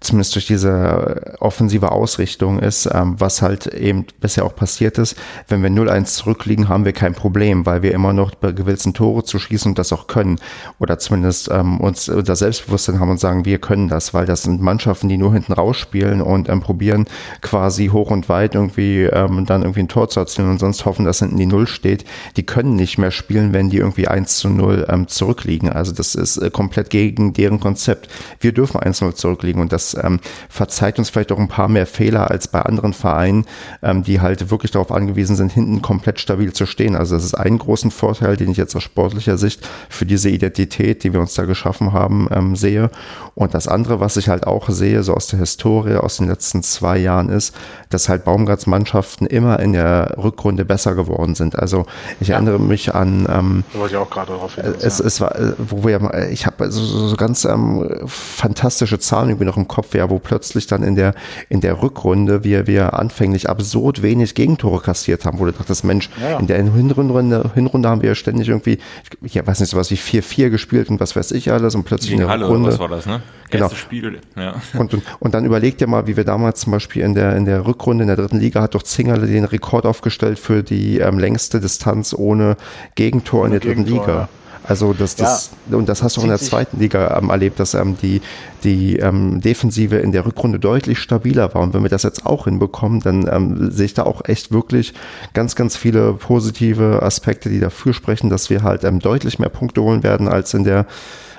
[0.00, 5.16] zumindest durch diese offensive Ausrichtung ist, ähm, was halt eben bisher auch passiert ist.
[5.48, 9.24] Wenn wir 0-1 zurückliegen, haben wir kein Problem, weil wir immer noch gewillt sind, Tore
[9.24, 10.38] zu schießen und das auch können.
[10.78, 14.60] Oder zumindest ähm, uns unser Selbstbewusstsein haben und sagen, wir können das, weil das sind
[14.60, 17.06] Mannschaften, die nur hinten rausspielen und ähm, probieren
[17.40, 21.04] quasi hoch und weit irgendwie ähm, dann irgendwie ein Tor zu erzielen und sonst hoffen,
[21.04, 22.04] dass hinten die Null steht.
[22.36, 25.70] Die können nicht mehr spielen, wenn die irgendwie 1 zu 0 ähm, zurückliegen.
[25.70, 28.08] Also das ist äh, komplett gegen deren Konzept.
[28.40, 31.68] Wir dürfen 1 zu 0 zurückliegen und das ähm, verzeiht uns vielleicht auch ein paar
[31.68, 33.46] mehr Fehler als bei anderen Vereinen,
[33.82, 36.96] ähm, die halt wirklich darauf angewiesen sind, hinten komplett stabil zu stehen.
[36.96, 41.04] Also das ist ein großen Vorteil, den ich jetzt aus sportlicher Sicht für diese Identität,
[41.04, 42.90] die wir uns da geschaffen haben, ähm, sehe.
[43.34, 46.62] Und das andere, was ich halt auch sehe, so aus der Historie aus den letzten
[46.62, 47.54] zwei Jahren, ist,
[47.90, 51.58] dass halt Baumgarts Mannschaften immer in der Rückrunde besser geworden sind.
[51.58, 51.86] Also
[52.20, 52.34] ich ja.
[52.34, 55.04] erinnere mich an ähm, da wollte ich auch gerade darauf hin, es, ja.
[55.04, 59.56] es war, äh, wo wir, ich habe so, so ganz ähm, fantastische Zahlen irgendwie noch
[59.56, 61.14] im Kopf Kopf ja, wo plötzlich dann in der,
[61.48, 66.10] in der Rückrunde wir, wir anfänglich absurd wenig Gegentore kassiert haben, wo du dachtest, Mensch,
[66.20, 66.38] ja, ja.
[66.40, 68.78] in der Hinrunde, Hinrunde haben wir ja ständig irgendwie,
[69.22, 72.22] ich weiß nicht, sowas wie 4-4 gespielt und was weiß ich alles und plötzlich Gegen
[72.22, 72.70] in der Halle Rückrunde.
[72.70, 73.22] was war das, ne?
[73.50, 73.68] Genau.
[73.68, 74.60] Spiel, ja.
[74.74, 77.44] Und, und, und dann überleg dir mal, wie wir damals zum Beispiel in der, in
[77.44, 81.20] der Rückrunde in der dritten Liga hat doch Zingerle den Rekord aufgestellt für die ähm,
[81.20, 82.56] längste Distanz ohne
[82.96, 84.20] Gegentor ohne in der dritten Gegentor, Liga.
[84.22, 84.28] Ja.
[84.64, 87.58] Also das, das ja, und das hast du auch in der zweiten Liga ähm, erlebt,
[87.58, 88.20] dass ähm, die,
[88.64, 91.62] die ähm, Defensive in der Rückrunde deutlich stabiler war.
[91.62, 94.94] Und wenn wir das jetzt auch hinbekommen, dann ähm, sehe ich da auch echt wirklich
[95.32, 99.82] ganz, ganz viele positive Aspekte, die dafür sprechen, dass wir halt ähm, deutlich mehr Punkte
[99.82, 100.86] holen werden als in der,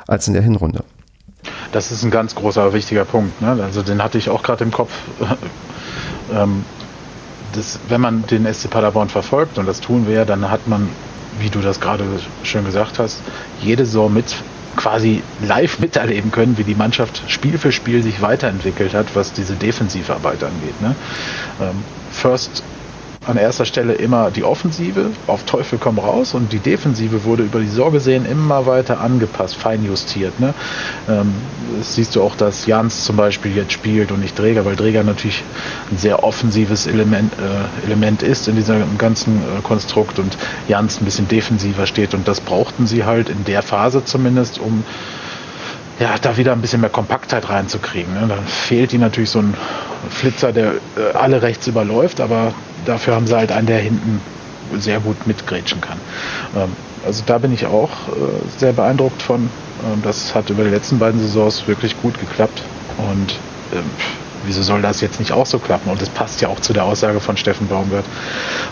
[0.07, 0.84] als in der Hinrunde.
[1.72, 3.41] Das ist ein ganz großer, wichtiger Punkt.
[3.41, 3.59] Ne?
[3.63, 4.91] Also den hatte ich auch gerade im Kopf.
[6.34, 6.65] ähm,
[7.53, 10.89] das, wenn man den SC Paderborn verfolgt, und das tun wir ja, dann hat man
[11.39, 12.03] wie du das gerade
[12.43, 13.21] schön gesagt hast,
[13.61, 14.35] jede Saison mit
[14.75, 19.55] quasi live miterleben können, wie die Mannschaft Spiel für Spiel sich weiterentwickelt hat, was diese
[19.55, 20.81] Defensivarbeit angeht.
[20.81, 20.95] Ne?
[21.59, 22.63] Ähm, First
[23.30, 27.59] an erster Stelle immer die Offensive, auf Teufel komm raus und die Defensive wurde über
[27.59, 30.39] die Saison gesehen immer weiter angepasst, feinjustiert.
[30.39, 30.53] Ne?
[31.07, 31.34] Ähm,
[31.77, 35.03] das siehst du auch, dass Jans zum Beispiel jetzt spielt und nicht Träger, weil Träger
[35.03, 35.43] natürlich
[35.91, 40.36] ein sehr offensives Element, äh, Element ist in diesem ganzen äh, Konstrukt und
[40.67, 44.84] Jans ein bisschen defensiver steht und das brauchten sie halt in der Phase zumindest, um
[45.99, 48.13] ja, da wieder ein bisschen mehr Kompaktheit reinzukriegen.
[48.13, 48.25] Ne?
[48.27, 49.53] Dann fehlt ihnen natürlich so ein
[50.09, 52.53] Flitzer, der äh, alle rechts überläuft, aber
[52.85, 54.21] dafür haben sie halt einen, der hinten
[54.77, 55.99] sehr gut mitgrätschen kann.
[56.55, 56.69] Ähm,
[57.05, 59.49] also da bin ich auch äh, sehr beeindruckt von.
[59.83, 62.63] Ähm, das hat über die letzten beiden Saisons wirklich gut geklappt.
[62.97, 63.35] Und
[63.73, 63.83] ähm,
[64.45, 65.89] wieso soll das jetzt nicht auch so klappen?
[65.91, 68.05] Und das passt ja auch zu der Aussage von Steffen Baumgart.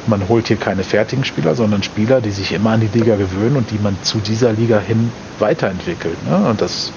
[0.07, 3.55] Man holt hier keine fertigen Spieler, sondern Spieler, die sich immer an die Liga gewöhnen
[3.57, 6.18] und die man zu dieser Liga hin weiterentwickelt.
[6.28, 6.49] Ne?
[6.49, 6.91] Und das,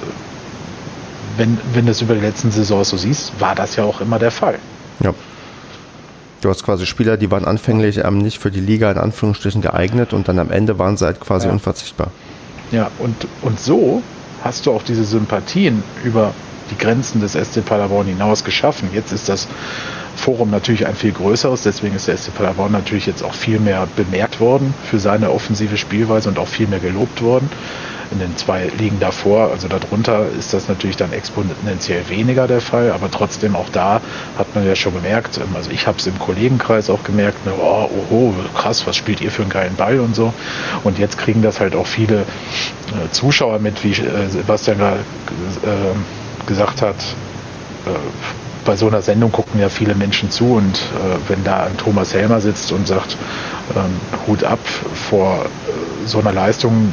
[1.37, 4.19] wenn, wenn du es über die letzten Saisons so siehst, war das ja auch immer
[4.19, 4.59] der Fall.
[5.03, 5.15] Ja.
[6.41, 10.15] Du hast quasi Spieler, die waren anfänglich ähm, nicht für die Liga in Anführungsstrichen geeignet
[10.15, 11.53] und dann am Ende waren sie halt quasi ja.
[11.53, 12.11] unverzichtbar.
[12.71, 14.03] Ja, und, und so
[14.43, 16.33] hast du auch diese Sympathien über
[16.71, 18.91] die Grenzen des SC Paderborn hinaus geschaffen.
[18.93, 19.49] Jetzt ist das
[20.17, 23.87] Forum natürlich ein viel größeres, deswegen ist der SC Paderborn natürlich jetzt auch viel mehr
[23.97, 27.49] bemerkt worden für seine offensive Spielweise und auch viel mehr gelobt worden
[28.11, 32.91] in den zwei Ligen davor, also darunter ist das natürlich dann exponentiell weniger der Fall,
[32.91, 34.01] aber trotzdem auch da
[34.37, 37.53] hat man ja schon gemerkt, ähm, also ich habe es im Kollegenkreis auch gemerkt, ne,
[37.57, 40.33] oh, oh, krass, was spielt ihr für einen geilen Ball und so.
[40.83, 45.95] Und jetzt kriegen das halt auch viele äh, Zuschauer mit, wie äh, Sebastian gerade äh,
[46.47, 46.97] gesagt hat,
[47.87, 47.91] äh,
[48.65, 52.15] bei so einer Sendung gucken ja viele Menschen zu und äh, wenn da ein Thomas
[52.15, 53.17] Helmer sitzt und sagt,
[53.75, 54.59] ähm, Hut ab
[55.09, 56.93] vor äh, so einer Leistung,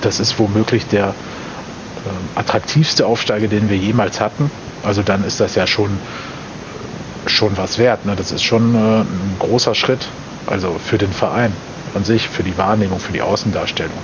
[0.00, 4.50] das ist womöglich der äh, attraktivste Aufsteiger, den wir jemals hatten.
[4.82, 5.98] Also dann ist das ja schon,
[7.26, 8.04] schon was wert.
[8.04, 8.16] Ne?
[8.16, 10.08] Das ist schon äh, ein großer Schritt,
[10.46, 11.52] also für den Verein
[11.94, 13.96] an sich, für die Wahrnehmung, für die Außendarstellung.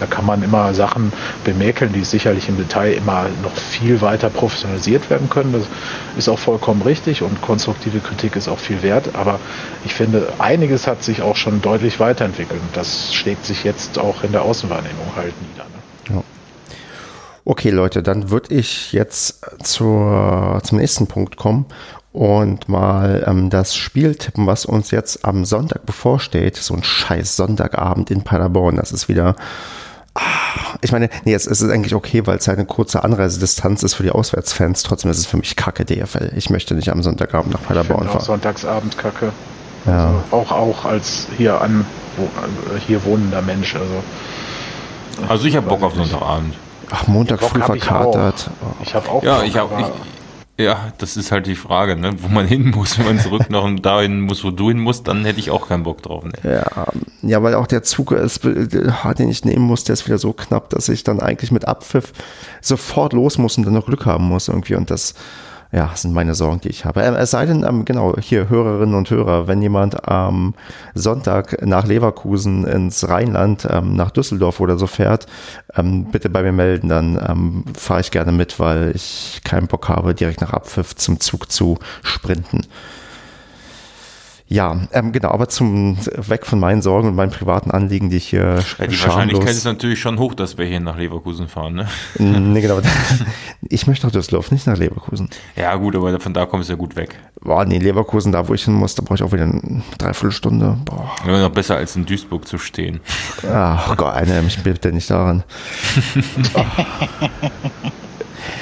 [0.00, 1.12] Da kann man immer Sachen
[1.44, 5.52] bemäkeln, die sicherlich im Detail immer noch viel weiter professionalisiert werden können.
[5.52, 5.62] Das
[6.16, 9.10] ist auch vollkommen richtig und konstruktive Kritik ist auch viel wert.
[9.14, 9.38] Aber
[9.84, 14.24] ich finde, einiges hat sich auch schon deutlich weiterentwickelt und das schlägt sich jetzt auch
[14.24, 15.64] in der Außenwahrnehmung halt nieder.
[15.64, 16.16] Ne?
[16.16, 16.22] Ja.
[17.44, 21.64] Okay, Leute, dann würde ich jetzt zur, zum nächsten Punkt kommen
[22.12, 26.56] und mal ähm, das Spiel tippen, was uns jetzt am Sonntag bevorsteht.
[26.56, 28.76] So ein scheiß Sonntagabend in Paderborn.
[28.76, 29.36] Das ist wieder
[30.80, 34.02] ich meine, nee, es, ist eigentlich okay, weil es halt eine kurze Anreisedistanz ist für
[34.02, 34.82] die Auswärtsfans.
[34.82, 36.32] Trotzdem ist es für mich kacke DFL.
[36.36, 38.18] Ich möchte nicht am Sonntagabend nach Paderborn fahren.
[38.18, 39.32] Auch Sonntagsabend kacke.
[39.86, 40.06] Ja.
[40.06, 42.28] Also auch, auch als hier an wo,
[42.86, 43.74] hier wohnender Mensch.
[43.74, 44.02] Also,
[45.28, 46.54] also ich habe Bock auf Sonntagabend.
[46.90, 48.50] Ach, Montag früh verkatert.
[48.82, 49.22] Ich habe auch.
[49.22, 49.92] Ja, Bock, ich habe.
[50.60, 52.16] Ja, das ist halt die Frage, ne?
[52.20, 52.98] wo man hin muss.
[52.98, 55.84] Wenn man zurück noch dahin muss, wo du hin musst, dann hätte ich auch keinen
[55.84, 56.24] Bock drauf.
[56.24, 56.32] Ne?
[56.42, 56.86] Ja,
[57.22, 60.70] ja, weil auch der Zug, ist, den ich nehmen muss, der ist wieder so knapp,
[60.70, 62.12] dass ich dann eigentlich mit Abpfiff
[62.60, 64.74] sofort los muss und dann noch Glück haben muss irgendwie.
[64.74, 65.14] Und das,
[65.70, 67.02] ja, sind meine Sorgen, die ich habe.
[67.02, 70.54] Ähm, es sei denn, ähm, genau, hier Hörerinnen und Hörer, wenn jemand am
[70.94, 75.26] Sonntag nach Leverkusen ins Rheinland, ähm, nach Düsseldorf oder so fährt,
[75.76, 79.88] ähm, bitte bei mir melden, dann ähm, fahre ich gerne mit, weil ich keinen Bock
[79.88, 82.62] habe, direkt nach Abpfiff zum Zug zu sprinten.
[84.50, 88.28] Ja, ähm, genau, aber zum weg von meinen Sorgen und meinen privaten Anliegen, die ich
[88.28, 91.86] hier ja, Die Wahrscheinlichkeit ist natürlich schon hoch, dass wir hier nach Leverkusen fahren, ne?
[92.18, 92.80] Nee, genau.
[93.68, 95.28] Ich möchte nach Düsseldorf, nicht nach Leverkusen.
[95.54, 97.18] Ja, gut, aber von da kommst du ja gut weg.
[97.42, 100.78] Boah, nee, Leverkusen, da wo ich hin muss, da brauche ich auch wieder eine Dreiviertelstunde.
[100.86, 101.10] Boah.
[101.26, 103.00] Ja, noch besser als in Duisburg zu stehen.
[103.52, 105.44] Ach Gott, erinnere mich bitte nicht daran.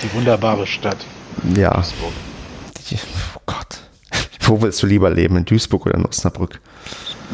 [0.03, 0.99] Die wunderbare Stadt.
[1.55, 1.71] Ja.
[1.75, 2.13] Duisburg.
[3.37, 3.86] Oh Gott.
[4.47, 6.61] Wo willst du lieber leben, in Duisburg oder in Osnabrück?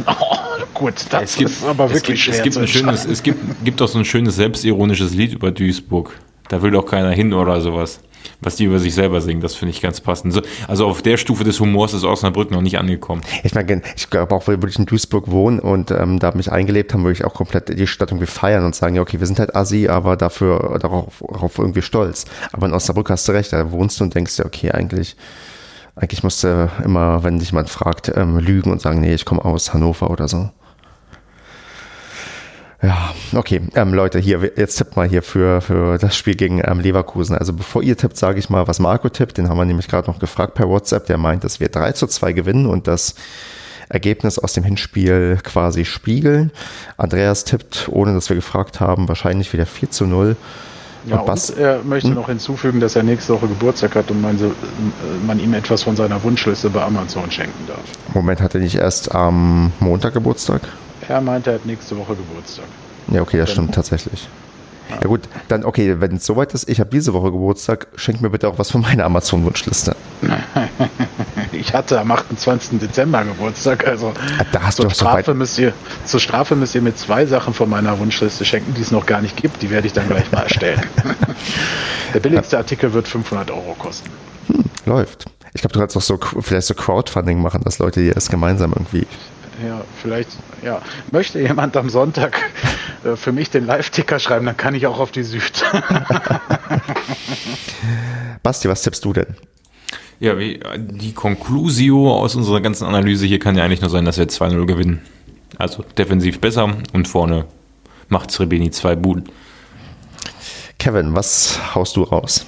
[0.07, 0.37] Oh,
[0.73, 2.35] gut, das es gibt, ist aber wirklich es gibt, schwer.
[2.35, 6.19] Es gibt, ein schönes, es gibt, gibt auch so ein schönes selbstironisches Lied über Duisburg.
[6.49, 8.01] Da will doch keiner hin oder sowas.
[8.41, 10.41] Was die über sich selber singen, das finde ich ganz passend.
[10.69, 13.23] Also auf der Stufe des Humors ist Osnabrück noch nicht angekommen.
[13.45, 16.93] Ich meine, ich glaube auch, weil ich in Duisburg wohne und ähm, da mich eingelebt
[16.93, 19.39] haben, würde ich auch komplett die Stadt irgendwie feiern und sagen, ja, okay, wir sind
[19.39, 22.25] halt Assi, aber dafür darauf, darauf irgendwie stolz.
[22.53, 25.17] Aber in Osnabrück hast du recht, da wohnst du und denkst ja, okay, eigentlich
[25.95, 29.75] eigentlich musste immer, wenn dich jemand fragt, ähm, lügen und sagen, nee, ich komme aus
[29.75, 30.51] Hannover oder so.
[32.83, 36.81] Ja, okay, ähm, Leute, hier, jetzt tippt mal hier für, für das Spiel gegen ähm,
[36.81, 37.37] Leverkusen.
[37.37, 39.39] Also bevor ihr tippt, sage ich mal, was Marco tippt.
[39.39, 41.07] Den haben wir nämlich gerade noch gefragt per WhatsApp.
[41.07, 43.15] Der meint, dass wir 3 zu 2 gewinnen und das
[43.89, 46.51] Ergebnis aus dem Hinspiel quasi spiegeln.
[46.97, 50.37] Andreas tippt, ohne dass wir gefragt haben, wahrscheinlich wieder 4 zu 0.
[51.07, 52.15] Ja, und, er möchte hm?
[52.15, 54.39] noch hinzufügen, dass er nächste Woche Geburtstag hat und man,
[55.27, 57.81] man, ihm etwas von seiner Wunschliste bei Amazon schenken darf.
[58.15, 60.63] Moment, hat er nicht erst am Montag Geburtstag?
[61.09, 62.67] Er meinte, er hat nächste Woche Geburtstag.
[63.11, 64.29] Ja, okay, das stimmt tatsächlich.
[64.91, 68.31] Ja gut, dann okay, wenn es soweit ist, ich habe diese Woche Geburtstag, schenk mir
[68.31, 69.97] bitte auch was von meiner Amazon-Wunschliste.
[71.53, 72.79] ich hatte am 28.
[72.79, 75.73] Dezember Geburtstag, also ah, da hast zur, du Strafe müsst ihr,
[76.05, 79.23] zur Strafe müsst ihr mir zwei Sachen von meiner Wunschliste schenken, die es noch gar
[79.23, 79.63] nicht gibt.
[79.63, 80.81] Die werde ich dann gleich mal erstellen.
[82.15, 84.11] Der billigste Artikel wird 500 Euro kosten.
[84.49, 85.27] Hm, läuft.
[85.55, 88.73] Ich glaube, du kannst auch so vielleicht so Crowdfunding machen, dass Leute dir das gemeinsam
[88.73, 89.07] irgendwie
[89.67, 90.31] ja, vielleicht,
[90.63, 90.81] ja.
[91.11, 92.39] Möchte jemand am Sonntag
[93.05, 95.63] äh, für mich den Live-Ticker schreiben, dann kann ich auch auf die Süd.
[98.43, 99.37] Basti, was tippst du denn?
[100.21, 104.19] Ja, wie, die Conclusio aus unserer ganzen Analyse hier kann ja eigentlich nur sein, dass
[104.19, 105.03] wir 2-0 gewinnen.
[105.59, 107.47] Also defensiv besser und vorne
[108.09, 109.25] macht Srebeni zwei Buden.
[110.79, 112.47] Kevin, was haust du raus?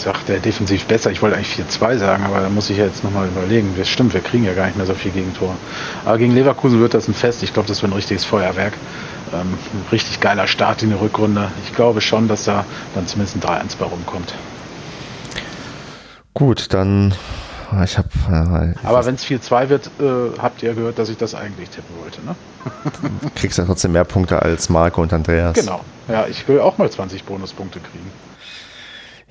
[0.00, 1.10] Sagt er defensiv besser.
[1.10, 3.74] Ich wollte eigentlich 4-2 sagen, aber da muss ich ja jetzt nochmal überlegen.
[3.76, 5.54] Das stimmt, wir kriegen ja gar nicht mehr so viel Gegentor.
[6.06, 7.42] Aber gegen Leverkusen wird das ein Fest.
[7.42, 8.72] Ich glaube, das wird ein richtiges Feuerwerk.
[9.34, 9.40] Ähm,
[9.74, 11.50] ein richtig geiler Start in die Rückrunde.
[11.66, 12.64] Ich glaube schon, dass da
[12.94, 14.34] dann zumindest ein 3-1 bei rumkommt.
[16.32, 17.12] Gut, dann
[17.84, 18.08] ich habe.
[18.30, 21.94] Äh, Aber wenn es 4-2 wird, äh, habt ihr gehört, dass ich das eigentlich tippen
[22.02, 22.34] wollte, ne?
[23.34, 25.54] Kriegst ja trotzdem mehr Punkte als Marco und Andreas.
[25.54, 25.82] Genau.
[26.08, 28.10] Ja, ich will auch mal 20 Bonuspunkte kriegen.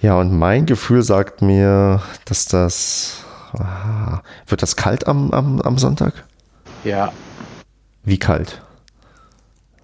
[0.02, 3.24] Ja, und mein Gefühl sagt mir, dass das.
[3.54, 6.14] Ah, wird das kalt am, am, am Sonntag?
[6.84, 7.12] Ja.
[8.04, 8.62] Wie kalt?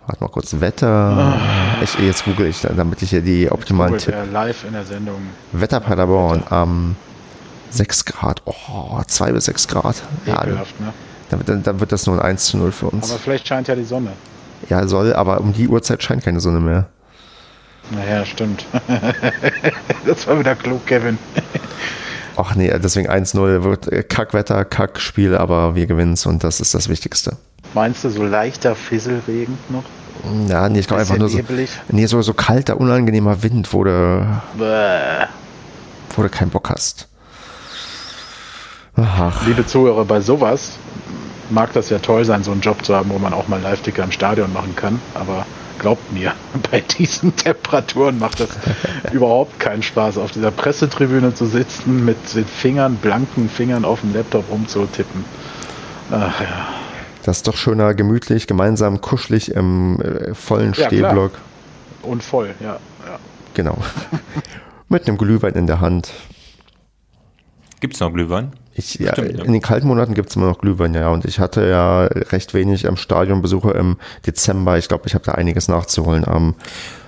[0.05, 0.87] Warte mal kurz, Wetter.
[0.87, 1.81] Ah.
[1.81, 4.17] Ich, jetzt google ich, damit ich hier die optimalen Tipps.
[4.31, 5.17] live in der Sendung.
[5.51, 6.95] Wetter Paderborn am
[7.71, 8.41] 6 Grad.
[8.45, 10.03] Oh, 2 bis 6 Grad.
[10.27, 10.93] Ekelhaft, ja, ne?
[11.45, 13.09] Dann, dann, wird das nur ein 1 zu 0 für uns.
[13.09, 14.11] Aber vielleicht scheint ja die Sonne.
[14.69, 16.87] Ja, soll, aber um die Uhrzeit scheint keine Sonne mehr.
[17.91, 18.65] Naja, stimmt.
[20.05, 21.17] das war wieder klug, Kevin.
[22.37, 26.73] Ach nee, deswegen 1-0 wird äh, Kackwetter, Kackspiel, aber wir gewinnen es und das ist
[26.73, 27.37] das Wichtigste.
[27.73, 29.83] Meinst du so leichter Fisselregen noch?
[30.49, 31.39] Ja, nee, ich glaube einfach nur so,
[31.89, 34.41] nee, so, so kalter, unangenehmer Wind, wo du,
[36.15, 37.07] wo du keinen Bock hast.
[38.97, 39.45] Ach.
[39.45, 40.77] Liebe Zuhörer, bei sowas
[41.49, 44.03] mag das ja toll sein, so einen Job zu haben, wo man auch mal Live-Ticker
[44.03, 44.99] im Stadion machen kann.
[45.13, 45.45] Aber
[45.85, 46.33] glaubt mir,
[46.71, 48.49] bei diesen Temperaturen macht das
[49.13, 54.15] überhaupt keinen Spaß, auf dieser Pressetribüne zu sitzen, mit den Fingern, blanken Fingern auf dem
[54.15, 55.23] Laptop rumzutippen.
[56.09, 56.67] Ach ja.
[57.21, 61.33] Das ist doch schöner, gemütlich, gemeinsam, kuschelig im äh, vollen ja, Stehblock.
[61.33, 62.11] Klar.
[62.11, 62.79] Und voll, ja.
[63.05, 63.19] ja.
[63.53, 63.77] Genau.
[64.89, 66.11] mit einem Glühwein in der Hand.
[67.79, 68.53] Gibt es noch Glühwein?
[68.77, 69.45] Ich, ja, Stimmt, ja.
[69.45, 71.10] In den kalten Monaten gibt es immer noch Glühwein, ja.
[71.10, 73.97] Und ich hatte ja recht wenig am Stadionbesuche im
[74.27, 74.77] Dezember.
[74.77, 76.56] Ich glaube, ich habe da einiges nachzuholen am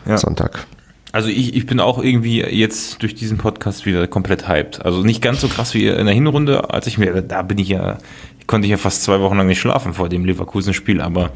[0.05, 0.17] ja.
[0.17, 0.65] Sonntag.
[1.11, 4.85] Also ich, ich bin auch irgendwie jetzt durch diesen Podcast wieder komplett hyped.
[4.85, 7.69] Also nicht ganz so krass wie in der Hinrunde, als ich mir, da bin ich
[7.69, 7.97] ja,
[8.45, 11.31] konnte ich ja fast zwei Wochen lang nicht schlafen vor dem Leverkusen-Spiel, aber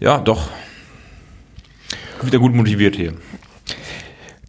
[0.00, 0.48] ja, doch.
[2.22, 3.12] Wieder gut motiviert hier.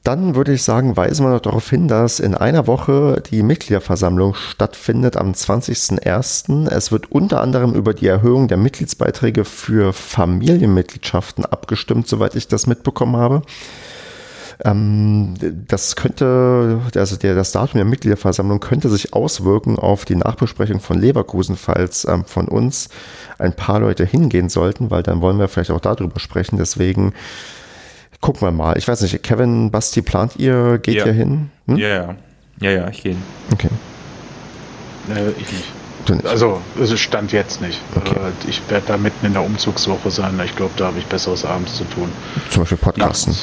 [0.07, 4.35] Dann würde ich sagen, weisen wir noch darauf hin, dass in einer Woche die Mitgliederversammlung
[4.35, 6.69] stattfindet am 20.01.
[6.69, 12.67] Es wird unter anderem über die Erhöhung der Mitgliedsbeiträge für Familienmitgliedschaften abgestimmt, soweit ich das
[12.67, 13.41] mitbekommen habe.
[14.63, 15.33] Ähm,
[15.67, 21.01] das könnte, also der, das Datum der Mitgliederversammlung könnte sich auswirken auf die Nachbesprechung von
[21.01, 22.87] Leverkusen, falls ähm, von uns
[23.39, 26.57] ein paar Leute hingehen sollten, weil dann wollen wir vielleicht auch darüber sprechen.
[26.57, 27.11] Deswegen
[28.21, 28.77] Gucken wir mal.
[28.77, 31.05] Ich weiß nicht, Kevin, Basti, plant ihr, geht ja.
[31.05, 31.51] ihr hin?
[31.67, 31.77] Hm?
[31.77, 32.15] Ja, ja.
[32.59, 33.23] Ja, ja, ich gehe hin.
[33.53, 33.69] Okay.
[35.09, 36.09] Äh, ich nicht.
[36.09, 36.25] nicht.
[36.25, 37.79] Also, es stand jetzt nicht.
[37.95, 38.15] Okay.
[38.15, 40.39] Äh, ich werde da mitten in der Umzugswoche sein.
[40.43, 42.11] Ich glaube, da habe ich Besseres abends zu tun.
[42.49, 43.33] Zum Beispiel Podcasten.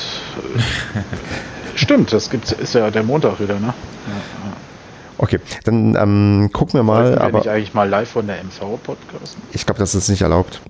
[0.95, 1.03] Ja,
[1.77, 3.67] stimmt, das gibt's, ist ja der Montag wieder, ne?
[4.07, 4.53] Ja, ja.
[5.17, 7.05] Okay, dann ähm, gucken wir mal.
[7.05, 9.41] Wollten wir aber nicht eigentlich mal live von der MV podcasten?
[9.53, 10.61] Ich glaube, das ist nicht erlaubt.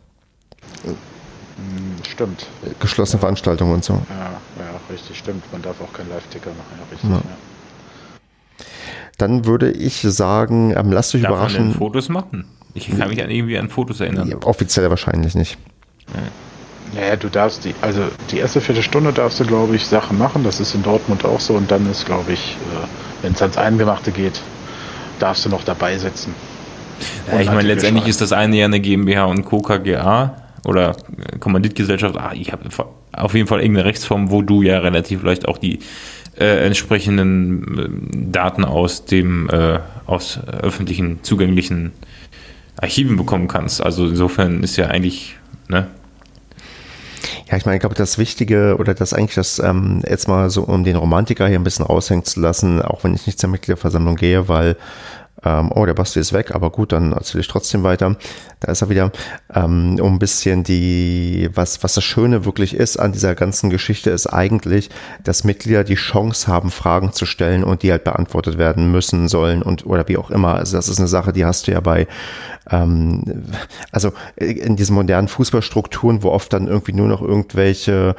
[2.09, 2.47] Stimmt.
[2.81, 3.95] Geschlossene Veranstaltungen und so.
[3.95, 5.51] Ja, ja, richtig, stimmt.
[5.53, 6.79] Man darf auch keinen Live-Ticker machen.
[6.79, 7.17] Ja, richtig, ja.
[7.17, 7.23] Ja.
[9.19, 11.69] Dann würde ich sagen, ähm, lasst euch darf überraschen.
[11.69, 12.47] Man Fotos machen?
[12.75, 14.29] Ich kann mich an irgendwie an Fotos erinnern.
[14.29, 15.57] Ja, offiziell wahrscheinlich nicht.
[16.93, 20.43] Naja, du darfst die, also die erste Viertelstunde darfst du, glaube ich, Sachen machen.
[20.43, 21.55] Das ist in Dortmund auch so.
[21.55, 22.87] Und dann ist, glaube ich, äh,
[23.23, 24.41] wenn es ans Eingemachte geht,
[25.21, 26.35] darfst du noch dabei sitzen.
[27.31, 29.61] Ja, ich meine, letztendlich ist das eine ja eine GmbH und Co.
[29.61, 30.97] KGA oder
[31.41, 32.69] Kommanditgesellschaft, ah, ich habe
[33.13, 35.81] auf jeden Fall irgendeine Rechtsform, wo du ja relativ leicht auch die
[36.39, 41.93] äh, entsprechenden äh, Daten aus dem äh, aus öffentlichen zugänglichen
[42.77, 43.83] Archiven bekommen kannst.
[43.83, 45.37] Also insofern ist ja eigentlich,
[45.69, 45.87] ne?
[47.51, 50.63] Ja, ich meine, ich glaube, das Wichtige oder das eigentlich das ähm, jetzt mal so,
[50.63, 54.17] um den Romantiker hier ein bisschen raushängen zu lassen, auch wenn ich nicht zur Mitgliederversammlung
[54.17, 54.77] gehe, weil
[55.45, 58.17] ähm, oh, der Basti ist weg, aber gut, dann erzähle ich trotzdem weiter.
[58.61, 59.13] Da ist er wieder,
[59.55, 64.11] ähm, um ein bisschen die, was, was das Schöne wirklich ist an dieser ganzen Geschichte,
[64.11, 64.91] ist eigentlich,
[65.23, 69.63] dass Mitglieder die Chance haben, Fragen zu stellen und die halt beantwortet werden müssen sollen
[69.63, 70.55] und oder wie auch immer.
[70.55, 72.07] Also das ist eine Sache, die hast du ja bei
[72.71, 73.23] ähm,
[73.93, 78.17] also in diesen modernen Fußballstrukturen, wo oft dann irgendwie nur noch irgendwelche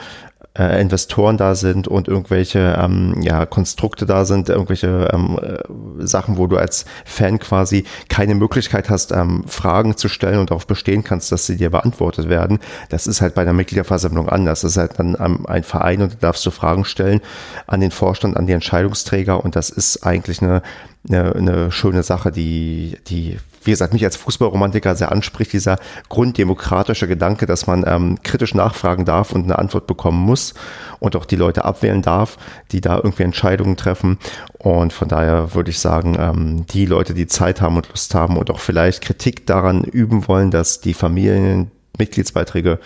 [0.58, 6.38] äh, Investoren da sind und irgendwelche ähm, ja, Konstrukte da sind, irgendwelche ähm, äh, Sachen,
[6.38, 11.04] wo du als Fan quasi keine Möglichkeit hast, ähm, Fragen zu stellen und darauf bestehen
[11.04, 12.60] kannst, dass sie dir beantwortet werden.
[12.90, 14.62] Das ist halt bei einer Mitgliederversammlung anders.
[14.62, 17.22] Das ist halt dann ähm, ein Verein und da darfst du Fragen stellen
[17.68, 20.62] an den Vorstand, an die Entscheidungsträger und das ist eigentlich eine,
[21.08, 25.78] eine, eine schöne Sache, die, die wie gesagt, mich als Fußballromantiker sehr anspricht, dieser
[26.10, 30.54] grunddemokratische Gedanke, dass man ähm, kritisch nachfragen darf und eine Antwort bekommen muss
[31.00, 32.38] und auch die Leute abwählen darf,
[32.72, 34.18] die da irgendwie Entscheidungen treffen.
[34.58, 38.38] Und von daher würde ich sagen, ähm, die Leute, die Zeit haben und Lust haben
[38.38, 42.80] und auch vielleicht Kritik daran üben wollen, dass die Familienmitgliedsbeiträge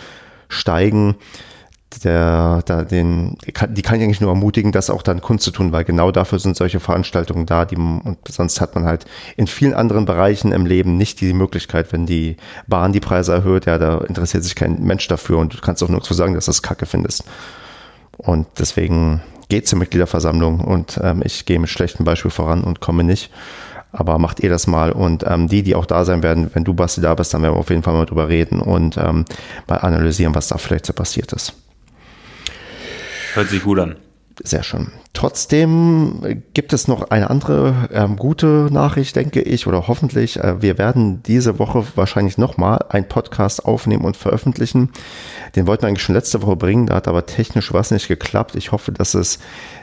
[0.48, 1.16] steigen,
[2.04, 6.12] der, da den, die kann ich eigentlich nur ermutigen, das auch dann kundzutun, weil genau
[6.12, 9.06] dafür sind solche Veranstaltungen da, die, und sonst hat man halt
[9.38, 12.38] in vielen anderen Bereichen im Leben nicht die Möglichkeit, wenn die
[12.68, 15.90] Bahn die Preise erhöht, ja, da interessiert sich kein Mensch dafür und du kannst auch
[16.04, 17.24] so sagen, dass du das Kacke findest.
[18.18, 23.04] Und deswegen geht zur Mitgliederversammlung und ähm, ich gehe mit schlechtem Beispiel voran und komme
[23.04, 23.32] nicht.
[23.92, 26.76] Aber macht ihr das mal und ähm, die, die auch da sein werden, wenn du
[26.76, 29.26] Basti da bist, dann werden wir auf jeden Fall mal drüber reden und ähm,
[29.68, 31.56] mal analysieren, was da vielleicht so passiert ist.
[33.34, 33.96] Hört sich gut an.
[34.42, 34.92] Sehr schön.
[35.14, 40.40] Trotzdem gibt es noch eine andere ähm, gute Nachricht, denke ich, oder hoffentlich.
[40.40, 44.92] Äh, wir werden diese Woche wahrscheinlich nochmal einen Podcast aufnehmen und veröffentlichen.
[45.56, 48.56] Den wollten wir eigentlich schon letzte Woche bringen, da hat aber technisch was nicht geklappt.
[48.56, 49.40] Ich hoffe, dass es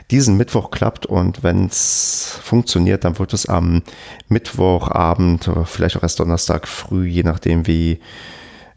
[0.09, 3.83] diesen Mittwoch klappt und wenn es funktioniert, dann wird es am
[4.29, 7.99] Mittwochabend vielleicht auch erst Donnerstag früh, je nachdem wie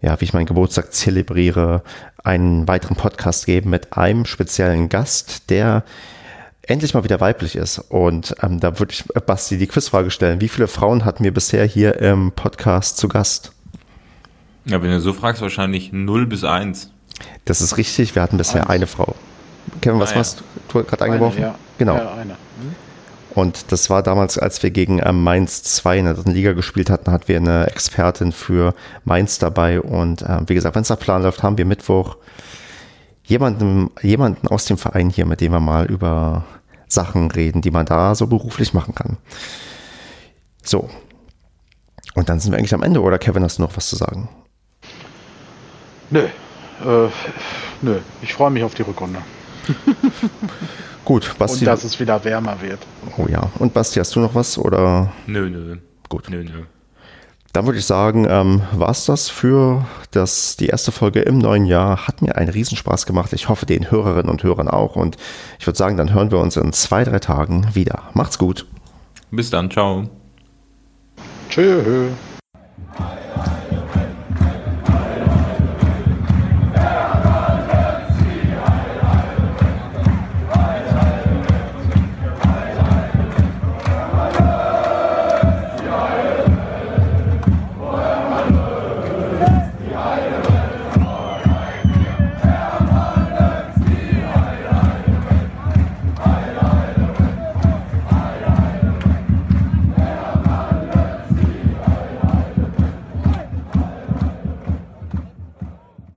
[0.02, 1.82] ja, wie ich meinen Geburtstag zelebriere,
[2.22, 5.84] einen weiteren Podcast geben mit einem speziellen Gast, der
[6.62, 7.78] endlich mal wieder weiblich ist.
[7.78, 10.40] Und ähm, da würde ich Basti die Quizfrage stellen.
[10.40, 13.52] Wie viele Frauen hatten wir bisher hier im Podcast zu Gast?
[14.64, 16.90] Ja, wenn du so fragst, wahrscheinlich 0 bis 1.
[17.44, 18.14] Das ist richtig.
[18.14, 19.14] Wir hatten bisher eine Frau.
[19.80, 20.18] Kevin, was ah, ja.
[20.20, 21.42] hast du gerade eingeworfen?
[21.42, 21.54] Ja.
[21.78, 21.96] Genau.
[21.96, 22.32] Ja, eine.
[22.32, 22.74] Hm?
[23.34, 26.90] Und das war damals, als wir gegen ähm, Mainz 2 in der dritten Liga gespielt
[26.90, 28.74] hatten, hatten wir eine Expertin für
[29.04, 29.80] Mainz dabei.
[29.80, 32.16] Und äh, wie gesagt, wenn es nach Plan läuft, haben wir Mittwoch
[33.24, 36.44] jemanden, jemanden aus dem Verein hier, mit dem wir mal über
[36.88, 39.16] Sachen reden, die man da so beruflich machen kann.
[40.64, 40.90] So.
[42.14, 44.28] Und dann sind wir eigentlich am Ende, oder Kevin, hast du noch was zu sagen?
[46.10, 46.24] Nö.
[46.84, 47.08] Äh,
[47.82, 47.98] nö.
[48.22, 49.20] Ich freue mich auf die Rückrunde.
[51.10, 51.58] Gut, Basti.
[51.58, 52.78] Und dass es wieder wärmer wird.
[53.18, 53.50] Oh ja.
[53.58, 54.56] Und Basti, hast du noch was?
[54.56, 55.12] Oder?
[55.26, 55.78] Nö, nö.
[56.08, 56.30] Gut.
[56.30, 56.62] Nö, nö.
[57.52, 61.64] Dann würde ich sagen, ähm, war es das für das, die erste Folge im neuen
[61.64, 62.06] Jahr.
[62.06, 63.32] Hat mir einen Riesenspaß gemacht.
[63.32, 64.94] Ich hoffe, den Hörerinnen und Hörern auch.
[64.94, 65.16] Und
[65.58, 68.04] ich würde sagen, dann hören wir uns in zwei, drei Tagen wieder.
[68.14, 68.68] Macht's gut.
[69.32, 69.68] Bis dann.
[69.68, 70.08] Ciao.
[71.48, 72.10] Tschö.